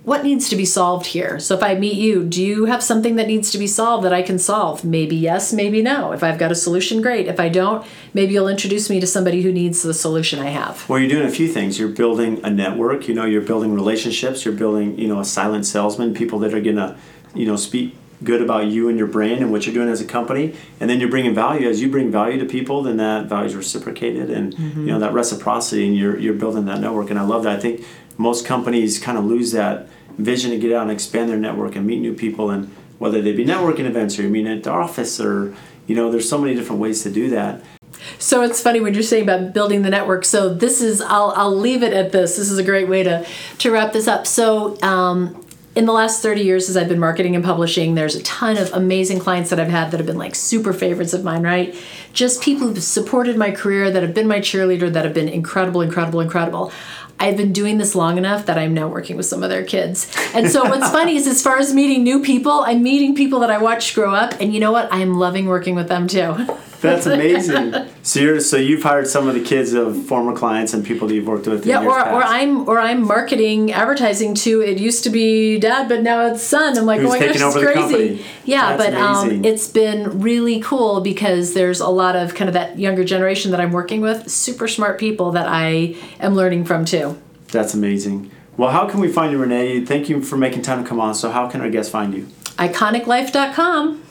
what 0.04 0.24
needs 0.24 0.50
to 0.50 0.56
be 0.58 0.66
solved 0.66 1.06
here. 1.08 1.40
So 1.40 1.56
if 1.56 1.64
I 1.64 1.76
meet 1.76 1.96
you, 1.96 2.26
do 2.26 2.44
you 2.44 2.66
have 2.66 2.84
something 2.84 3.16
that 3.16 3.28
needs 3.28 3.52
to 3.52 3.58
be 3.58 3.68
solved 3.68 4.04
that 4.04 4.12
I 4.12 4.22
can 4.22 4.38
solve? 4.38 4.84
Maybe 4.84 5.16
yes, 5.16 5.54
maybe 5.54 5.82
no. 5.82 6.12
If 6.12 6.24
I've 6.24 6.38
got 6.38 6.52
a 6.52 6.56
solution, 6.56 7.02
great. 7.02 7.28
If 7.28 7.40
I 7.40 7.48
don't, 7.48 7.86
maybe 8.14 8.34
you'll 8.34 8.50
introduce 8.50 8.90
me 8.90 9.00
to 9.00 9.08
somebody 9.08 9.42
who 9.44 9.52
needs 9.52 9.82
the 9.82 9.94
solution 9.94 10.40
I 10.40 10.50
have. 10.50 10.88
Well, 10.90 11.00
you're 11.00 11.10
doing 11.10 11.26
a 11.26 11.32
few 11.32 11.48
things. 11.48 11.80
You're 11.80 11.90
building 11.90 12.44
a 12.44 12.50
network. 12.50 13.08
You 13.08 13.14
know, 13.14 13.24
you're 13.26 13.42
building 13.42 13.74
relationships. 13.74 14.44
You're 14.44 14.56
building, 14.56 15.00
you 15.00 15.08
know, 15.08 15.22
a 15.22 15.26
silent 15.26 15.66
salesman, 15.66 16.14
people 16.14 16.38
that 16.40 16.54
are 16.54 16.62
gonna, 16.62 16.98
you 17.34 17.46
know, 17.46 17.56
speak 17.56 17.96
good 18.26 18.42
about 18.42 18.68
you 18.68 18.90
and 18.90 18.98
your 18.98 19.08
brand 19.08 19.42
and 19.42 19.52
what 19.52 19.66
you're 19.66 19.74
doing 19.74 19.90
as 19.90 20.02
a 20.02 20.06
company. 20.06 20.56
And 20.80 20.90
then 20.90 21.00
you're 21.00 21.10
bringing 21.10 21.34
value. 21.34 21.68
As 21.68 21.82
you 21.82 21.90
bring 21.90 22.12
value 22.12 22.40
to 22.40 22.46
people, 22.46 22.84
then 22.84 22.98
that 22.98 23.28
value 23.28 23.48
is 23.48 23.56
reciprocated, 23.56 24.30
and 24.30 24.54
you 24.54 24.60
mm-hmm. 24.60 24.86
know 24.86 25.00
that 25.00 25.14
reciprocity, 25.14 25.88
and 25.88 25.96
you're 25.96 26.20
you're 26.20 26.34
building 26.34 26.66
that 26.66 26.82
network. 26.82 27.10
And 27.10 27.18
I 27.18 27.24
love 27.24 27.44
that. 27.44 27.58
I 27.58 27.62
think 27.62 27.86
most 28.18 28.46
companies 28.46 29.00
kind 29.00 29.18
of 29.18 29.26
lose 29.26 29.54
that 29.54 29.88
vision 30.18 30.52
to 30.52 30.60
get 30.60 30.72
out 30.74 30.84
and 30.84 30.92
expand 30.92 31.30
their 31.30 31.38
network 31.38 31.76
and 31.76 31.86
meet 31.86 32.00
new 32.00 32.14
people, 32.14 32.50
and 32.50 32.74
whether 33.00 33.22
they 33.22 33.34
be 33.34 33.46
networking 33.46 33.86
events 33.86 34.18
or 34.18 34.24
you're 34.24 34.32
meeting 34.32 34.52
at 34.52 34.64
the 34.64 34.72
office 34.72 35.20
or 35.20 35.54
you 35.88 35.96
know, 35.96 36.12
there's 36.12 36.30
so 36.30 36.38
many 36.38 36.56
different 36.56 36.82
ways 36.82 37.04
to 37.04 37.12
do 37.12 37.30
that. 37.32 37.62
So 38.20 38.42
it's 38.42 38.62
funny 38.62 38.80
when 38.80 38.94
you're 38.94 39.04
saying 39.04 39.24
about 39.24 39.54
building 39.54 39.82
the 39.82 39.90
network. 39.90 40.26
So 40.26 40.54
this 40.54 40.82
is 40.82 41.02
I'll 41.02 41.34
I'll 41.36 41.56
leave 41.56 41.84
it 41.84 41.94
at 41.94 42.12
this. 42.12 42.38
This 42.38 42.50
is 42.50 42.58
a 42.58 42.64
great 42.64 42.88
way 42.88 43.04
to 43.04 43.26
to 43.60 43.72
wrap 43.72 43.94
this 43.94 44.08
up. 44.08 44.28
So 44.28 44.82
um, 44.82 45.46
in 45.76 45.86
the 45.86 45.92
last 45.92 46.22
30 46.22 46.42
years 46.42 46.70
as 46.70 46.78
I've 46.78 46.90
been 46.90 47.00
marketing 47.00 47.36
and 47.36 47.44
publishing, 47.44 47.96
there's 47.96 48.16
a 48.16 48.24
ton 48.24 48.58
of 48.58 48.72
amazing 48.74 49.20
clients 49.20 49.50
that 49.50 49.60
I've 49.60 49.70
had 49.70 49.92
that 49.92 49.98
have 49.98 50.06
been 50.06 50.18
like 50.18 50.36
super 50.36 50.72
favorites 50.72 51.14
of 51.14 51.24
mine, 51.24 51.44
right? 51.44 51.76
Just 52.14 52.44
people 52.44 52.68
who've 52.68 52.84
supported 52.84 53.38
my 53.38 53.52
career, 53.52 53.90
that 53.90 54.04
have 54.04 54.14
been 54.14 54.28
my 54.28 54.40
cheerleader, 54.40 54.92
that 54.92 55.04
have 55.04 55.14
been 55.14 55.30
incredible, 55.30 55.82
incredible, 55.82 56.20
incredible. 56.20 56.72
I've 57.20 57.38
been 57.38 57.54
doing 57.54 57.78
this 57.78 57.96
long 57.96 58.18
enough 58.18 58.46
that 58.48 58.58
I'm 58.58 58.74
now 58.74 58.88
working 58.88 59.16
with 59.16 59.26
some 59.26 59.44
of 59.44 59.50
their 59.50 59.64
kids. 59.64 60.14
And 60.34 60.50
so 60.50 60.64
what's 60.66 60.90
funny 60.92 61.16
is 61.16 61.26
as 61.26 61.42
far 61.42 61.58
as 61.58 61.74
meeting 61.74 62.04
new 62.04 62.22
people, 62.22 62.64
I'm 62.66 62.84
meeting 62.84 63.16
people 63.16 63.40
that 63.40 63.50
I 63.50 63.60
watched 63.60 63.96
grow 63.96 64.14
up 64.14 64.34
and 64.42 64.54
you 64.54 64.60
know 64.60 64.72
what? 64.72 64.90
I'm 64.92 65.14
loving 65.14 65.46
working 65.46 65.76
with 65.76 65.88
them 65.88 66.08
too. 66.08 66.36
That's 66.84 67.06
amazing. 67.08 67.74
so 68.04 68.20
you're 68.20 68.40
so 68.40 68.58
you've 68.58 68.84
hired 68.84 69.08
some 69.08 69.28
of 69.28 69.34
the 69.34 69.44
kids 69.44 69.74
of 69.74 70.06
former 70.06 70.36
clients 70.36 70.74
and 70.74 70.86
people 70.86 71.08
that 71.08 71.16
you've 71.16 71.28
worked 71.28 71.48
with. 71.48 71.66
Yeah, 71.66 71.84
or, 71.84 72.00
or 72.00 72.24
I'm 72.24 72.68
or 72.70 72.80
I'm 72.80 73.08
marketing 73.08 73.72
advertising 73.72 74.36
to 74.36 74.62
it 74.62 74.78
used 74.78 75.04
to 75.06 75.10
be 75.10 75.58
dad, 75.60 75.90
but 75.90 76.04
now 76.04 76.28
it's 76.28 76.44
son. 76.44 76.78
I'm 76.78 76.86
like, 76.86 77.00
Who's 77.00 77.10
oh 77.10 77.20
my 77.20 77.26
gosh, 77.26 77.36
it's 77.36 77.54
crazy. 77.54 77.74
company. 77.74 78.26
Yeah, 78.46 78.76
That's 78.78 78.92
but 78.92 79.02
um, 79.02 79.46
it's 79.46 79.68
been 79.68 80.22
really 80.22 80.60
cool 80.60 81.02
because 81.02 81.54
there's 81.54 81.80
a 81.80 81.90
lot 81.90 82.16
of 82.16 82.36
kind 82.36 82.50
of 82.50 82.54
that 82.54 82.78
younger 82.78 83.04
generation 83.04 83.52
that 83.52 83.60
I'm 83.60 83.72
working 83.72 84.02
with, 84.02 84.30
super 84.30 84.68
smart 84.68 85.00
people 85.00 85.32
that 85.32 85.48
I 85.48 85.96
am 86.20 86.36
learning 86.36 86.66
from 86.66 86.86
too. 86.86 87.20
That's 87.48 87.74
amazing. 87.74 88.30
Well, 88.58 88.70
how 88.70 88.88
can 88.88 89.00
we 89.00 89.08
find 89.08 89.32
you, 89.32 89.40
Renee? 89.40 89.86
Thank 89.86 90.10
you 90.10 90.22
for 90.22 90.38
making 90.38 90.62
time 90.62 90.84
to 90.84 90.88
come 90.88 91.00
on. 91.00 91.16
So, 91.16 91.32
how 91.32 91.50
can 91.50 91.62
our 91.62 91.70
guests 91.70 91.92
find 91.92 92.14
you? 92.14 92.28
Iconiclife.com. 92.58 94.03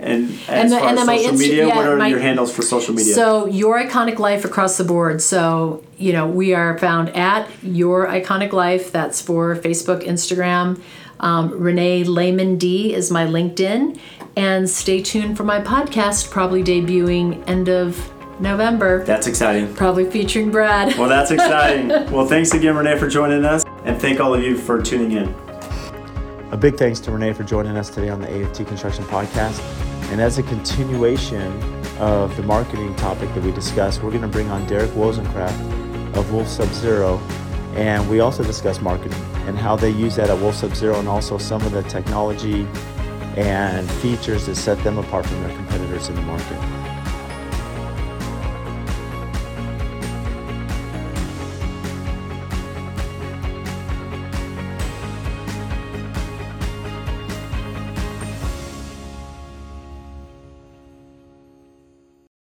And 0.00 0.30
as 0.48 0.48
And 0.48 0.72
then- 0.72 0.78
far 0.80 0.88
and 0.90 0.98
as 0.98 1.06
then 1.06 1.06
my 1.06 1.16
social 1.18 1.32
Insta- 1.34 1.38
media, 1.40 1.66
yeah, 1.66 1.76
what 1.76 1.86
are 1.86 1.96
my- 1.96 2.06
your 2.06 2.20
handles 2.20 2.52
for 2.52 2.62
social 2.62 2.94
media? 2.94 3.14
So 3.14 3.46
your 3.46 3.80
iconic 3.82 4.18
life 4.20 4.44
across 4.44 4.76
the 4.76 4.84
board. 4.84 5.20
So 5.20 5.82
you 5.98 6.12
know 6.12 6.26
we 6.26 6.54
are 6.54 6.78
found 6.78 7.14
at 7.16 7.48
your 7.62 8.06
iconic 8.06 8.52
life. 8.52 8.92
That's 8.92 9.20
for 9.20 9.56
Facebook, 9.56 10.06
Instagram. 10.06 10.78
Um, 11.20 11.50
Renee 11.50 12.04
Lehman 12.04 12.56
D 12.58 12.94
is 12.94 13.10
my 13.10 13.26
LinkedIn, 13.26 13.98
and 14.36 14.70
stay 14.70 15.02
tuned 15.02 15.36
for 15.36 15.42
my 15.42 15.60
podcast, 15.60 16.30
probably 16.30 16.62
debuting 16.62 17.42
end 17.48 17.68
of 17.68 17.98
November. 18.38 19.02
That's 19.04 19.26
exciting. 19.26 19.74
Probably 19.74 20.08
featuring 20.08 20.52
Brad. 20.52 20.96
Well, 20.96 21.08
that's 21.08 21.32
exciting. 21.32 21.88
well, 22.12 22.24
thanks 22.24 22.54
again, 22.54 22.76
Renee, 22.76 22.96
for 22.98 23.08
joining 23.08 23.44
us, 23.44 23.64
and 23.84 24.00
thank 24.00 24.20
all 24.20 24.32
of 24.32 24.44
you 24.44 24.56
for 24.56 24.80
tuning 24.80 25.10
in. 25.10 25.34
A 26.52 26.56
big 26.56 26.76
thanks 26.78 27.00
to 27.00 27.10
Renee 27.10 27.32
for 27.32 27.42
joining 27.42 27.76
us 27.76 27.90
today 27.90 28.10
on 28.10 28.20
the 28.20 28.28
AFT 28.30 28.64
Construction 28.66 29.02
Podcast. 29.06 29.58
And 30.10 30.20
as 30.20 30.38
a 30.38 30.42
continuation 30.42 31.52
of 31.98 32.36
the 32.36 32.42
marketing 32.42 32.94
topic 32.96 33.32
that 33.34 33.42
we 33.42 33.52
discussed, 33.52 34.02
we're 34.02 34.10
going 34.10 34.22
to 34.22 34.28
bring 34.28 34.50
on 34.50 34.66
Derek 34.66 34.90
Wozencraft 34.92 36.16
of 36.16 36.32
Wolf 36.32 36.48
Sub 36.48 36.68
Zero. 36.68 37.18
And 37.74 38.08
we 38.08 38.20
also 38.20 38.42
discuss 38.42 38.80
marketing 38.80 39.22
and 39.46 39.56
how 39.56 39.76
they 39.76 39.90
use 39.90 40.16
that 40.16 40.30
at 40.30 40.38
Wolf 40.38 40.54
Sub 40.54 40.74
Zero 40.74 40.98
and 40.98 41.08
also 41.08 41.38
some 41.38 41.62
of 41.62 41.72
the 41.72 41.82
technology 41.84 42.66
and 43.36 43.88
features 43.90 44.46
that 44.46 44.56
set 44.56 44.82
them 44.82 44.98
apart 44.98 45.26
from 45.26 45.42
their 45.42 45.54
competitors 45.56 46.08
in 46.08 46.14
the 46.14 46.22
market. 46.22 46.77